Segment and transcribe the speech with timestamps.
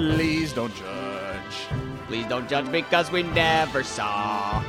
[0.00, 1.54] Please don't judge
[2.06, 4.64] Please don't judge because we never saw.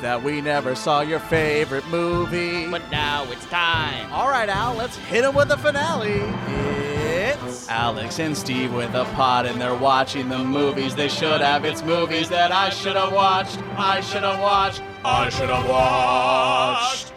[0.00, 2.70] that we never saw your favorite movie.
[2.70, 4.10] But now it's time.
[4.12, 6.22] All right, Al, let's hit him with the finale.
[6.46, 11.64] It's Alex and Steve with a pod, and they're watching the movies they should have.
[11.64, 13.58] It's movies that I should have watched.
[13.76, 14.80] I should have watched.
[15.04, 17.12] I should have watched.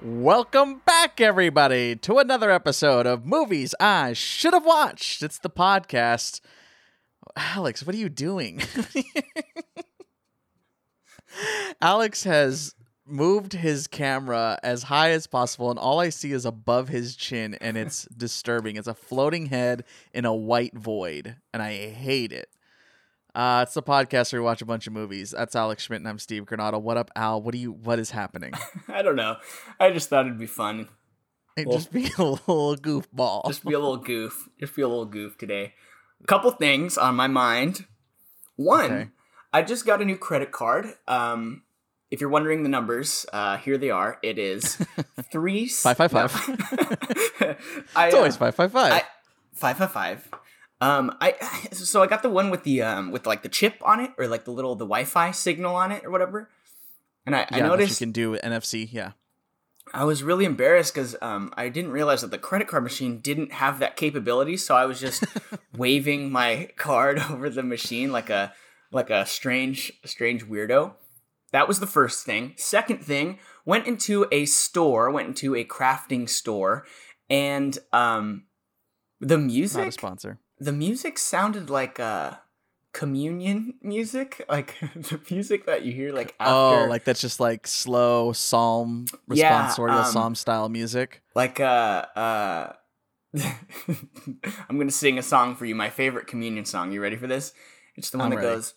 [0.00, 5.22] Welcome back, everybody, to another episode of Movies I Should Have Watched.
[5.22, 6.40] It's the podcast.
[7.36, 8.60] Alex, what are you doing?
[11.80, 12.74] Alex has
[13.06, 17.54] moved his camera as high as possible, and all I see is above his chin,
[17.60, 18.76] and it's disturbing.
[18.76, 22.48] It's a floating head in a white void, and I hate it.
[23.34, 25.30] Uh, it's the podcast where we watch a bunch of movies.
[25.30, 26.80] That's Alex Schmidt, and I'm Steve Granado.
[26.80, 27.40] What up, Al?
[27.40, 27.72] What do you?
[27.72, 28.52] What is happening?
[28.88, 29.36] I don't know.
[29.80, 30.88] I just thought it'd be fun.
[31.56, 33.46] Well- just be a little goofball.
[33.46, 34.48] Just be a little goof.
[34.60, 35.72] Just be a little goof today.
[36.26, 37.86] Couple things on my mind.
[38.56, 39.08] One, Okay.
[39.52, 40.86] I just got a new credit card.
[41.08, 41.62] Um,
[42.10, 44.18] if you're wondering the numbers, uh, here they are.
[44.22, 44.76] It is
[45.32, 46.30] three Five, five, five.
[47.96, 48.92] I, it's always uh, five, five, five.
[48.92, 49.02] I-
[49.52, 50.28] five five five.
[50.80, 51.34] Um, I
[51.72, 54.26] so I got the one with the um with like the chip on it or
[54.26, 56.50] like the little the Wi-Fi signal on it or whatever.
[57.24, 58.88] And I, I yeah, that noticed you can do NFC.
[58.92, 59.12] Yeah.
[59.92, 63.52] I was really embarrassed because um, I didn't realize that the credit card machine didn't
[63.52, 64.56] have that capability.
[64.56, 65.24] So I was just
[65.76, 68.52] waving my card over the machine like a
[68.90, 70.94] like a strange strange weirdo.
[71.52, 72.54] That was the first thing.
[72.56, 76.86] Second thing, went into a store, went into a crafting store,
[77.28, 78.44] and um,
[79.20, 80.38] the Not a music sponsor.
[80.58, 82.34] the music sounded like uh
[82.92, 87.66] communion music, like the music that you hear like after Oh, like that's just like
[87.66, 91.22] slow psalm Yeah, responsorial um, psalm style music.
[91.34, 92.72] like uh uh
[94.68, 96.92] I'm gonna sing a song for you, my favorite communion song.
[96.92, 97.54] You ready for this?
[97.96, 98.48] It's the one I'm that ready.
[98.56, 98.74] goes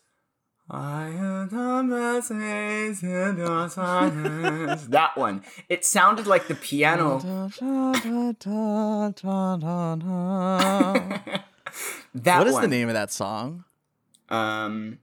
[0.70, 5.44] I am the message in the silence." That one.
[5.70, 7.20] It sounded like the piano.
[12.16, 12.62] that what is one.
[12.64, 13.64] the name of that song?
[14.36, 15.00] Um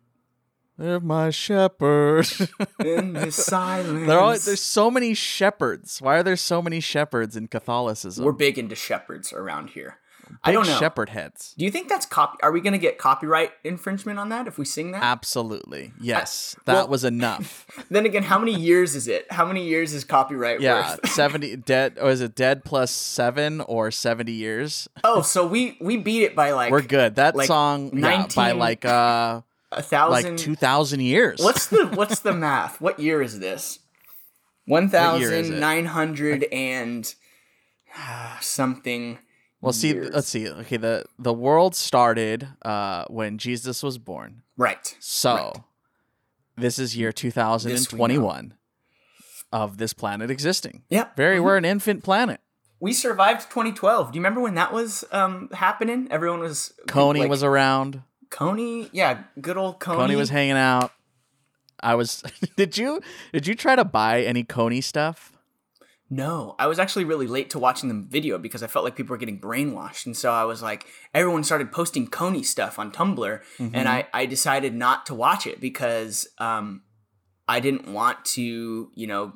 [0.78, 2.26] They're my shepherd.
[2.84, 4.06] in the silence.
[4.06, 6.00] There are there's so many shepherds.
[6.00, 8.24] Why are there so many shepherds in Catholicism?
[8.24, 9.98] We're big into shepherds around here.
[10.44, 10.78] I don't know.
[10.78, 11.54] shepherd heads.
[11.58, 12.38] Do you think that's copy?
[12.42, 15.02] Are we gonna get copyright infringement on that if we sing that?
[15.02, 15.92] Absolutely.
[16.00, 16.56] Yes.
[16.64, 17.66] that well- was enough.
[17.90, 19.30] Then again, how many years is it?
[19.30, 20.96] How many years is copyright Yeah.
[20.96, 21.08] worth?
[21.10, 24.88] 70 dead or is it dead plus 7 or 70 years?
[25.04, 27.16] oh, so we we beat it by like We're good.
[27.16, 29.42] That like song yeah, by like uh
[29.72, 30.30] a thousand.
[30.32, 31.40] like 2000 years.
[31.42, 32.80] What's the what's the math?
[32.80, 33.78] What year is this?
[34.64, 35.52] One What year is it?
[35.52, 37.12] thousand nine hundred and
[37.96, 39.18] ah, something.
[39.62, 40.10] Well, see, years.
[40.12, 40.48] let's see.
[40.48, 44.42] Okay, the the world started uh when Jesus was born.
[44.56, 44.94] Right.
[45.00, 45.56] So, Right.
[46.56, 48.54] this is year 2021
[49.52, 50.82] of this planet existing.
[50.88, 51.06] Yeah.
[51.16, 51.44] Very, Mhm.
[51.44, 52.40] we're an infant planet.
[52.80, 54.10] We survived 2012.
[54.12, 56.08] Do you remember when that was um happening?
[56.10, 58.02] Everyone was Kony like, was around.
[58.30, 58.88] Kony.
[58.92, 60.08] Yeah, good old Kony.
[60.08, 60.90] Kony was hanging out.
[61.80, 62.22] I was.
[62.56, 63.00] did you
[63.32, 65.32] did you try to buy any Kony stuff?
[66.14, 69.14] No, I was actually really late to watching the video because I felt like people
[69.14, 70.84] were getting brainwashed, and so I was like,
[71.14, 73.70] everyone started posting Kony stuff on Tumblr, Mhm.
[73.72, 76.82] and I I decided not to watch it because um
[77.48, 79.32] I didn't want to you know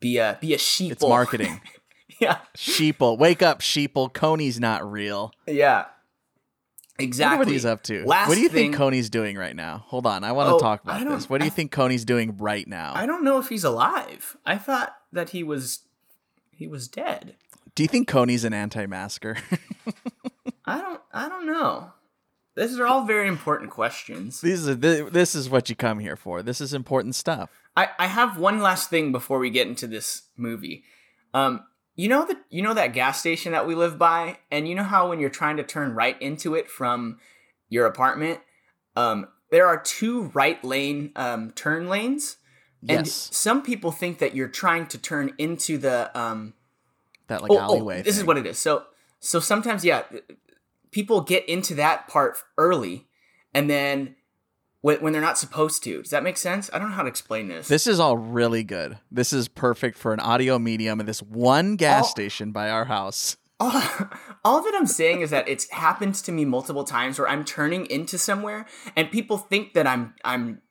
[0.00, 0.92] be a be a sheeple.
[0.92, 1.60] It's marketing.
[2.20, 4.12] yeah, Sheeple, wake up, Sheeple.
[4.12, 5.32] Kony's not real.
[5.48, 5.86] yeah,
[7.00, 7.38] exactly.
[7.38, 8.04] what he's up to.
[8.04, 9.84] Last what do you thing- think Kony's doing right now?
[9.88, 11.28] Hold on, I want to Oh, talk about this.
[11.28, 12.92] What do you I- think Kony's doing right now?
[12.94, 14.36] I don't know if he's alive.
[14.46, 15.80] I thought that he was
[16.50, 17.36] he was dead.
[17.74, 19.36] Do you think Kony's an anti-masker?
[20.64, 21.92] I don't I don't know.
[22.56, 24.40] These are all very important questions.
[24.40, 26.42] These are th- this is what you come here for.
[26.42, 27.50] This is important stuff.
[27.76, 30.84] I, I have one last thing before we get into this movie.
[31.32, 31.64] Um,
[31.96, 34.82] you know that you know that gas station that we live by, and you know
[34.82, 37.18] how when you're trying to turn right into it from
[37.68, 38.40] your apartment,
[38.96, 42.36] um, there are two right lane um, turn lanes,
[42.88, 46.54] and Yes, some people think that you're trying to turn into the um,
[47.26, 48.00] that like oh, alleyway.
[48.00, 48.58] oh, this is what it is.
[48.58, 48.84] So
[49.18, 50.02] so sometimes yeah,
[50.90, 53.06] people get into that part early,
[53.54, 54.16] and then
[54.80, 56.02] when, when they're not supposed to.
[56.02, 56.70] Does that make sense?
[56.72, 57.68] I don't know how to explain this.
[57.68, 58.98] This is all really good.
[59.10, 62.10] This is perfect for an audio medium of this one gas Oh.
[62.10, 63.36] station by our house.
[63.60, 63.82] all,
[64.42, 67.84] all that I'm saying is that it's happened to me multiple times where I'm turning
[67.86, 68.64] into somewhere
[68.96, 70.62] and people think that I'm I'm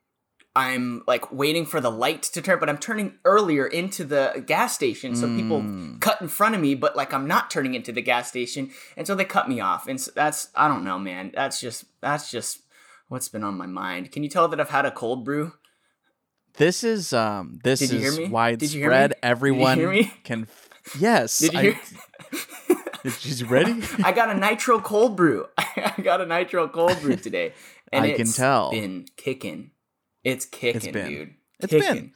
[0.56, 4.74] I'm like waiting for the light to turn, but I'm turning earlier into the gas
[4.75, 5.16] station.
[5.16, 6.01] So people Mm.
[6.01, 8.72] cut in front of me, but like I'm not turning into the gas station.
[8.98, 9.88] And so they cut me off.
[9.88, 11.31] And so that's, I don't know, man.
[11.36, 12.60] That's just, that's just
[13.10, 14.12] what's been on my mind.
[14.12, 15.54] Can you tell that I've had a cold brew?
[16.57, 18.24] This is um this Did you hear is me?
[18.57, 18.94] Did you hear me?
[18.95, 19.10] widespread.
[19.12, 20.13] Did you Everyone hear me?
[20.24, 20.42] can.
[20.44, 20.69] f-
[21.00, 21.38] Yes.
[21.40, 21.80] Did you I- hear?
[23.19, 23.81] She's ready.
[24.04, 25.45] I got a nitro cold brew.
[25.57, 27.54] I got a nitro cold brew today.
[27.94, 28.72] And I can tell.
[28.72, 29.72] been kicking.
[30.24, 31.10] It's kicking, been.
[31.10, 31.33] dude.
[31.62, 32.13] It's been.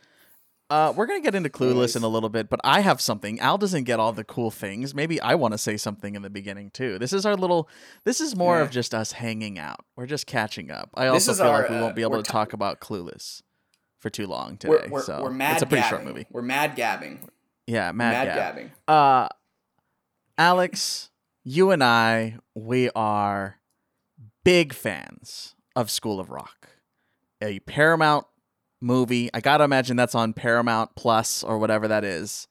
[0.70, 3.40] Uh, we're gonna get into Clueless in a little bit, but I have something.
[3.40, 4.96] Al doesn't get all the cool things.
[4.96, 6.98] Maybe I want to say something in the beginning too.
[6.98, 7.70] This is our little.
[8.06, 9.82] This is more of just us hanging out.
[9.96, 10.90] We're just catching up.
[10.96, 12.80] I also feel our, like we uh, won't be able we're to ta- talk about
[12.80, 13.44] Clueless
[14.00, 14.86] for too long today.
[14.86, 15.90] We're, we're, so we're mad it's a pretty gabbing.
[15.90, 16.28] short movie.
[16.32, 17.30] We're mad gabbing.
[17.68, 18.36] Yeah, mad, Mad, Gab.
[18.36, 18.72] gabbing.
[18.88, 19.28] Uh,
[20.38, 21.12] Alex,
[21.44, 23.60] you and I, we are
[24.44, 26.70] big fans of School of Rock,
[27.44, 28.26] a Paramount
[28.82, 29.30] movie.
[29.34, 32.48] I gotta imagine that's on Paramount Plus or whatever that is.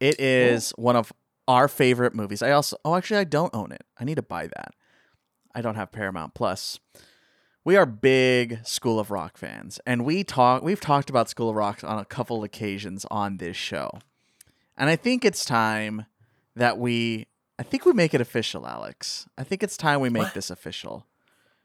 [0.00, 1.12] It is one of
[1.48, 2.42] our favorite movies.
[2.42, 3.84] I also, oh, actually, I don't own it.
[3.98, 4.74] I need to buy that.
[5.54, 6.80] I don't have Paramount Plus.
[7.64, 10.62] We are big School of Rock fans, and we talk.
[10.62, 13.90] We've talked about School of Rock on a couple occasions on this show,
[14.76, 16.06] and I think it's time
[16.56, 17.26] that we.
[17.58, 19.28] I think we make it official, Alex.
[19.38, 20.34] I think it's time we make What?
[20.34, 21.06] this official.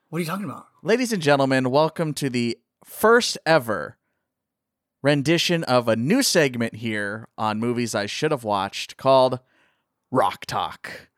[0.10, 0.68] What are you talking about?
[0.84, 3.98] Ladies and gentlemen, welcome to the first ever
[5.04, 9.40] rendition of a new segment here on movies I should have watched called
[10.12, 11.10] Rock Talk.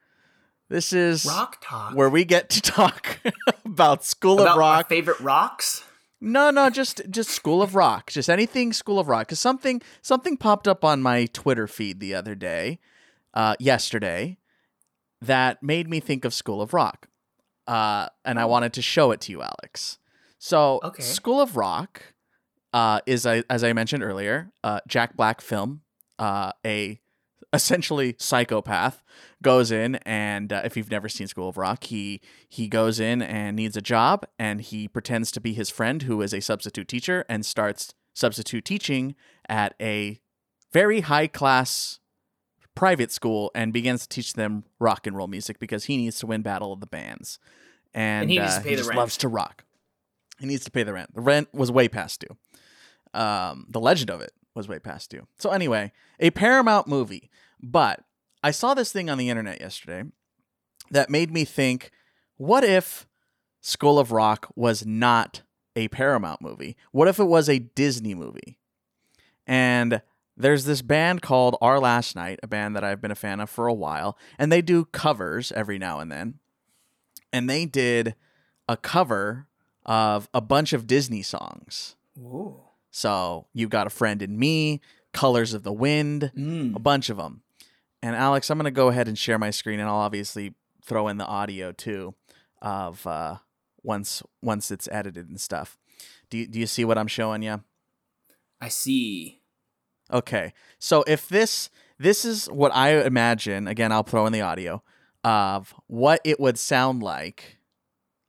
[0.70, 1.96] This is Rock talk.
[1.96, 3.20] where we get to talk
[3.66, 4.90] about School about of our Rock.
[4.90, 5.84] favorite rocks.
[6.22, 9.28] No, no, just just School of Rock, just anything School of Rock.
[9.28, 12.80] Because something something popped up on my Twitter feed the other day,
[13.34, 14.38] uh, yesterday,
[15.22, 17.08] that made me think of School of Rock,
[17.70, 20.00] uh, and I wanted to show it to you, Alex.
[20.40, 21.04] So, Okay.
[21.04, 22.02] School of Rock
[22.74, 25.82] uh, is, a, as I mentioned earlier, uh, Jack Black film,
[26.18, 27.00] uh, a
[27.54, 29.04] essentially psychopath
[29.42, 33.22] goes in and uh, if you've never seen School of Rock, he he goes in
[33.22, 36.88] and needs a job and he pretends to be his friend who is a substitute
[36.88, 39.16] teacher and starts substitute teaching
[39.48, 40.20] at a
[40.72, 42.00] very high class
[42.80, 46.26] private school and begins to teach them rock and roll music because he needs to
[46.26, 47.38] win battle of the bands
[47.94, 48.98] and, And he needs uh, to pay he the just rent.
[48.98, 49.66] loves to rock.
[50.40, 51.14] He needs to pay the rent.
[51.14, 52.38] The rent was way past due.
[53.20, 55.28] Um, the legend of it was way past due.
[55.38, 55.92] So anyway,
[56.22, 57.30] a Paramount movie.
[57.62, 58.02] But
[58.42, 60.04] I saw this thing on the internet yesterday
[60.92, 61.92] that made me think,
[62.38, 63.08] what if
[63.60, 65.42] School of Rock was not
[65.76, 66.78] a Paramount movie?
[66.94, 68.58] What if it was a Disney movie?
[69.46, 70.02] And
[70.40, 73.50] there's this band called Our Last Night, a band that I've been a fan of
[73.50, 76.40] for a while, and they do covers every now and then.
[77.32, 78.16] And they did
[78.68, 79.48] a cover
[79.86, 81.96] of a bunch of Disney songs.
[82.18, 82.62] Ooh.
[82.92, 84.82] So you've got a friend in me,
[85.14, 86.76] Colors of the Wind, Mm.
[86.76, 87.42] a bunch of them.
[88.02, 90.54] And Alex, I'm going to go ahead and share my screen, and I'll obviously
[90.86, 92.16] throw in the audio too,
[92.62, 93.38] of uh,
[93.84, 95.78] once once it's edited and stuff.
[96.30, 97.62] Do you, do you see what I'm showing you?
[98.62, 99.39] I see.
[100.12, 101.70] Okay, so if this
[102.00, 104.82] this is what I imagine, again, I'll throw in the audio
[105.24, 107.58] of what it would sound like.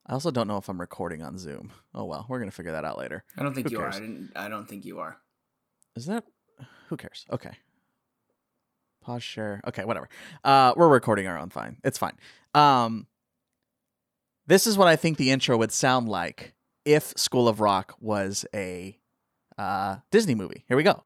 [0.07, 1.73] I also don't know if I'm recording on Zoom.
[1.95, 3.25] Oh well, we're gonna figure that out later.
[3.39, 3.95] I don't think Who you cares?
[3.95, 3.99] are.
[3.99, 4.33] I didn't.
[4.37, 5.19] I don't think you are.
[5.97, 6.25] Is that
[6.89, 7.27] who cares?
[7.33, 7.53] Okay.
[9.03, 9.61] Pause share.
[9.67, 10.09] Okay, whatever.
[10.45, 11.77] Uh we're recording our own fine.
[11.85, 12.17] It's fine.
[12.55, 13.07] Um
[14.47, 18.45] This is what I think the intro would sound like if School of Rock was
[18.55, 18.99] a
[19.57, 20.65] uh Disney movie.
[20.69, 21.05] Here we go.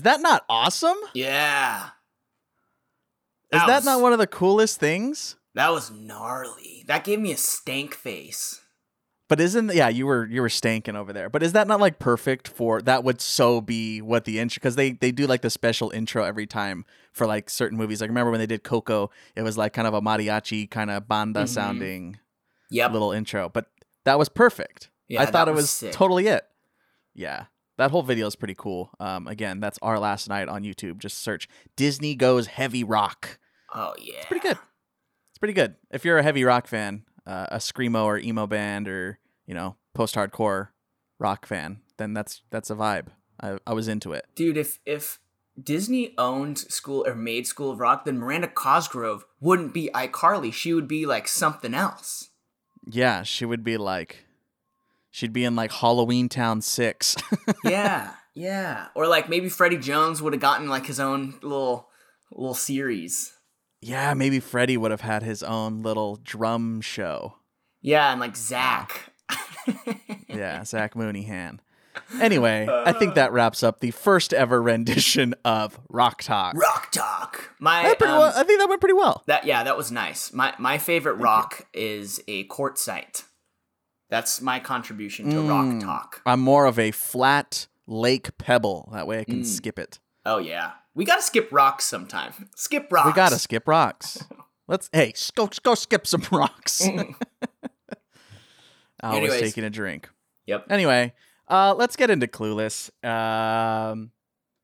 [0.00, 0.96] Is that not awesome?
[1.12, 1.90] Yeah.
[3.52, 5.36] Is that was- not one of the coolest things?
[5.54, 6.84] That was gnarly.
[6.86, 8.62] That gave me a stank face.
[9.28, 11.28] But isn't yeah, you were you were stanking over there.
[11.28, 14.74] But is that not like perfect for that would so be what the intro because
[14.76, 18.00] they they do like the special intro every time for like certain movies.
[18.00, 21.06] Like remember when they did Coco, it was like kind of a mariachi kind of
[21.06, 21.48] banda Mhm.
[21.48, 22.18] sounding
[22.70, 22.92] Yep.
[22.92, 23.50] little intro.
[23.50, 23.66] But
[24.04, 24.88] that was perfect.
[25.08, 26.46] Yeah, I that thought it was was totally it.
[27.12, 27.44] Yeah.
[27.80, 28.90] That whole video is pretty cool.
[29.00, 30.98] Um, again, that's our last night on YouTube.
[30.98, 33.38] Just search Disney goes heavy rock.
[33.74, 34.18] Oh yeah.
[34.18, 34.58] it's pretty good.
[35.30, 35.76] It's pretty good.
[35.90, 39.76] If you're a heavy rock fan, uh, a screamo or emo band, or you know
[39.94, 40.68] post hardcore
[41.18, 43.06] rock fan, then that's that's a vibe.
[43.40, 44.26] I, I was into it.
[44.34, 45.18] Dude, if if
[45.58, 50.52] Disney owned School or made School of Rock, then Miranda Cosgrove wouldn't be iCarly.
[50.52, 52.28] She would be like something else.
[52.86, 54.26] Yeah, she would be like,
[55.10, 57.16] she'd be in like Halloweentown Six.
[57.64, 58.88] yeah, yeah.
[58.94, 61.88] Or like maybe Freddie Jones would have gotten like his own little
[62.32, 63.32] little series.
[63.80, 67.34] yeah, maybe Freddie would have had his own little drum show.
[67.82, 69.12] Yeah, and like Zach.
[70.28, 71.58] Yeah, Zach Mooneyham.
[72.20, 76.54] Anyway, I think that wraps up the first ever rendition of Rock Talk.
[76.56, 77.50] Rock Talk.
[77.58, 79.22] My um, well, I think that went pretty well.
[79.26, 80.32] that yeah, that was nice.
[80.32, 83.24] My my favorite rock is a quartzite.
[84.10, 85.80] That's my contribution to Rock Mm.
[85.82, 86.20] Talk.
[86.26, 88.90] I'm more of a flat lake pebble.
[88.92, 89.46] That way I can Mm.
[89.46, 89.98] skip it.
[90.26, 92.50] Oh yeah, we gotta skip rocks sometime.
[92.56, 93.06] Skip rocks.
[93.06, 94.22] We gotta skip rocks.
[94.68, 96.82] Let's hey, go go skip some rocks.
[99.02, 99.40] I was Anyways.
[99.40, 100.10] taking a drink.
[100.46, 100.66] Yep.
[100.70, 101.14] Anyway,
[101.48, 102.90] uh, let's get into Clueless.
[103.04, 104.10] Um,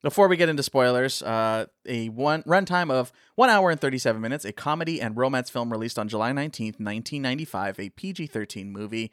[0.07, 4.45] before we get into spoilers, uh, a one runtime of one hour and thirty-seven minutes,
[4.45, 9.11] a comedy and romance film released on July nineteenth, nineteen ninety-five, a PG-13 movie,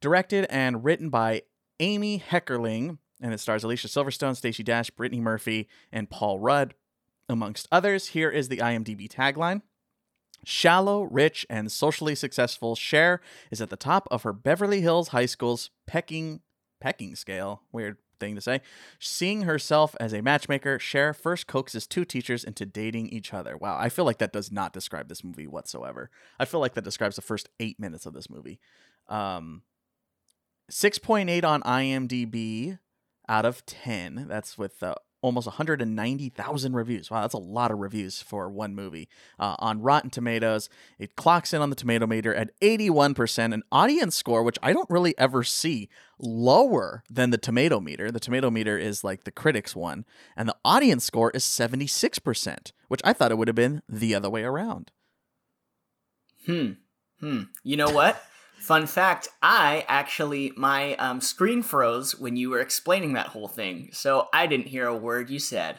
[0.00, 1.42] directed and written by
[1.80, 6.74] Amy Heckerling, and it stars Alicia Silverstone, Stacey Dash, Brittany Murphy, and Paul Rudd,
[7.28, 8.10] amongst others.
[8.10, 9.62] Here is the IMDb tagline.
[10.44, 15.26] Shallow, rich, and socially successful, Cher is at the top of her Beverly Hills High
[15.26, 16.42] School's pecking
[16.80, 17.62] pecking scale.
[17.72, 18.60] Weird thing to say.
[18.98, 23.56] Seeing herself as a matchmaker, Cher first coaxes two teachers into dating each other.
[23.56, 26.10] Wow, I feel like that does not describe this movie whatsoever.
[26.38, 28.60] I feel like that describes the first eight minutes of this movie.
[29.08, 29.62] Um,
[30.70, 32.78] 6.8 on IMDb
[33.28, 34.26] out of 10.
[34.28, 34.96] That's with uh,
[35.26, 37.10] almost 190,000 reviews.
[37.10, 39.08] Wow, that's a lot of reviews for one movie.
[39.38, 40.68] Uh, on Rotten Tomatoes,
[40.98, 44.88] it clocks in on the tomato meter at 81%, an audience score, which I don't
[44.88, 48.10] really ever see lower than the tomato meter.
[48.10, 50.04] The tomato meter is like the critics one,
[50.36, 54.30] and the audience score is 76%, which I thought it would have been the other
[54.30, 54.92] way around.
[56.46, 56.72] Hmm.
[57.20, 57.42] Hmm.
[57.62, 58.22] You know what?
[58.66, 63.90] Fun fact: I actually my um, screen froze when you were explaining that whole thing,
[63.92, 65.76] so I didn't hear a word you said.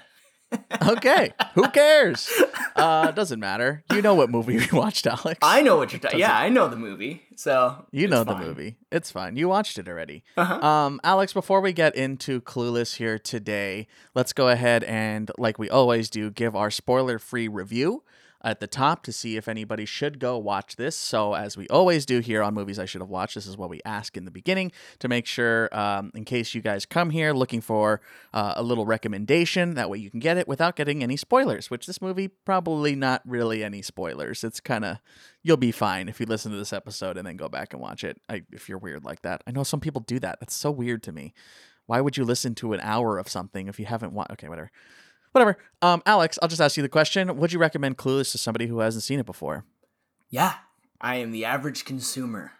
[0.88, 2.32] Okay, who cares?
[2.74, 3.84] Uh, doesn't matter.
[3.92, 5.40] You know what movie we watched, Alex.
[5.42, 6.20] I know what you're talking.
[6.20, 7.24] Yeah, I know the movie.
[7.36, 8.78] So You know the movie.
[8.90, 9.36] It's fine.
[9.36, 10.24] You watched it already.
[10.38, 10.66] Uh-huh.
[10.66, 15.70] Um, Alex, before we get into Clueless here today, let's go ahead and, like we
[15.70, 18.04] always do, give our spoiler free review
[18.48, 20.96] at the top to see if anybody should go watch this.
[20.96, 23.70] So, as we always do here on Movies I Should Have Watched, this is what
[23.70, 27.34] we ask in the beginning to make sure, um, in case you guys come here
[27.34, 28.00] looking for
[28.34, 31.88] uh, a little recommendation, that way you can get it without getting any spoilers, which
[31.88, 34.46] this movie probably not really any spoilers.
[34.46, 35.00] It's kind of,
[35.44, 38.06] you'll be fine if you listen to this episode and then go back and watch
[38.06, 38.22] it.
[38.30, 40.40] I, if you're weird like that, I know some people do that.
[40.40, 41.34] That's so weird to me.
[41.86, 44.32] Why would you listen to an hour of something if you haven't watched?
[44.32, 44.72] Okay, whatever.
[45.38, 45.60] Whatever.
[45.84, 47.38] Um, Alex, I'll just ask you the question.
[47.38, 49.66] Would you recommend Clueless to somebody who hasn't seen it before?
[50.32, 50.56] Yeah,
[51.00, 52.54] I am the average consumer,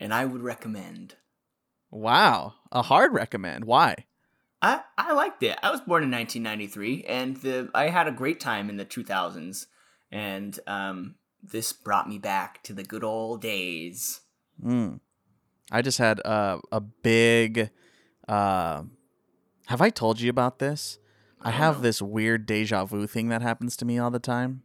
[0.00, 1.14] and I would recommend.
[1.88, 2.54] Wow.
[2.72, 3.64] A hard recommend.
[3.64, 4.06] Why?
[4.60, 5.56] I, I liked it.
[5.62, 9.66] I was born in 1993, and the I had a great time in the 2000s,
[10.10, 14.22] and um, this brought me back to the good old days.
[14.60, 14.98] Mm.
[15.70, 17.70] I just had uh, a big.
[18.26, 18.82] Uh,
[19.66, 20.98] have I told you about this?
[21.42, 21.82] I have know.
[21.82, 24.62] this weird deja vu thing that happens to me all the time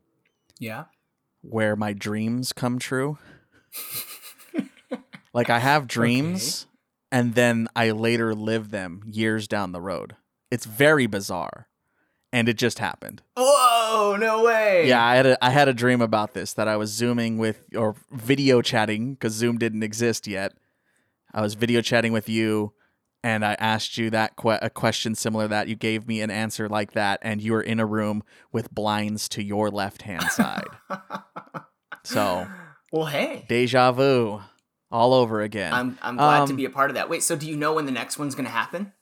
[0.59, 0.85] Yeah.
[1.41, 3.17] where my dreams come true.
[5.33, 6.67] like I have dreams
[7.11, 10.15] and then I later live them years down the road.
[10.49, 11.67] It's very bizarre.
[12.33, 13.21] And it just happened.
[13.35, 14.15] Whoa!
[14.17, 14.87] No way.
[14.87, 17.61] Yeah, I had a I had a dream about this that I was zooming with
[17.75, 20.53] or video chatting because Zoom didn't exist yet.
[21.33, 22.71] I was video chatting with you,
[23.23, 25.67] and I asked you that que- a question similar to that.
[25.67, 29.29] You gave me an answer like that, and you were in a room with blinds
[29.29, 30.63] to your left hand side.
[32.03, 32.47] so
[32.91, 33.45] Well, hey.
[33.47, 34.41] deja vu
[34.91, 35.73] all over again.
[35.73, 37.09] I'm I'm glad to Um, be a part of that.
[37.09, 38.93] Wait, so do you know when the next one's gonna happen?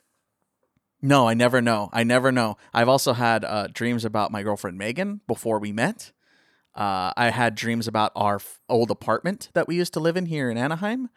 [1.01, 1.89] No, I never know.
[1.93, 2.57] I never know.
[2.73, 6.11] I've also had uh, dreams about my girlfriend Megan before we met.
[6.75, 10.25] Uh, I had dreams about our f- old apartment that we used to live in
[10.27, 11.09] here in Anaheim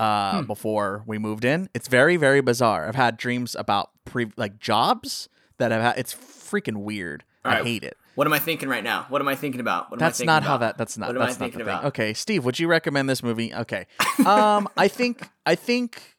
[0.00, 0.46] uh, Hmm.
[0.46, 1.68] before we moved in.
[1.74, 2.88] It's very, very bizarre.
[2.88, 5.28] I've had dreams about pre- like jobs
[5.58, 5.98] that I've had.
[5.98, 7.24] It's freaking weird.
[7.44, 7.64] All I right.
[7.66, 7.96] hate it.
[8.14, 9.06] What am I thinking right now?
[9.08, 9.90] What am I thinking about?
[9.90, 10.76] What am I That's thinking not how that.
[10.78, 11.06] That's not.
[11.08, 11.62] What am I that's not the thing.
[11.62, 11.84] about?
[11.86, 13.54] Okay, Steve, would you recommend this movie?
[13.54, 13.86] Okay,
[14.26, 16.16] um, I think I think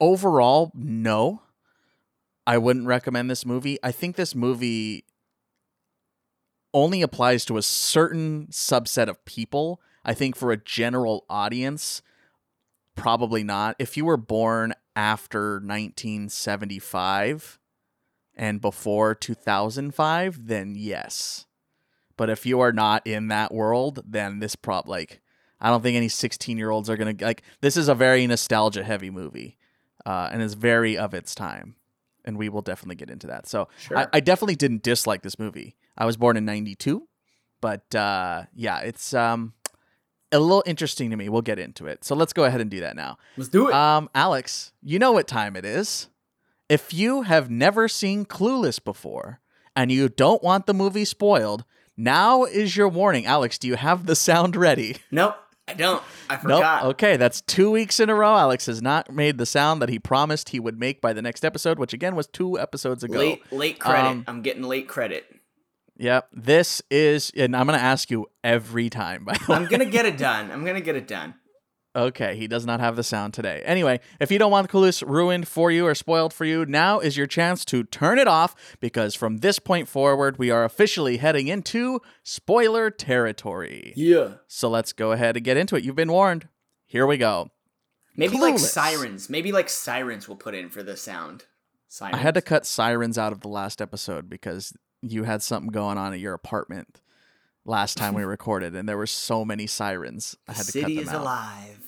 [0.00, 1.42] overall, no,
[2.46, 3.78] I wouldn't recommend this movie.
[3.82, 5.04] I think this movie
[6.74, 9.80] only applies to a certain subset of people.
[10.04, 12.02] I think for a general audience,
[12.94, 13.76] probably not.
[13.78, 17.58] If you were born after 1975,
[18.34, 21.46] and before 2005, then yes.
[22.16, 25.20] But if you are not in that world, then this prop like
[25.60, 27.42] I don't think any 16 year olds are gonna like.
[27.60, 29.58] This is a very nostalgia heavy movie,
[30.04, 31.76] uh, and is very of its time,
[32.24, 33.46] and we will definitely get into that.
[33.46, 33.98] So Sure.
[33.98, 35.76] I, I definitely didn't dislike this movie.
[35.96, 37.06] I was born in '92,
[37.60, 39.54] but uh, yeah, it's um
[40.32, 41.28] a little interesting to me.
[41.28, 42.04] We'll get into it.
[42.04, 43.18] So let's go ahead and do that now.
[43.36, 43.74] Let's do it.
[43.74, 46.08] Um, Alex, you know what time it is.
[46.68, 49.40] If you have never seen Clueless before
[49.76, 51.64] and you don't want the movie spoiled,
[51.96, 53.26] now is your warning.
[53.26, 54.96] Alex, do you have the sound ready?
[55.10, 55.36] nope,
[55.68, 56.02] I don't.
[56.30, 56.42] I Nope.
[56.42, 56.84] forgot.
[56.86, 58.34] Okay, that's two weeks in a row.
[58.36, 61.44] Alex has not made the sound that he promised he would make by the next
[61.44, 63.18] episode, which again was two episodes ago.
[63.18, 64.08] Late late credit.
[64.08, 65.26] Um, I'm getting late credit.
[65.96, 66.28] Yep.
[66.32, 69.56] This is, and I'm going to ask you every time, by the way.
[69.56, 70.50] I'm gonna get it done.
[70.50, 71.34] I'm gonna get it done.
[71.94, 73.62] Okay, he does not have the sound today.
[73.66, 77.18] Anyway, if you don't want Clueless ruined for you or spoiled for you, now is
[77.18, 81.48] your chance to turn it off because from this point forward, we are officially heading
[81.48, 83.92] into spoiler territory.
[83.94, 84.36] Yeah.
[84.48, 85.84] So let's go ahead and get into it.
[85.84, 86.48] You've been warned.
[86.86, 87.50] Here we go.
[88.16, 89.28] Maybe like sirens.
[89.28, 91.44] Maybe like sirens will put in for the sound.
[91.88, 92.14] Sirens.
[92.14, 94.72] I had to cut sirens out of the last episode because
[95.02, 97.00] you had something going on at your apartment
[97.64, 100.36] last time we recorded, and there were so many sirens.
[100.48, 101.22] I The had to city cut is them out.
[101.22, 101.78] alive.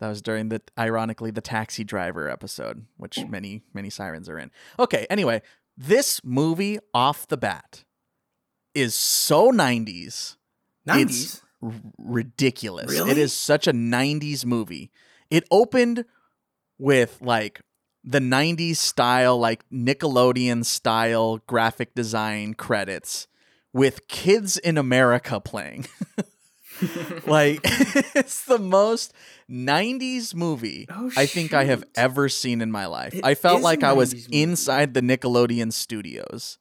[0.00, 4.50] That was during the ironically the taxi driver episode, which many many sirens are in.
[4.78, 5.42] Okay, anyway,
[5.76, 7.84] this movie off the bat
[8.74, 10.36] is so 90s.
[10.86, 11.42] Nineties.
[11.62, 12.90] R- ridiculous.
[12.92, 13.10] Really?
[13.10, 14.92] It is such a 90s movie.
[15.30, 16.04] It opened
[16.78, 17.60] with like
[18.04, 23.26] the 90s style like Nickelodeon style graphic design credits
[23.72, 25.86] with kids in America playing.
[27.26, 29.12] like it's the most
[29.50, 33.14] 90s movie Oh, I think I have ever seen in my life.
[33.14, 34.42] It I felt like I was movie.
[34.42, 36.58] inside the Nickelodeon studios.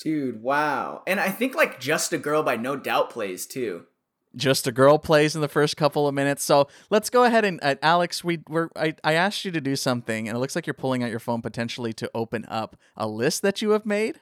[0.00, 1.02] Dude, wow.
[1.08, 3.86] And I think like Just a Girl by No Doubt plays too.
[4.34, 6.42] Just a girl plays in the first couple of minutes.
[6.44, 9.76] So let's go ahead and uh, Alex, we were I, I asked you to do
[9.76, 13.06] something, and it looks like you're pulling out your phone potentially to open up a
[13.06, 14.20] list that you have made.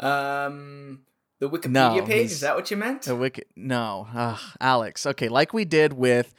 [0.00, 1.00] Um
[1.40, 3.02] the Wikipedia No, page, is that what you meant?
[3.02, 5.06] The wicked no, Ugh, Alex.
[5.06, 6.34] Okay, like we did with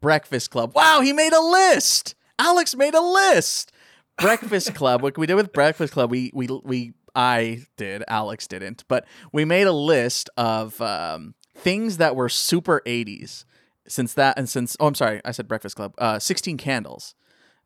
[0.00, 0.72] Breakfast Club.
[0.74, 2.14] Wow, he made a list.
[2.38, 3.72] Alex made a list.
[4.18, 5.02] Breakfast Club.
[5.02, 8.04] What we did with Breakfast Club, we we we I did.
[8.08, 13.44] Alex didn't, but we made a list of um, things that were super '80s.
[13.88, 15.94] Since that and since oh, I'm sorry, I said Breakfast Club.
[15.98, 17.14] Uh, Sixteen Candles.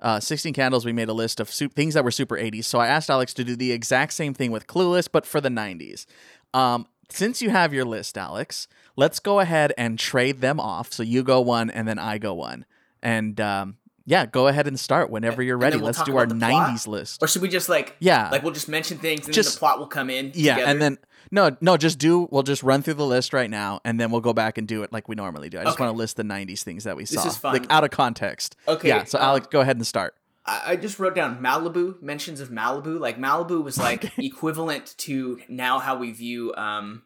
[0.02, 2.64] Uh, 16 Candles, we made a list of su- things that were super 80s.
[2.64, 5.50] So I asked Alex to do the exact same thing with Clueless, but for the
[5.50, 6.06] 90s.
[6.54, 10.92] Um, since you have your list, Alex, let's go ahead and trade them off.
[10.92, 12.64] So you go one and then I go one.
[13.02, 13.76] And um,
[14.10, 15.76] yeah, go ahead and start whenever you're ready.
[15.76, 16.70] we'll let's do our about the plot?
[16.70, 17.22] 90s list.
[17.22, 18.28] Or should we just like Yeah.
[18.30, 20.32] like we'll just mention things and Just- then the plot will come in?
[20.34, 20.70] Yeah, together?
[20.70, 20.98] and then
[21.30, 22.26] no, no, just do.
[22.32, 24.82] We'll just run through the list right now, and then we'll go back and do
[24.82, 25.60] it like we normally do.
[25.60, 25.84] I just Okay.
[25.84, 27.52] want to list the '90s things that we saw, is fun.
[27.52, 28.56] like out of context.
[28.66, 29.04] Okay, Yeah.
[29.04, 30.14] So um, Alex, go ahead and start.
[30.44, 32.98] I, just wrote down Malibu mentions of Malibu.
[32.98, 37.02] Like Malibu was like equivalent to now how we view um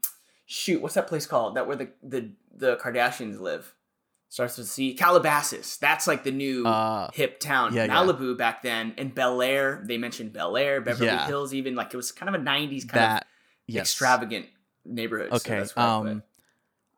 [0.46, 3.74] shoot what's that place called that where the the the Kardashians live
[4.34, 5.76] starts with C Calabasas.
[5.76, 7.72] That's like the new Uh, hip town.
[7.72, 7.94] yeah, yeah.
[7.94, 9.82] Malibu back then and Bel Air.
[9.86, 11.26] They mentioned Bel Air, Beverly Yeah.
[11.26, 11.54] Hills.
[11.54, 13.28] Even like it was kind of a '90s kind that of
[13.68, 13.82] yes.
[13.82, 14.46] extravagant
[14.84, 15.30] neighborhood.
[15.30, 15.64] so Okay.
[15.76, 16.22] I um,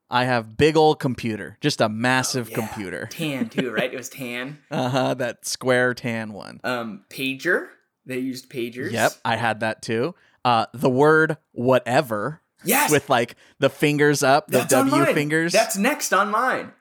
[0.09, 2.57] I have big old computer, just a massive Oh, Yeah.
[2.69, 3.07] computer.
[3.11, 3.93] tan too, right?
[3.93, 4.59] It was tan.
[4.71, 5.15] Uh huh.
[5.15, 6.61] That square tan one.
[6.65, 7.69] Um, pager.
[8.07, 8.93] They used pagers.
[8.93, 10.15] Yep, I had that too.
[10.45, 12.91] Uh, the word whatever Yes.
[12.91, 15.53] with like the fingers up, the That's W fingers.
[15.53, 16.73] That's next on mine.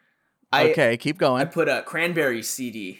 [0.55, 1.41] I, okay, keep going.
[1.41, 2.99] I put a cranberry CD.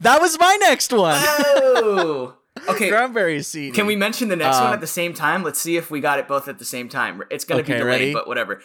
[0.00, 1.18] that was my next one.
[1.24, 2.36] Oh.
[2.68, 2.90] Okay.
[2.90, 3.74] Cranberry CD.
[3.74, 5.42] Can we mention the next one Um, at the same time?
[5.42, 7.22] Let's see if we got it both at the same time.
[7.30, 8.12] It's gonna Okay, be delayed, ready?
[8.12, 8.60] but whatever.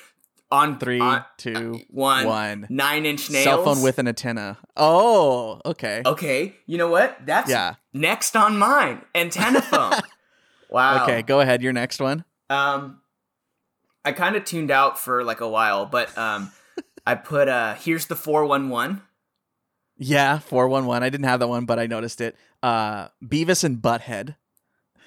[0.52, 2.68] On Three, on- two, one, one.
[2.70, 3.46] nine inch nails.
[3.46, 4.58] Cell phone with an antenna.
[4.76, 6.02] Oh, okay.
[6.06, 7.18] Okay, you know what?
[7.26, 7.76] That's Yeah.
[7.94, 9.04] next on mine.
[9.16, 9.94] Antenna phone.
[10.70, 11.04] wow.
[11.04, 11.62] Okay, go ahead.
[11.62, 12.26] Your next one.
[12.50, 13.00] Um,
[14.04, 16.52] I kind of tuned out for like a while, but um,
[17.08, 19.02] I put uh, here's the four one one.
[19.98, 21.02] Yeah, four one one.
[21.04, 22.36] I didn't have that one, but I noticed it.
[22.62, 24.36] Uh, Beavis and Butthead.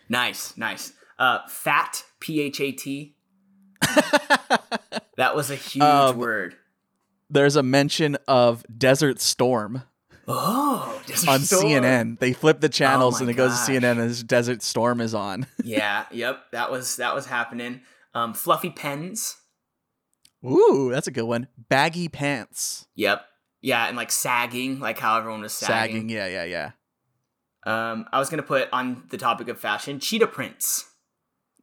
[0.09, 0.93] Nice, nice.
[1.19, 3.15] Uh, fat, P H A T.
[5.17, 6.57] That was a huge Um, word.
[7.29, 9.83] There's a mention of Desert Storm
[10.27, 11.65] Oh, Desert on Storm.
[11.65, 12.19] CNN.
[12.19, 15.47] They flip the channels my and it goes to CNN as Desert Storm is on.
[15.63, 16.45] Yeah, yep.
[16.53, 17.83] That was that was happening.
[18.15, 19.37] Um, fluffy pens.
[20.45, 21.49] Ooh, that's a good one.
[21.69, 22.87] Baggy pants.
[22.95, 23.25] Yep.
[23.63, 25.97] Yeah, and like sagging, like how everyone was Sagging.
[25.97, 26.09] sagging.
[26.09, 26.71] Yeah, yeah, yeah.
[27.65, 30.87] Um, I was gonna put on the topic of fashion, cheetah prints.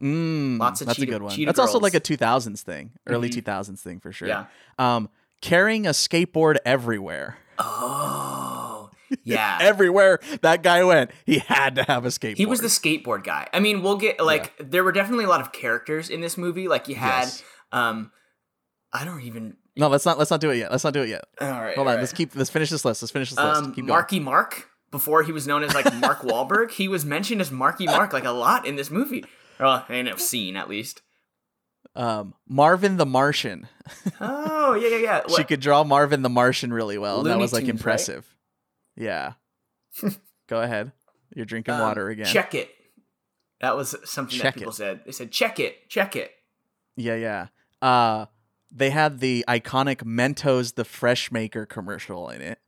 [0.02, 1.44] Mm, Lots of that's cheetah- a good one.
[1.46, 3.34] That's also like a 2000s thing, early Mhm.
[3.34, 4.28] 2000s thing for sure.
[4.28, 4.46] Yeah.
[4.78, 5.10] Um,
[5.42, 7.38] carrying a skateboard everywhere.
[7.58, 8.92] Oh,
[9.24, 9.58] yeah.
[9.60, 12.38] Everywhere that guy went, he had to have a skateboard.
[12.38, 13.48] He was the skateboard guy.
[13.52, 16.68] I mean, we'll get like there were definitely a lot of characters in this movie.
[16.68, 17.44] Like you had, Yes.
[17.72, 18.12] um,
[19.01, 19.55] I don't even.
[19.75, 20.71] No, let's not let's not do it yet.
[20.71, 21.25] Let's not do it yet.
[21.39, 21.95] All right, Hold all on.
[21.95, 21.99] right.
[21.99, 23.01] Let's keep let's finish this list.
[23.01, 23.62] Let's finish this list.
[23.62, 23.88] Um, Keep going.
[23.88, 26.71] Marky Mark before he was known as like Mark Wahlberg.
[26.71, 29.23] He was mentioned as Marky Mark like a lot in this movie.
[29.60, 31.01] Well, in a scene at least.
[31.95, 33.67] Um, Marvin the Martian.
[34.21, 35.21] Oh yeah, yeah, yeah.
[35.36, 37.19] She could draw Marvin the Martian really well.
[37.19, 37.79] and that was like Tunes, right?
[37.79, 38.36] impressive.
[38.95, 39.33] Yeah.
[40.47, 40.91] Go ahead.
[41.36, 42.25] You're drinking um, water again.
[42.27, 42.69] Check it.
[43.62, 44.75] That was something Check that people it.
[44.75, 45.01] said.
[45.05, 46.31] They said, "Check it, check it."
[46.95, 47.47] Yeah, yeah.
[47.81, 48.25] Uh
[48.71, 52.60] they had the iconic Mentos the Fresh Maker commercial in it.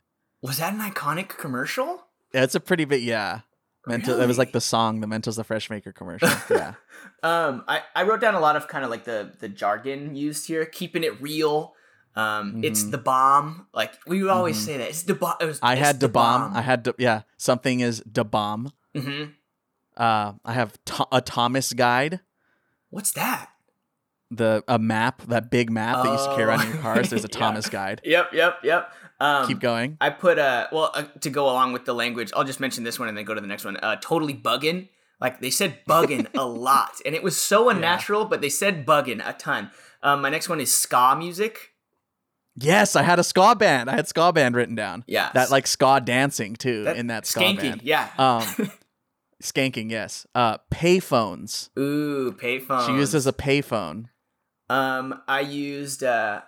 [0.42, 2.04] Was that an iconic commercial?
[2.32, 3.40] Yeah, It's a pretty big yeah.
[3.88, 6.28] Mentos that was like the song, the Mentos the Fresh Maker commercial.
[6.50, 6.74] Yeah.
[7.22, 10.46] Um, I, I wrote down a lot of kind of like the the jargon used
[10.46, 11.74] here, keeping it real.
[12.16, 12.90] Um, it's Mhm.
[12.90, 13.66] the bomb.
[13.72, 14.64] Like we would always Mhm.
[14.66, 15.36] say that it's the bomb.
[15.40, 16.54] It I had the the bomb.
[16.56, 18.72] I had to, yeah, something is the bomb.
[18.94, 19.24] hmm
[19.96, 22.20] Uh I have to- a Thomas guide.
[22.90, 23.50] What's that?
[24.30, 27.10] The a map, that big map that you used to carry around in your cars.
[27.10, 27.38] There's a Yeah.
[27.38, 28.00] Thomas guide.
[28.04, 28.92] Yep, yep, yep.
[29.18, 29.96] Um, Keep going.
[30.00, 32.30] I put a well uh, to go along with the language.
[32.34, 33.76] I'll just mention this one and then go to the next one.
[33.76, 34.88] Uh, totally bugging.
[35.20, 39.20] Like they said bugging a lot, and it was so unnatural, but they said bugging
[39.26, 39.70] a ton.
[40.02, 41.72] Um, my next one is ska music.
[42.56, 43.90] Yes, I had a ska band.
[43.90, 45.04] I had ska band written down.
[45.06, 47.60] Yeah, That like ska dancing too in that ska skanking.
[47.60, 47.82] band.
[47.82, 48.08] Yeah.
[48.18, 48.42] Um,
[49.42, 49.90] skanking.
[49.90, 50.26] Yes.
[50.34, 51.68] Uh, payphones.
[51.78, 52.86] Ooh, payphone.
[52.86, 54.06] She used as a payphone.
[54.70, 56.02] Um, I used.
[56.02, 56.40] Uh,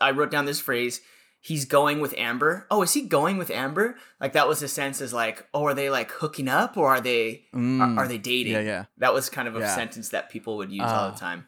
[0.00, 1.00] I wrote down this phrase.
[1.40, 2.66] He's going with Amber.
[2.72, 3.96] Oh, is he going with Amber?
[4.20, 7.00] Like that was a sense as like, oh, are they like hooking up or are
[7.00, 8.54] they Mm, are, are they dating?
[8.54, 8.84] Yeah, yeah.
[8.98, 9.72] That was kind of a Yeah.
[9.72, 11.46] sentence that people would use all Uh, the time.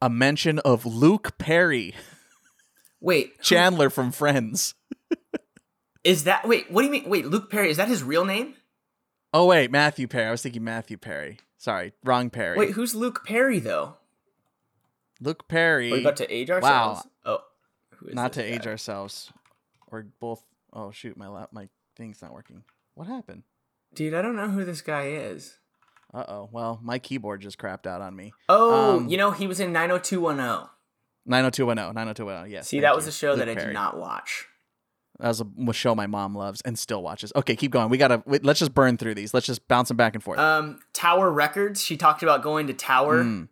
[0.00, 1.94] A mention of Luke Perry,
[3.00, 4.74] Wait, Chandler from Friends.
[6.04, 6.46] is that?
[6.48, 7.08] Wait, what do you mean?
[7.10, 8.54] Wait, Luke Perry is that his real name?
[9.34, 10.28] Oh wait, Matthew Perry.
[10.28, 11.38] I was thinking Matthew Perry.
[11.58, 12.56] Sorry, wrong Perry.
[12.56, 13.96] Wait, who's Luke Perry though?
[15.20, 15.90] Luke Perry.
[15.90, 17.06] Are we about to age ourselves?
[17.24, 17.40] Wow.
[17.40, 18.70] Oh, not to this age guy?
[18.70, 19.32] ourselves.
[19.90, 20.44] Or both.
[20.72, 22.62] Oh shoot, my lap, my thing's not working.
[22.94, 23.42] What happened?
[23.94, 25.58] Dude, I don't know who this guy is.
[26.12, 26.48] Uh oh.
[26.52, 28.32] Well, my keyboard just crapped out on me.
[28.48, 30.68] Oh, Um, you know he was in 90210.
[31.26, 31.94] 90210.
[31.94, 32.50] 90210.
[32.50, 32.68] Yes.
[32.68, 32.96] See, that you.
[32.96, 34.46] was a show that Luke I did not watch.
[35.20, 37.32] That was a, show my mom loves and still watches.
[37.34, 37.88] Okay, keep going.
[37.90, 38.22] We gotta.
[38.24, 39.34] Wait, let's just burn through these.
[39.34, 40.38] Let's just bounce them back and forth.
[40.38, 41.82] Um, Tower Records.
[41.82, 43.48] She talked about going to Tower Mm.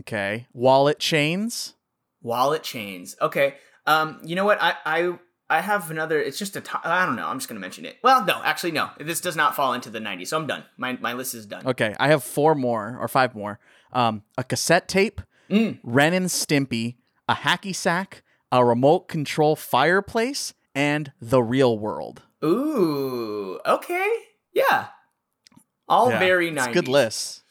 [0.00, 0.46] Okay.
[0.52, 1.74] Wallet chains.
[2.22, 3.16] wallet chains.
[3.20, 3.54] Okay.
[3.86, 4.58] Um, you know what?
[4.60, 6.20] I I I have another.
[6.20, 6.60] It's just a.
[6.60, 7.26] To- I don't know.
[7.28, 7.96] I'm just gonna mention it.
[8.02, 8.90] Well, no, actually, no.
[8.98, 10.64] This does not fall into the 90s, so I'm done.
[10.76, 11.64] My my list is done.
[11.66, 13.60] Okay, I have four more or five more.
[13.92, 15.78] Um, a cassette tape, Mm.
[15.84, 16.96] Ren and Stimpy,
[17.28, 22.22] a hacky sack, a remote control fireplace, and the real world.
[22.44, 23.60] Ooh.
[23.64, 24.10] Okay.
[24.52, 24.88] Yeah.
[25.88, 26.72] All Yeah, very It's 90s.
[26.74, 27.42] good list.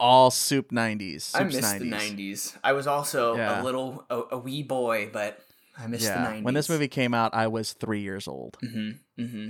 [0.00, 1.32] All soup 90s.
[1.34, 1.78] I missed 90s.
[1.78, 2.56] the 90s.
[2.62, 3.60] I was also Yeah.
[3.60, 5.40] a little a, a wee boy, but
[5.76, 6.22] I missed Yeah.
[6.22, 6.42] the 90s.
[6.44, 8.56] When this movie came out, I was three years old.
[8.62, 9.22] Mm-hmm.
[9.22, 9.48] Mm-hmm.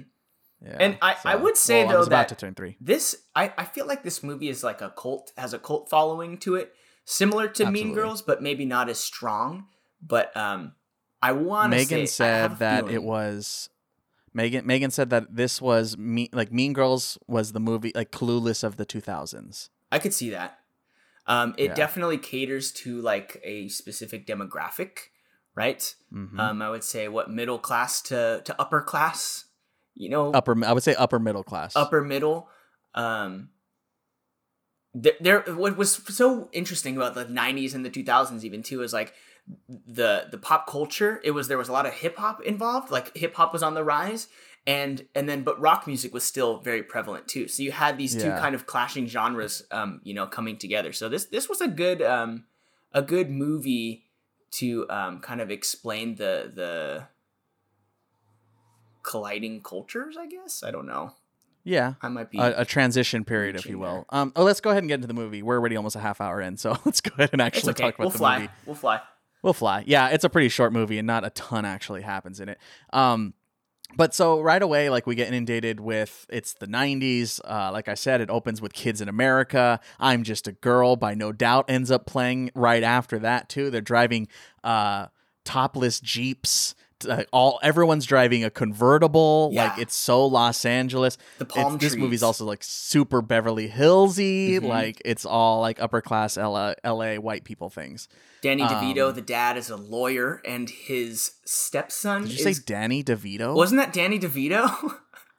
[0.61, 0.77] Yeah.
[0.81, 2.77] And I- I would say, well, though, was about that- to turn three.
[2.81, 6.39] This I, I feel like this movie is like a cult has a cult following
[6.39, 6.73] to it,
[7.05, 9.67] similar to Mean Girls, but maybe not as strong.
[10.01, 10.73] But um,
[11.23, 13.69] I want to Megan say I have a said that it was
[14.35, 14.67] Megan.
[14.67, 16.29] Megan said that this was me.
[16.33, 19.69] Like Mean Girls was the movie like Clueless of the 2000s.
[19.91, 20.59] I could see that.
[21.27, 21.75] Um, it Yeah.
[21.75, 25.11] definitely caters to like a specific demographic,
[25.55, 25.95] right?
[26.13, 26.39] Mhm.
[26.39, 29.45] Um, I would say what middle class to to upper class,
[29.95, 30.57] you know, upper.
[30.65, 31.77] I would say upper middle class.
[31.77, 32.49] upper middle.
[32.95, 33.51] Um,
[34.95, 38.93] there, there, what was so interesting about the '90s and the 2000s, even too, is
[38.93, 39.13] like
[39.69, 41.21] the the pop culture.
[41.23, 42.91] It was there was a lot of hip hop involved.
[42.91, 44.29] Like hip hop was on the rise,
[44.69, 47.49] and and then but rock music was still very prevalent too.
[47.49, 50.93] So you had these two kind of clashing genres, um, you know, coming together.
[50.93, 52.45] So this this was a good um,
[52.93, 54.05] a good movie
[54.53, 57.07] to um, kind of explain the the
[59.03, 60.19] colliding cultures.
[60.19, 61.15] I guess I don't know.
[61.65, 61.95] Yeah.
[62.03, 62.39] I might be.
[62.39, 64.05] A, a transition period, if you will.
[64.11, 64.33] Um.
[64.37, 65.43] Oh, let's go ahead and get into the movie.
[65.43, 67.85] We're already almost a half hour in, so let's go ahead and actually okay.
[67.85, 68.39] talk about We'll the fly.
[68.41, 68.53] movie.
[68.67, 69.01] We'll fly.
[69.43, 69.85] We'll fly.
[69.87, 72.59] Yeah, it's a pretty short movie, and not a ton actually happens in it.
[72.93, 73.35] Um,
[73.97, 77.41] but so right away, like we get inundated with it's the '90s.
[77.45, 81.15] Uh, like I said, it opens with "Kids in America." "I'm Just a Girl" by
[81.15, 83.71] No Doubt ends up playing right after that too.
[83.71, 84.29] They're driving
[84.63, 85.07] uh,
[85.45, 86.75] topless jeeps
[87.07, 89.53] uh, all everyone's driving a convertible.
[89.53, 91.19] Like it's so Los Angeles.
[91.39, 94.59] The palm It's- this movie's also like super Beverly Hillsy.
[94.61, 94.63] Mhm.
[94.69, 98.09] Like it's all like upper class LA, LA white people things.
[98.41, 102.57] Danny DeVito, um, the dad, is a lawyer, and his stepson Did you is.
[102.59, 103.55] say Danny DeVito?
[103.55, 104.95] wasn't that Danny DeVito?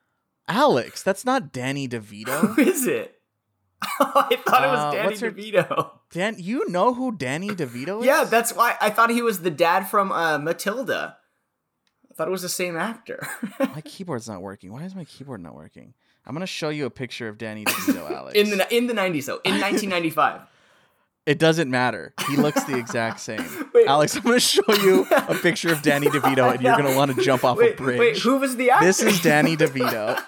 [0.48, 1.02] Alex?
[1.02, 2.54] That's not Danny DeVito.
[2.54, 3.16] Who is it?
[3.82, 5.90] I thought it Uh, was Danny her- DeVito.
[6.12, 8.06] Dan, you know who Danny DeVito is?
[8.06, 11.16] Yeah, that's why I thought he was the dad from uh, Matilda.
[12.20, 13.26] Thought it was the same actor.
[13.58, 14.70] my keyboard's not working.
[14.70, 15.94] Why is my keyboard not working?
[16.26, 18.36] I'm gonna show you a picture of Danny DeVito, Alex.
[18.36, 20.42] in the in the nineties though, in 1995.
[21.24, 22.12] It doesn't matter.
[22.28, 23.42] He looks the exact same.
[23.72, 23.86] Wait.
[23.86, 26.96] Alex, I'm going to show you a picture of Danny DeVito, and you're going to
[26.96, 27.98] want to jump off wait, a bridge.
[27.98, 28.84] wait, who was the actor?
[28.86, 30.18] this is Danny DeVito.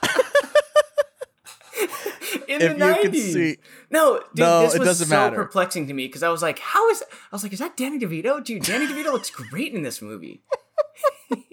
[2.49, 3.33] in if the you 90s.
[3.33, 3.57] see-
[3.91, 5.37] No, dude, No, this it was doesn't so matter.
[5.37, 7.99] perplexing to me because I was like, how is I was like, is that Danny
[7.99, 8.45] DeVito?
[8.45, 10.43] Dude, Danny DeVito looks great in this movie.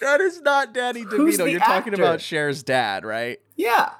[0.00, 1.50] That is not Danny DeVito.
[1.50, 3.40] You're talking about Cher's dad, right?
[3.56, 3.90] Yeah.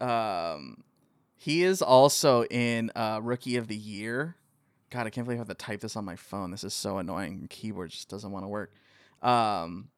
[0.00, 0.84] Um,
[1.36, 4.36] he is also in uh, Rookie of the Year.
[4.90, 6.50] God, I can't believe I have to type this on my phone.
[6.50, 7.46] This is so annoying.
[7.50, 8.72] Keyboard just doesn't want to work.
[9.22, 9.88] Um,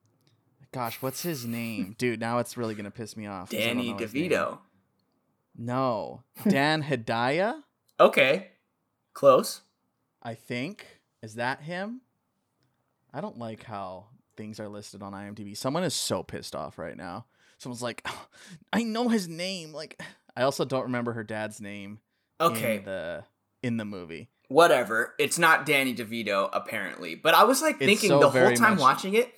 [0.72, 2.20] gosh, what's his name, dude?
[2.20, 3.50] Now it's really gonna piss me off.
[3.50, 4.30] Danny know his name.
[4.30, 4.58] DeVito.
[5.56, 7.62] No, Dan Hedaya.
[7.98, 8.48] Okay.
[9.12, 9.62] Close.
[10.22, 12.02] I think is that him.
[13.18, 15.56] I don't like how things are listed on IMDb.
[15.56, 17.26] Someone is so pissed off right now.
[17.58, 18.06] Someone's like,
[18.72, 19.72] I know his name.
[19.72, 20.00] Like,
[20.36, 21.98] I also don't remember her dad's name.
[22.40, 22.76] Okay.
[22.76, 23.24] in the
[23.64, 24.28] in the movie.
[24.46, 25.16] Whatever.
[25.18, 27.16] It's not Danny DeVito, apparently.
[27.16, 29.34] But I was like It's thinking so the whole time much- watching it,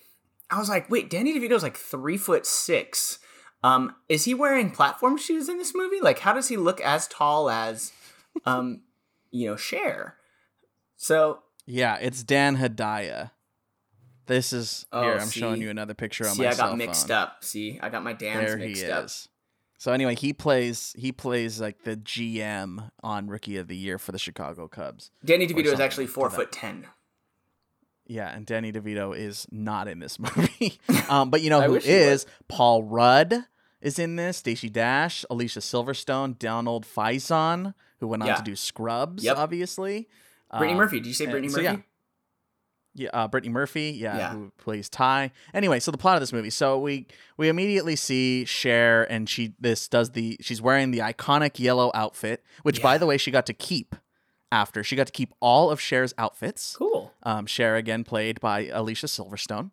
[0.50, 3.18] I was like, wait, Danny DeVito's like three foot six.
[3.64, 6.02] Um, is he wearing platform shoes in this movie?
[6.02, 7.92] Like, how does he look as tall as
[8.44, 8.82] um,
[9.30, 10.16] you know, Cher?
[10.98, 13.30] So Yeah, it's Dan Hedaya.
[14.30, 15.18] This is Oh, here.
[15.18, 17.16] I'm showing you another picture on see, my I got mixed phone.
[17.16, 17.42] up.
[17.44, 19.04] See, I got my Dan's There he mixed up.
[19.06, 19.28] is.
[19.76, 24.12] So anyway, he plays he plays like the GM on Rookie of the Year for
[24.12, 25.10] the Chicago Cubs.
[25.24, 26.86] Danny DeVito is actually four foot ten.
[28.06, 30.78] Yeah, and Danny DeVito is not in this movie.
[31.08, 32.24] um, but you know who he is?
[32.46, 33.34] Paul Rudd
[33.80, 34.36] is in this.
[34.36, 38.36] Stacey Dash, Alicia Silverstone, Donald Faison, who went on Yeah.
[38.36, 39.36] to do Scrubs, Yep.
[39.38, 40.08] obviously.
[40.50, 40.98] Brittany Um, Murphy.
[41.00, 41.76] Did you say Brittany so Murphy?
[41.78, 41.82] yeah.
[43.00, 44.30] Yeah, uh, Brittany Murphy, yeah, Yeah.
[44.32, 45.32] who plays Tai.
[45.54, 46.50] Anyway, so the plot of this movie.
[46.50, 51.58] So we we immediately see Cher, and she this does the she's wearing the iconic
[51.58, 53.96] yellow outfit, which by the way she got to keep
[54.52, 56.76] after she got to keep all of Cher's outfits.
[56.76, 57.12] Cool.
[57.22, 59.70] Um, Cher again played by Alicia Silverstone.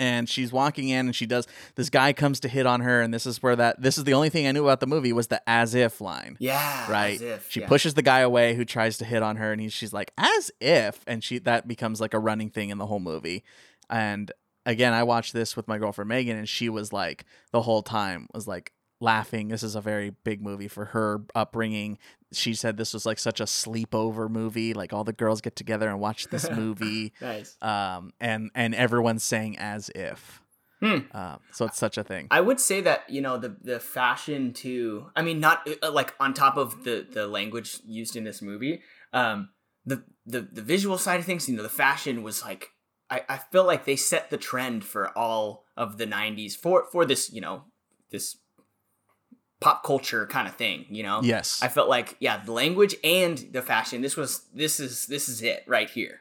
[0.00, 3.14] And she's walking in and she does this guy comes to hit on her and
[3.14, 5.28] this is where that this is the only thing I knew about the movie was
[5.28, 6.36] the as if line.
[6.40, 6.90] Yeah.
[6.90, 7.14] Right.
[7.14, 7.68] as if, she yeah.
[7.68, 10.50] pushes the guy away who tries to hit on her and he, she's like as
[10.60, 13.44] if and she that becomes like a running thing in the whole movie.
[13.88, 14.32] And
[14.66, 18.26] again, I watched this with my girlfriend Megan and she was like the whole time
[18.34, 18.72] was like
[19.02, 19.48] laughing.
[19.48, 21.98] This is a very big movie for her upbringing.
[22.32, 25.88] She said this was like such a sleepover movie, like all the girls get together
[25.88, 27.56] and watch this movie Nice.
[27.60, 30.40] um, and and everyone's saying as if.
[30.80, 30.98] Hmm.
[31.12, 32.26] Um, so it's such a thing.
[32.30, 35.06] I would say that you know the the fashion too.
[35.14, 38.82] I mean, not uh, like on top of the the language used in this movie.
[39.12, 39.50] Um,
[39.84, 41.48] the the the visual side of things.
[41.48, 42.70] You know, the fashion was like
[43.10, 47.04] I I feel like they set the trend for all of the '90s for for
[47.04, 47.64] this you know
[48.10, 48.38] this
[49.62, 50.86] pop culture kind of thing.
[50.90, 51.20] You know.
[51.22, 54.02] yes, I felt like yeah, the language and the fashion.
[54.02, 56.20] This was this is this is it right here.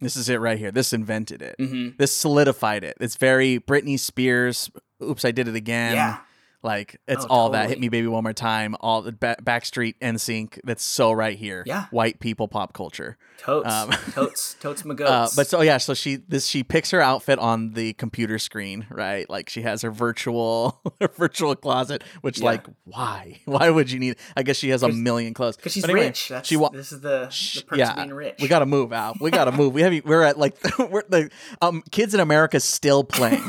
[0.00, 0.70] this is it right here.
[0.70, 1.56] This invented it.
[1.58, 2.96] hmm This solidified it.
[3.00, 4.70] It's very Britney Spears.
[5.02, 5.94] Oops, I did it again.
[5.94, 6.18] Yeah.
[6.62, 7.68] Like it's Oh, all that.
[7.70, 8.76] Hit me, baby, one more time.
[8.80, 11.62] All the ba- Backstreet sync—that's so right here.
[11.66, 11.86] Yeah.
[11.90, 13.16] White people pop culture.
[13.38, 15.34] Totes, Um, totes, totes, my Uh, goats.
[15.36, 19.28] but so yeah, so she this she picks her outfit on the computer screen, right?
[19.30, 22.44] Like she has her virtual her virtual closet, which Yeah.
[22.44, 24.16] like why why would you need?
[24.36, 26.28] I guess she has a million clothes because she's anyway, rich.
[26.28, 28.36] That's she wa- this is the, Sh- the perks yeah, being rich.
[28.42, 29.16] we gotta move out.
[29.18, 29.72] We gotta move.
[29.72, 31.30] We have we're at like we're the
[31.62, 33.42] um kids in America still playing.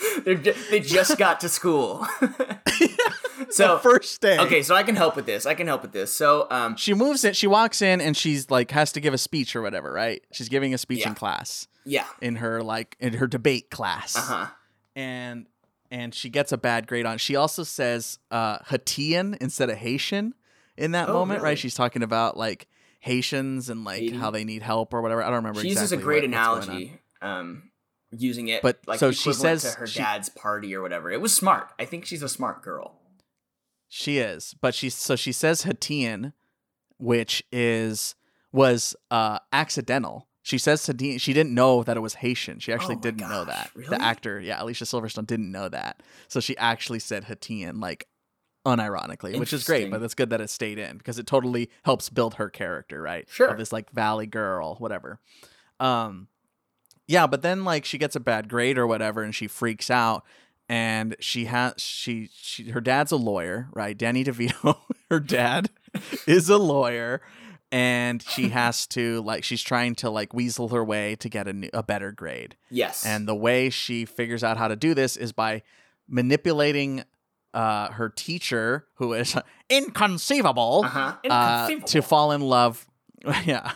[0.70, 2.06] They just got to school.
[3.50, 4.38] so the first day.
[4.38, 5.46] okay, so I can help with this.
[5.46, 6.12] I can help with this.
[6.12, 7.34] So um, She moves in.
[7.34, 10.22] She walks in and she's like has to give a speech or whatever, right?
[10.32, 11.08] She's giving a speech Yeah.
[11.10, 14.16] in class yeah, in her like in her debate class.
[14.16, 14.46] uh huh.
[14.94, 15.46] and
[15.90, 17.14] and she gets a bad grade on.
[17.14, 17.20] it.
[17.20, 20.34] She also says uh Haitian instead of Haitian
[20.76, 21.50] in that Oh, moment, really?
[21.52, 21.58] right?
[21.58, 22.68] She's talking about like
[23.00, 24.16] Haitians and like Haiti.
[24.16, 25.22] how they need help or whatever.
[25.22, 25.60] I don't remember.
[25.60, 26.82] She uses exactly a great what- what's going on.
[26.82, 27.00] analogy.
[27.22, 27.62] Um,
[28.10, 31.10] using it, But- like so she says to her she- dad's party or whatever.
[31.10, 31.70] It was smart.
[31.78, 33.00] I think she's a smart girl.
[33.88, 36.32] She is, but she so she says Haitian,
[36.98, 38.14] which is
[38.52, 40.26] was uh, accidental.
[40.42, 42.58] She says Dean, she didn't know that it was Haitian.
[42.60, 43.70] She actually Oh didn't know that.
[43.74, 43.90] really?
[43.96, 46.02] The actor, yeah, Alicia Silverstone didn't know that.
[46.28, 48.06] So she actually said Haitian, like
[48.66, 52.08] unironically, which is great, but it's good that it stayed in because it totally helps
[52.10, 53.26] build her character, right?
[53.30, 53.48] Sure.
[53.48, 55.20] Of this like valley girl, whatever.
[55.80, 56.28] Um
[57.08, 60.24] yeah, but then like she gets a bad grade or whatever and she freaks out
[60.68, 63.96] and she has she she her dad's a lawyer, right?
[63.96, 64.76] Danny DeVito,
[65.10, 65.70] her dad
[66.26, 67.22] is a lawyer
[67.72, 71.52] and she has to like she's trying to like weasel her way to get a,
[71.52, 72.56] new, a better grade.
[72.70, 73.04] Yes.
[73.04, 75.62] And the way she figures out how to do this is by
[76.06, 77.04] manipulating
[77.54, 79.34] uh, her teacher, who is
[79.70, 81.16] inconceivable, uh-huh.
[81.28, 82.86] uh, to fall in love.
[83.44, 83.72] Yeah,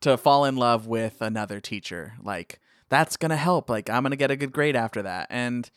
[0.00, 2.14] to fall in love with another teacher.
[2.20, 2.58] Like
[2.92, 3.68] that's gonna help.
[3.70, 5.26] Like I'm gonna get a good grade after that.
[5.30, 5.68] And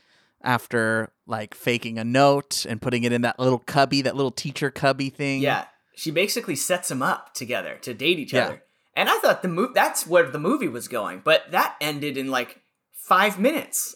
[0.43, 4.69] after like faking a note and putting it in that little cubby, that little teacher
[4.69, 5.41] cubby thing.
[5.41, 8.45] Yeah, she basically sets them up together to date each Yeah.
[8.45, 8.62] other.
[8.95, 12.30] And I thought the mo- that's where the movie was going, but that ended in
[12.30, 12.62] like
[12.93, 13.95] five minutes.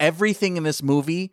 [0.00, 1.32] everything in this movie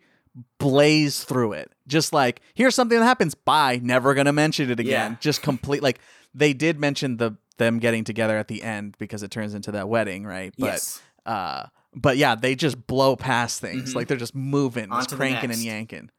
[0.58, 1.70] blaze through it.
[1.86, 3.34] Just like, here's something that happens.
[3.34, 3.78] Bye.
[3.82, 5.12] Never gonna mention it again.
[5.12, 5.16] Yeah.
[5.20, 6.00] Just complete like
[6.34, 9.88] they did mention the them getting together at the end because it turns into that
[9.88, 10.52] wedding, right?
[10.58, 11.02] But yes.
[11.24, 13.92] uh but yeah, they just blow past things.
[13.92, 13.94] Mhm.
[13.96, 16.10] Like they're just moving, just cranking and yanking.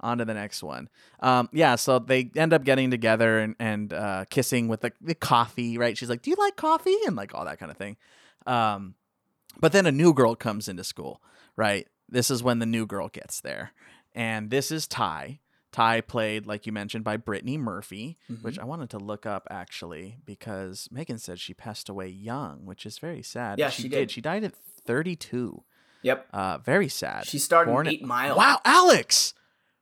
[0.00, 0.90] On to the next one.
[1.20, 5.14] Um, yeah, so they end up getting together and, and uh, kissing with the, the
[5.14, 5.96] coffee, right?
[5.96, 6.96] She's like, Do you like coffee?
[7.06, 7.96] And like all that kind of thing.
[8.46, 8.96] Um,
[9.58, 11.22] but then a new girl comes into school,
[11.56, 11.88] right?
[12.08, 13.72] This is when the new girl gets there.
[14.14, 15.40] And this is Tai.
[15.74, 20.18] Tai played, like you mentioned, by Brittany Murphy, which I wanted to look up actually
[20.24, 23.58] because Megan said she passed away young, which is very sad.
[23.58, 23.96] Yeah, she, she did.
[23.96, 24.10] did.
[24.12, 25.64] She died at 32.
[26.02, 26.28] Yep.
[26.32, 27.26] Uh, very sad.
[27.26, 28.36] She started Born at- Eight Mile.
[28.36, 29.34] Wow, Alex,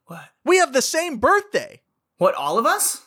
[0.06, 0.22] What?
[0.46, 1.82] we have the same birthday.
[2.16, 2.34] What?
[2.36, 3.02] All of us?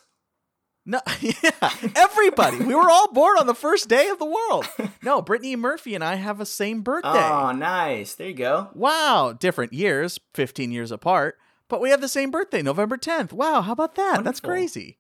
[0.86, 2.60] No, yeah, everybody.
[2.60, 4.68] we were all born on the first day of the world.
[5.02, 7.10] No, Brittany Murphy and I have the same birthday.
[7.10, 8.14] Oh, nice.
[8.14, 8.70] There you go.
[8.76, 11.40] Wow, different years, 15 years apart,
[11.70, 13.34] but we have the same birthday, November 10th.
[13.34, 14.24] Wow, how about that?
[14.24, 15.00] That's crazy.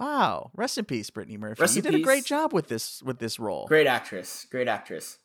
[0.00, 1.60] Wow, rest in peace, Brittany Murphy.
[1.60, 3.66] Rest you did a great job with this with this role.
[3.66, 4.46] Great actress.
[4.48, 5.18] Great actress.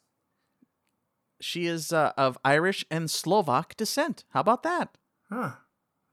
[1.40, 4.24] She is uh, of Irish and Slovak descent.
[4.30, 4.98] How about that?
[5.30, 5.52] Huh.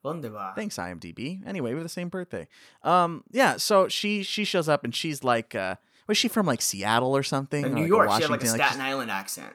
[0.03, 0.55] Wunderbar.
[0.57, 1.47] Thanks, IMDb.
[1.47, 2.49] Anyway, we have the same birthday.
[2.83, 3.57] Um, yeah.
[3.57, 5.77] So she she shows up and she's like, uh,
[6.07, 7.65] was she from like Seattle or something?
[7.65, 8.47] Or, New like, York, she had like a?
[8.47, 9.55] Staten she's- Island accent.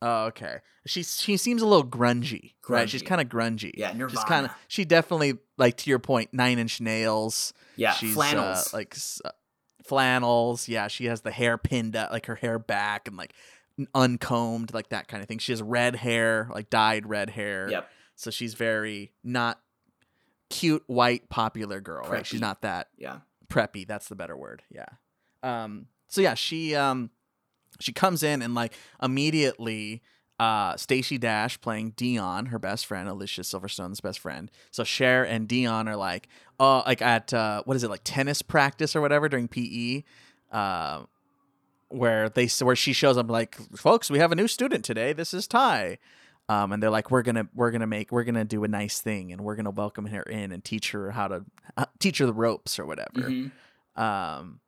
[0.00, 0.58] Oh, okay.
[0.86, 2.88] She she seems a little grungy, right?
[2.88, 3.72] She's kind of grungy.
[3.76, 4.26] Yeah, She's Nirvana.
[4.28, 7.52] kind of she definitely like to your point, Nine Inch Nails.
[7.76, 8.72] Yeah, she's flannels.
[8.72, 9.30] Uh, like uh,
[9.84, 10.68] flannels.
[10.68, 13.34] Yeah, she has the hair pinned up, like her hair back and like
[13.94, 15.38] uncombed, like that kind of thing.
[15.38, 17.68] She has red hair, like dyed red hair.
[17.70, 17.88] Yep.
[18.14, 19.60] So she's very not
[20.50, 22.26] cute, white, popular girl, right?
[22.26, 23.18] She's not that Yeah.
[23.48, 23.86] preppy.
[23.86, 24.62] That's the better word.
[24.70, 24.86] Yeah.
[25.42, 25.86] Um.
[26.08, 27.10] So yeah, she um,
[27.80, 30.02] she comes in and like immediately.
[30.40, 34.52] Uh, Stacey Dash playing Dionne, her best friend, Alicia Silverstone's best friend.
[34.70, 36.28] So Cher and Dionne are like,
[36.60, 40.04] uh, like at uh, what is it, like tennis practice or whatever during PE,
[40.52, 41.02] uh,
[41.88, 45.12] where they where she shows up like, folks, we have a new student today.
[45.12, 45.98] This is Tai.
[46.48, 49.32] Um, and they're like, we're gonna we're gonna make we're gonna do a nice thing,
[49.32, 51.44] and we're gonna welcome her in and teach her how to
[51.76, 53.28] uh, teach her the ropes or whatever.
[53.28, 53.50] Mhm.
[53.96, 54.60] Um.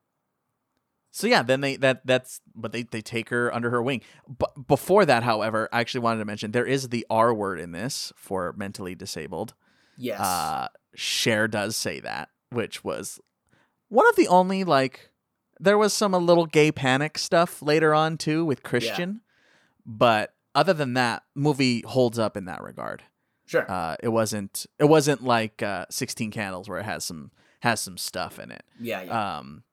[1.11, 4.03] So yeah, then they that that's but they they take her under her wing.
[4.29, 7.73] But before that, however, I actually wanted to mention there is the R word in
[7.73, 9.55] this for mentally disabled.
[9.97, 10.21] Yes.
[10.21, 13.21] Uh, Cher does say that, which was
[13.89, 15.11] one of the only like
[15.59, 19.21] there was some a little gay panic stuff later on too with Christian,
[19.85, 23.03] but other than that, movie holds up in that regard.
[23.47, 23.71] sure.
[23.71, 27.99] Uh, it wasn't it wasn't like uh, Sixteen Candles where it has some has some
[27.99, 29.03] stuff in it yeah.
[29.03, 29.39] Yeah.
[29.39, 29.65] um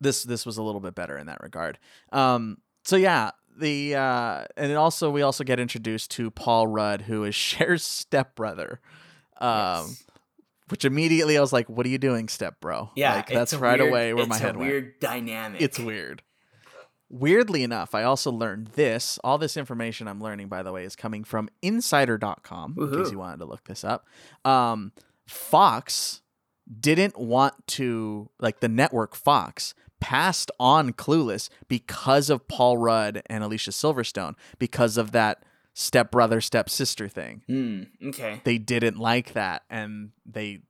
[0.00, 1.78] this this was a little bit better in that regard
[2.12, 7.24] um so yeah the uh and also we also get introduced to paul rudd who
[7.24, 8.80] is Cher's stepbrother
[9.40, 10.04] um Yes.
[10.68, 13.16] which immediately i was like what are you doing step bro Yeah.
[13.16, 15.60] like that's right weird- away where my head went weird dynamic.
[15.62, 16.22] it's weird
[17.10, 20.94] weirdly enough i also learned this all this information i'm learning by the way is
[20.94, 24.04] coming from insider.com in case you wanted to look this up
[24.44, 24.92] um
[25.26, 26.20] fox
[26.80, 33.42] didn't want to like the network fox passed on clueless because of paul rudd and
[33.42, 35.42] alicia silverstone because of that
[35.74, 37.82] stepbrother stepsister thing Hmm.
[38.08, 38.40] Okay.
[38.44, 40.60] they didn't like that and they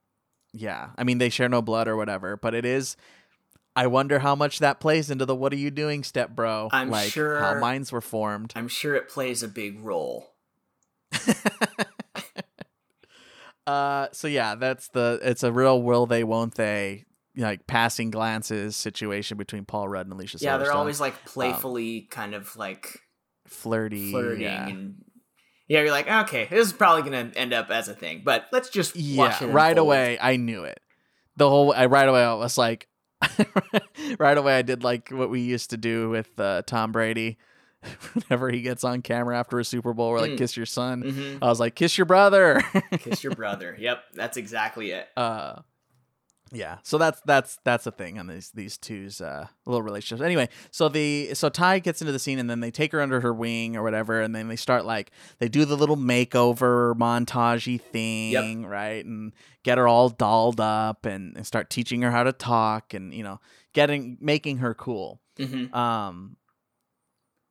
[0.53, 2.97] yeah i mean they share no blood or whatever but it is
[3.77, 6.91] i wonder how much that plays into the what are you doing step bro I'm
[6.91, 10.31] like how sure- minds were formed I'm sure it plays a big role.
[13.67, 17.05] uh so yeah that's the it's a real will they won't they
[17.39, 22.35] like passing glances situation between Paul Rudd and Alicia yeah, they're always like playfully kind
[22.35, 23.01] of like
[23.47, 24.69] flirty, flirting yeah.
[24.69, 25.05] and
[25.69, 28.71] yeah, you're like, okay, this is probably gonna end up as a thing, but let's
[28.71, 29.87] just watch yeah, it right unfold.
[29.87, 30.81] away I knew it.
[31.37, 32.89] The whole I right away I was like,
[34.19, 37.39] right away I did like what we used to do with uh, Tom Brady.
[38.15, 40.39] Whenever he gets on camera after a Super Bowl, we're like, Mm.
[40.39, 41.39] "Kiss your son." Mhm.
[41.41, 42.61] I was like, "Kiss your brother."
[42.99, 43.77] Kiss your brother.
[43.79, 45.07] Yep, that's exactly it.
[45.17, 45.61] uh
[46.53, 50.25] yeah so that's that's that's a thing on these these two's uh little relationships.
[50.25, 53.21] Anyway so the so tai gets into the scene and then they take her under
[53.21, 57.81] her wing or whatever and then they start like they do the little makeover montagey
[57.81, 59.33] thing right and
[59.63, 63.23] get her all dolled up and, and start teaching her how to talk and you
[63.23, 63.41] know
[63.75, 65.21] getting making her cool.
[65.37, 66.37] Hmm um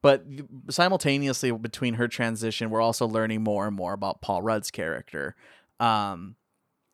[0.02, 0.24] but
[0.70, 5.36] simultaneously between her transition we're also learning more and more about paul rudd's character.
[5.80, 6.36] Um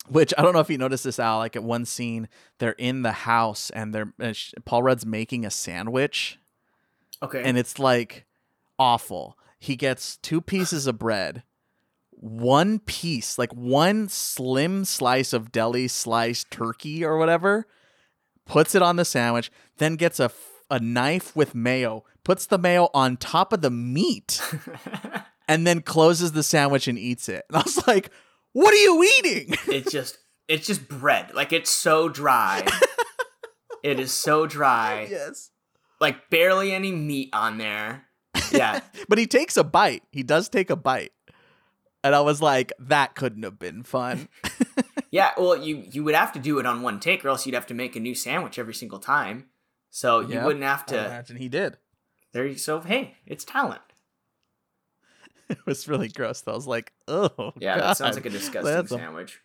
[0.08, 1.38] which I don't know if you noticed this, Al.
[1.38, 2.28] Like at one scene,
[2.58, 6.38] they're in the house and they're uh, sh- Paul Rudd's making a sandwich,
[7.22, 7.42] Okay.
[7.42, 8.26] and it's like
[8.78, 9.38] awful.
[9.58, 11.42] He gets two pieces of bread,
[12.10, 17.66] one piece, like one slim slice of deli sliced turkey or whatever,
[18.46, 20.30] puts it on the sandwich, then gets a,
[20.70, 24.40] a knife with mayo, puts the mayo on top of the meat,
[25.48, 27.44] and then closes the sandwich and eats it.
[27.48, 28.10] And I was like,
[28.54, 30.16] "What are you eating?" it's just
[30.48, 31.34] it's just bread.
[31.34, 32.66] Like it's so dry.
[33.84, 35.06] it is so dry.
[35.10, 35.50] yes.
[36.00, 38.06] Like barely any meat on there.
[38.50, 38.80] Yeah.
[39.08, 40.02] But he takes a bite.
[40.10, 41.12] He does take a bite.
[42.02, 44.28] And I was like, that couldn't have been fun.
[45.10, 47.54] Yeah, well, you you would have to do it on one take, or else you'd
[47.54, 49.46] have to make a new sandwich every single time.
[49.90, 50.44] So you Yep.
[50.44, 51.78] wouldn't have to I imagine he did.
[52.32, 53.82] There, you so hey, it's talent.
[55.50, 56.40] It was really gross.
[56.40, 56.52] Though.
[56.52, 59.40] I was like, oh, Yeah, that sounds like a disgusting That's a- sandwich.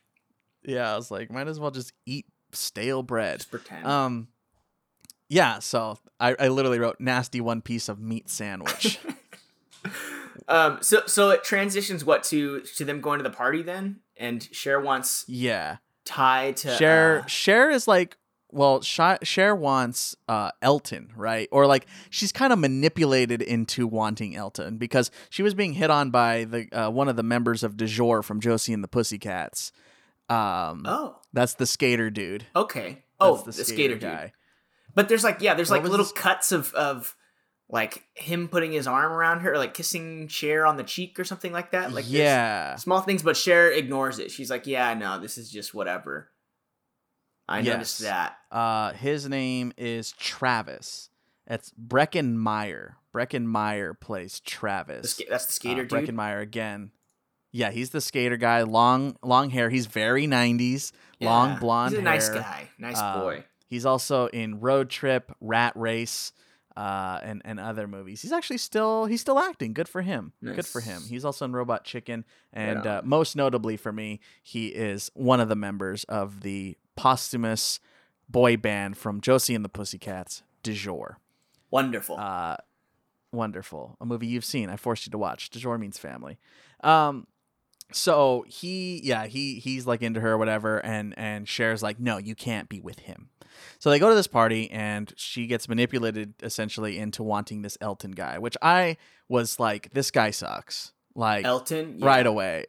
[0.64, 3.40] Yeah, I was like, might as well just eat stale bread.
[3.40, 3.86] Just pretend.
[3.86, 4.28] Um,
[5.30, 5.60] yeah.
[5.60, 9.00] So I, I literally wrote nasty one piece of meat sandwich.
[10.48, 14.48] Um, so so it transitions what to to them going to the party then, and
[14.52, 15.78] Cher wants yeah.
[16.06, 18.18] tie to Cher uh, Cher is like
[18.52, 24.36] well Sh- Cher wants uh Elton right or like she's kind of manipulated into wanting
[24.36, 27.76] Elton because she was being hit on by the uh, one of the members of
[27.78, 29.72] DuJour from Josie and the Pussycats
[30.30, 34.02] um oh that's the skater dude okay oh That's the, skater, dude.
[34.02, 34.34] guy
[34.96, 37.16] But there's like yeah, there's What like little this- cuts of of
[37.72, 41.52] like him putting his arm around her, like kissing Cher on the cheek or something
[41.52, 41.94] like that.
[41.94, 44.32] Like yeah small things, but Cher ignores it.
[44.32, 46.30] She's like, yeah, no, this is just whatever.
[47.50, 48.10] I noticed Yes.
[48.10, 48.38] that.
[48.56, 51.10] uh his name is Travis
[51.48, 55.90] That's Breckin Meyer Breckin Meyer plays The Travis ska- that's the skater uh, dude.
[56.10, 56.92] Breckin Meyer again.
[57.52, 58.62] Yeah, he's the skater guy.
[58.62, 59.72] Long, long hair.
[59.72, 60.92] He's very '90s.
[61.20, 62.12] Long blonde He's a hair.
[62.12, 63.44] nice guy, nice Uh, boy.
[63.66, 66.32] He's also in Road Trip, Rat Race,
[66.78, 68.22] uh, and and other movies.
[68.22, 69.74] He's actually still he's still acting.
[69.74, 70.34] Good for him.
[70.44, 71.02] Good for him.
[71.10, 72.24] He's also in Robot Chicken,
[72.54, 72.88] and on.
[72.88, 77.80] uh, most notably for me, he is one of the members of the posthumous
[78.28, 81.16] boy band from Josie and the Pussycats, DuJour.
[81.72, 82.18] Wonderful.
[82.20, 82.58] Uh,
[83.32, 83.96] wonderful.
[84.02, 84.70] A movie you've seen.
[84.70, 85.50] I forced you to watch.
[85.50, 86.38] DuJour means family.
[86.84, 87.26] Um,
[87.94, 92.18] so he, yeah, he he's like into her or whatever, and and Cher's like, no,
[92.18, 93.30] you can't be with him.
[93.80, 98.12] So they go to this party, and she gets manipulated essentially into wanting this Elton
[98.12, 98.98] guy, which I
[99.30, 100.92] was like, this guy sucks.
[101.16, 102.06] Like Elton, yeah.
[102.06, 102.66] right away.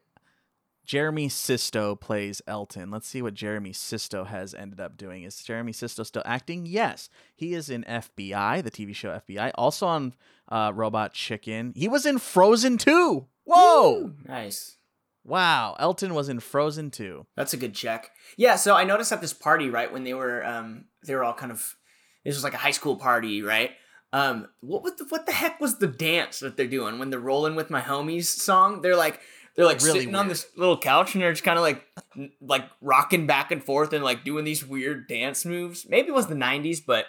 [0.91, 2.91] Jeremy Sisto plays Elton.
[2.91, 5.23] Let's see what Jeremy Sisto has ended up doing.
[5.23, 6.67] Is Jeremy Sisto still acting?
[6.67, 7.09] Yes.
[7.37, 9.53] He is in FBI, the TV show FBI.
[9.55, 10.15] Also on
[10.49, 11.75] uh, Robot Chicken.
[11.77, 13.25] He was in Frozen 2.
[13.45, 13.93] Whoa!
[13.93, 14.15] Woo!
[14.27, 14.79] Nice.
[15.23, 15.77] Wow.
[15.79, 17.25] Elton was in Frozen 2.
[17.37, 18.11] That's a good check.
[18.37, 21.35] Yeah, so I noticed at this party, right, when they were um they were all
[21.35, 21.77] kind of
[22.25, 23.71] this was like a high school party, right?
[24.13, 27.21] Um what was the, what the heck was the dance that they're doing when they're
[27.21, 28.83] rolling with my homies song?
[28.83, 29.21] They're like
[29.61, 31.87] they're like Really sitting on this little couch and they're just kind of like
[32.41, 35.87] like rocking back and forth and like doing these weird dance moves.
[35.89, 37.07] Maybe it was the 90s, but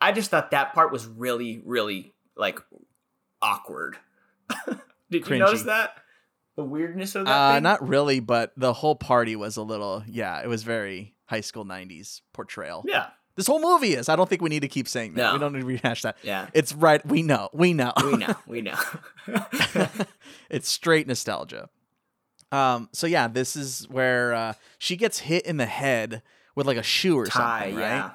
[0.00, 2.60] I just thought that part was really really like
[3.42, 3.96] awkward.
[5.10, 5.96] Did you notice that?
[6.56, 7.62] The weirdness of that Uh, thing?
[7.62, 11.64] not really, but the whole party was a little, yeah, it was very high school
[11.64, 12.84] 90s portrayal.
[12.86, 13.06] Yeah.
[13.36, 14.08] This whole movie is.
[14.08, 15.22] I don't think we need to keep saying that.
[15.22, 15.32] No.
[15.34, 16.16] We don't need to rehash that.
[16.22, 16.48] Yeah.
[16.52, 17.04] It's right.
[17.06, 17.48] We know.
[17.54, 17.92] We know.
[18.04, 18.34] We know.
[18.46, 18.76] We know.
[20.50, 21.68] it's straight nostalgia.
[22.52, 26.22] Um, so yeah, this is where uh, she gets hit in the head
[26.54, 27.82] with like a shoe or Tai, something, right?
[27.82, 28.10] yeah.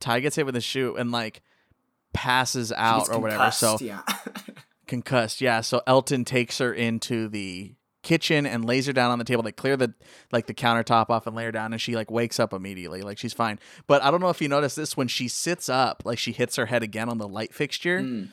[0.00, 1.42] Tai gets hit with a shoe and like
[2.12, 3.50] passes out or whatever.
[3.50, 4.02] So yeah.
[4.86, 5.60] concussed, yeah.
[5.60, 9.42] So Elton takes her into the kitchen and lays her down on the table.
[9.42, 9.94] They clear the
[10.32, 13.18] like the countertop off and lay her down, and she like wakes up immediately, like
[13.18, 13.58] she's fine.
[13.86, 16.56] But I don't know if you noticed this when she sits up, like she hits
[16.56, 18.00] her head again on the light fixture.
[18.00, 18.28] Mm.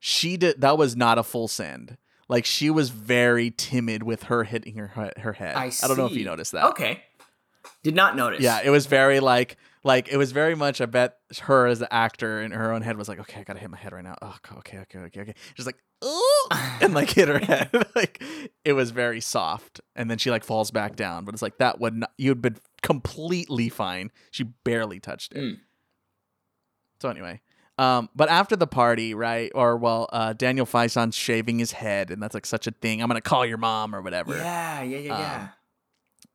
[0.00, 1.96] She did that was not a full send.
[2.28, 5.56] Like she was very timid with her hitting her her head.
[5.56, 6.64] I, I don't know if you noticed that.
[6.70, 7.02] Okay.
[7.82, 8.40] Did not notice.
[8.40, 10.80] Yeah, it was very like like it was very much.
[10.80, 13.58] I bet her as the actor in her own head was like, okay, I gotta
[13.58, 14.16] hit my head right now.
[14.22, 15.34] Oh, okay, okay, okay, okay.
[15.54, 16.48] She's like, oh,
[16.80, 17.70] and like hit her head.
[17.94, 18.22] like
[18.64, 21.24] it was very soft, and then she like falls back down.
[21.24, 22.10] But it's like that would not.
[22.16, 24.10] You'd been completely fine.
[24.30, 25.42] She barely touched it.
[25.42, 25.58] Mm.
[27.00, 27.40] So anyway.
[27.76, 32.22] Um, but after the party, right, or well, uh, Daniel Faison's shaving his head, and
[32.22, 33.02] that's like such a thing.
[33.02, 35.36] I'm gonna call your mom or whatever Yeah, yeah, yeah, yeah.
[35.42, 35.48] Um,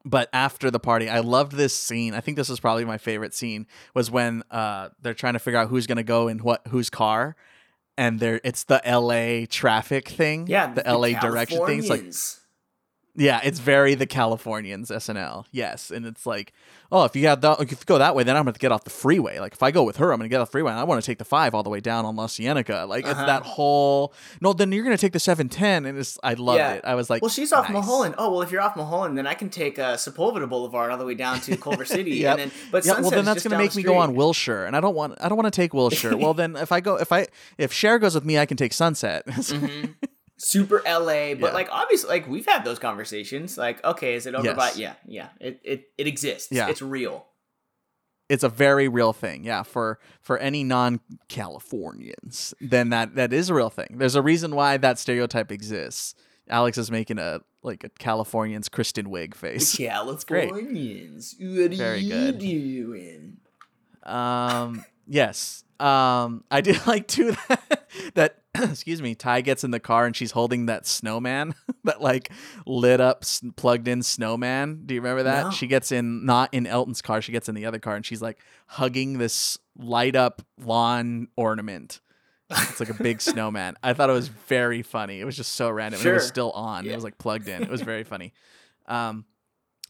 [0.06, 3.34] but after the party i loved this scene i think this was probably my favorite
[3.34, 6.66] scene was when uh they're trying to figure out who's going to go in what
[6.68, 7.36] whose car
[7.98, 12.06] and there it's the la traffic thing yeah, the, la direction things like.
[13.20, 16.54] Yeah it's very the californians snl yes and it's like
[16.92, 18.84] oh if you that if you go that way then i'm going to get off
[18.84, 20.72] the freeway like if i go with her i'm going to get off the freeway
[20.72, 23.04] and i want to take the five all the way down on la cienega like
[23.06, 23.26] it's Uh-huh.
[23.28, 26.74] that whole no then you're going to take the 710 and it's i loved Yeah.
[26.74, 27.74] it i was like Well, she's off nice.
[27.74, 28.16] Mulholland.
[28.18, 31.06] Oh, well, if you're off Mulholland, then I can take uh, Sepulveda Boulevard all the
[31.06, 32.32] way down to Culver City, Yep.
[32.32, 34.16] and then but yeah, well then that's gonna make me go on.
[34.16, 36.16] Wilshire, and I don't want I don't want to take Wilshire.
[36.24, 38.74] well then if I go if I if Cher goes with me, I can take
[38.74, 39.26] Sunset.
[39.60, 39.94] Mhm.
[40.42, 41.52] Super LA, but Yeah.
[41.54, 43.58] like obviously, like we've had those conversations.
[43.58, 44.56] Like, okay, is it over Yes.
[44.58, 44.72] by?
[44.76, 46.48] Yeah, yeah, it it it exists.
[46.52, 46.70] Yeah.
[46.70, 47.26] it's real.
[48.30, 49.44] it's a very real thing.
[49.44, 53.96] Yeah, for for any non Californians, then that that is a real thing.
[53.98, 56.16] There's a reason why that stereotype exists.
[56.50, 59.76] Alex is making a like a Californian's Kristen Wiig face.
[60.26, 60.50] great.
[60.50, 62.40] Californians, what are Very you good.
[62.40, 63.38] doing?
[64.04, 65.64] Um, yes.
[65.80, 70.16] Um, I did like too that, that excuse me, Tai gets in the car and
[70.16, 72.32] she's holding that snowman, that like
[72.66, 74.84] lit up, s- plugged in snowman.
[74.86, 75.46] Do you remember that?
[75.46, 75.52] No.
[75.52, 78.22] She gets in, not in Elton's car, she gets in the other car and she's
[78.22, 82.00] like hugging this light up lawn ornament.
[82.50, 83.76] It's like a big snowman.
[83.84, 85.20] I thought it was very funny.
[85.20, 86.00] It was just so random.
[86.02, 86.84] and It was still on.
[86.86, 86.94] Yeah.
[86.94, 87.62] It was like plugged in.
[87.62, 88.34] It was very funny.
[88.88, 89.26] Um,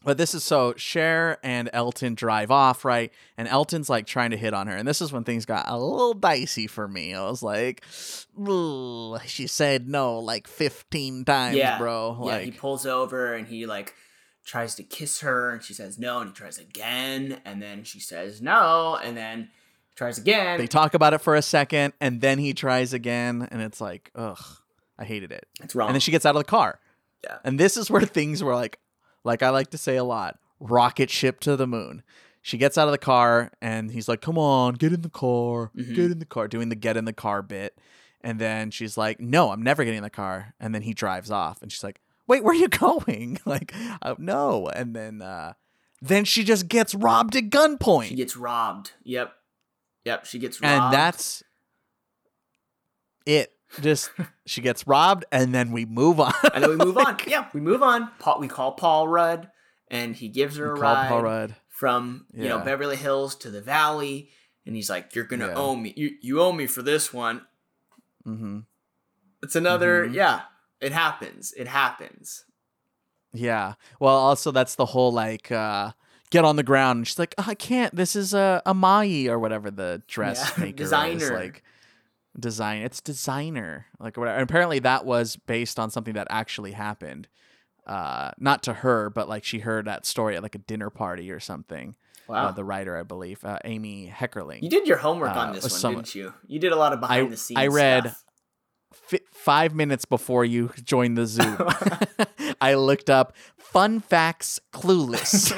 [0.04, 3.12] but this is so Cher and Elton drive off, right?
[3.36, 4.76] And Elton's like trying to hit on her.
[4.76, 7.14] And this is when things got a little dicey for me.
[7.14, 7.84] I was like,
[9.26, 12.16] she said no like 15 times, yeah, bro.
[12.20, 13.94] yeah, Like, he pulls over and he like
[14.44, 18.00] tries to kiss her, and she says no, and he tries again, and then she
[18.00, 19.50] says no, and then
[19.96, 20.58] tries again.
[20.58, 23.46] they talk about it for a second, and then he tries again.
[23.50, 24.42] And it's like, ugh,
[24.98, 25.46] I hated it.
[25.62, 25.88] it's wrong.
[25.88, 26.80] And then she gets out of the car.
[27.22, 27.36] Yeah.
[27.44, 28.78] And this is where things were like,
[29.24, 32.02] like I like to say a lot, rocket ship to the moon.
[32.42, 35.70] She gets out of the car and he's like, come on, get in the car,
[35.76, 35.94] Mhm.
[35.94, 37.78] get in the car, doing the get in the car bit.
[38.22, 40.54] And then she's like, no, I'm never getting in the car.
[40.60, 43.38] And then he drives off and she's like, wait, where are you going?
[43.46, 44.68] like, uh, no.
[44.68, 45.52] And then, uh,
[46.00, 48.08] then she just gets robbed at gunpoint.
[48.08, 48.92] she gets robbed.
[49.04, 49.32] Yep,
[50.06, 50.72] yep, she gets robbed.
[50.84, 51.42] and that's
[53.26, 53.52] it.
[53.80, 54.10] Just
[54.46, 56.32] she gets robbed and then we move on.
[56.54, 57.16] and then we move on.
[57.26, 58.10] Yeah, we move on.
[58.18, 59.48] Paul, we call Paul Rudd,
[59.88, 61.56] and he gives her a ride Paul Rudd.
[61.68, 64.30] from you know Beverly Hills to the Valley,
[64.66, 65.54] and he's like, "You're gonna Yeah.
[65.54, 65.94] owe me.
[65.96, 67.42] You you owe me for this one."
[68.26, 68.60] Mm-hmm.
[69.42, 70.06] It's another.
[70.08, 70.14] Mhm.
[70.14, 70.40] Yeah,
[70.80, 71.52] it happens.
[71.56, 72.44] It happens.
[73.32, 73.74] Yeah.
[74.00, 75.92] Well, also that's the whole like uh
[76.30, 77.94] get on the ground and she's like, oh, I can't.
[77.94, 81.24] This is a a Mai or whatever the dress Yeah, maker designer.
[81.24, 81.62] is like
[82.38, 82.82] design.
[82.82, 84.36] It's designer like whatever.
[84.36, 87.28] And apparently that was based on something that actually happened.
[87.86, 91.30] Uh, not to her, but like she heard that story at like a dinner party
[91.30, 91.96] or something.
[92.28, 92.48] Wow.
[92.48, 94.62] Uh, the writer, I believe, uh, Amy Heckerling.
[94.62, 96.32] you did your homework uh, on this one, some- didn't you?
[96.46, 97.58] You did a lot of behind the scenes.
[97.58, 98.14] I read-.
[98.92, 101.56] Fi five minutes before you joined the Zoom,
[102.60, 105.52] I looked up fun facts clueless.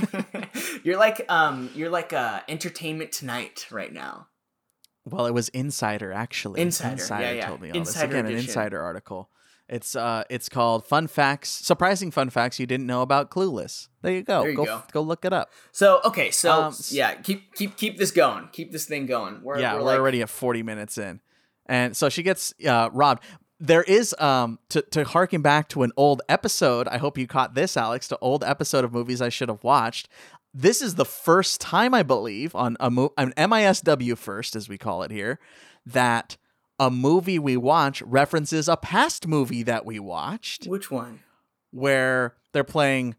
[0.85, 4.29] you're like um you're like uh entertainment tonight right now.
[5.05, 6.61] Well, it was Insider actually.
[6.61, 7.47] Insider, yeah, yeah.
[7.49, 8.21] told me all Insider this.
[8.21, 8.39] Again, an.
[8.39, 9.29] Insider article.
[9.69, 13.89] It's uh, it's called "Fun Facts," surprising fun facts you didn't know about Clueless.
[14.03, 14.43] There you go.
[14.43, 14.83] There you go, go.
[14.93, 15.51] go look it up.
[15.71, 18.49] So okay, so Um, yeah, keep keep keep this going.
[18.53, 19.41] Keep this thing going.
[19.43, 21.21] We're, yeah, we're, we're, like, already at forty minutes in,
[21.67, 23.23] and so she gets uh, robbed.
[23.61, 26.87] There is um to to harken back to an old episode.
[26.89, 28.09] I hope you caught this, Alex.
[28.09, 30.09] To old episode of movies I should have watched.
[30.55, 34.77] This is the first time I believe on a mo- an MISW first, as we
[34.79, 35.39] call it here,
[35.87, 36.37] that
[36.79, 41.21] a movie we watch references a past movie that we watched, Which one?
[41.71, 43.17] where they're playing.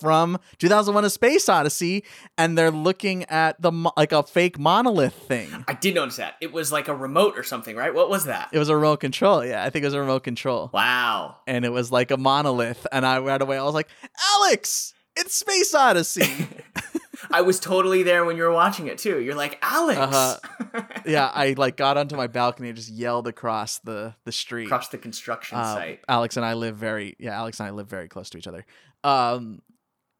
[0.00, 2.04] From 2001: A Space Odyssey,
[2.36, 5.64] and they're looking at the mo- like a fake monolith thing.
[5.68, 6.34] I did notice that.
[6.40, 7.92] It was like a remote or something, right?
[7.94, 8.48] What was that?
[8.52, 9.44] It was a remote control.
[9.44, 11.36] Yeah, I think it was a remote control, Wow.
[11.46, 12.86] and it was like a monolith.
[12.92, 13.88] And I right away I was like,
[14.34, 16.46] Alex, it's Space Odyssey.
[17.32, 19.20] I was totally there when you were watching it too.
[19.20, 19.98] You're like, Alex.
[19.98, 20.82] Uh-huh.
[21.06, 24.66] yeah, I like got onto my balcony and just yelled across the the street.
[24.66, 26.00] Across the construction Uh, site.
[26.08, 28.64] Alex and I live very yeah, Alex and I live very close to each other.
[29.02, 29.60] Um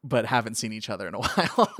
[0.09, 1.73] but haven't seen each other in a while.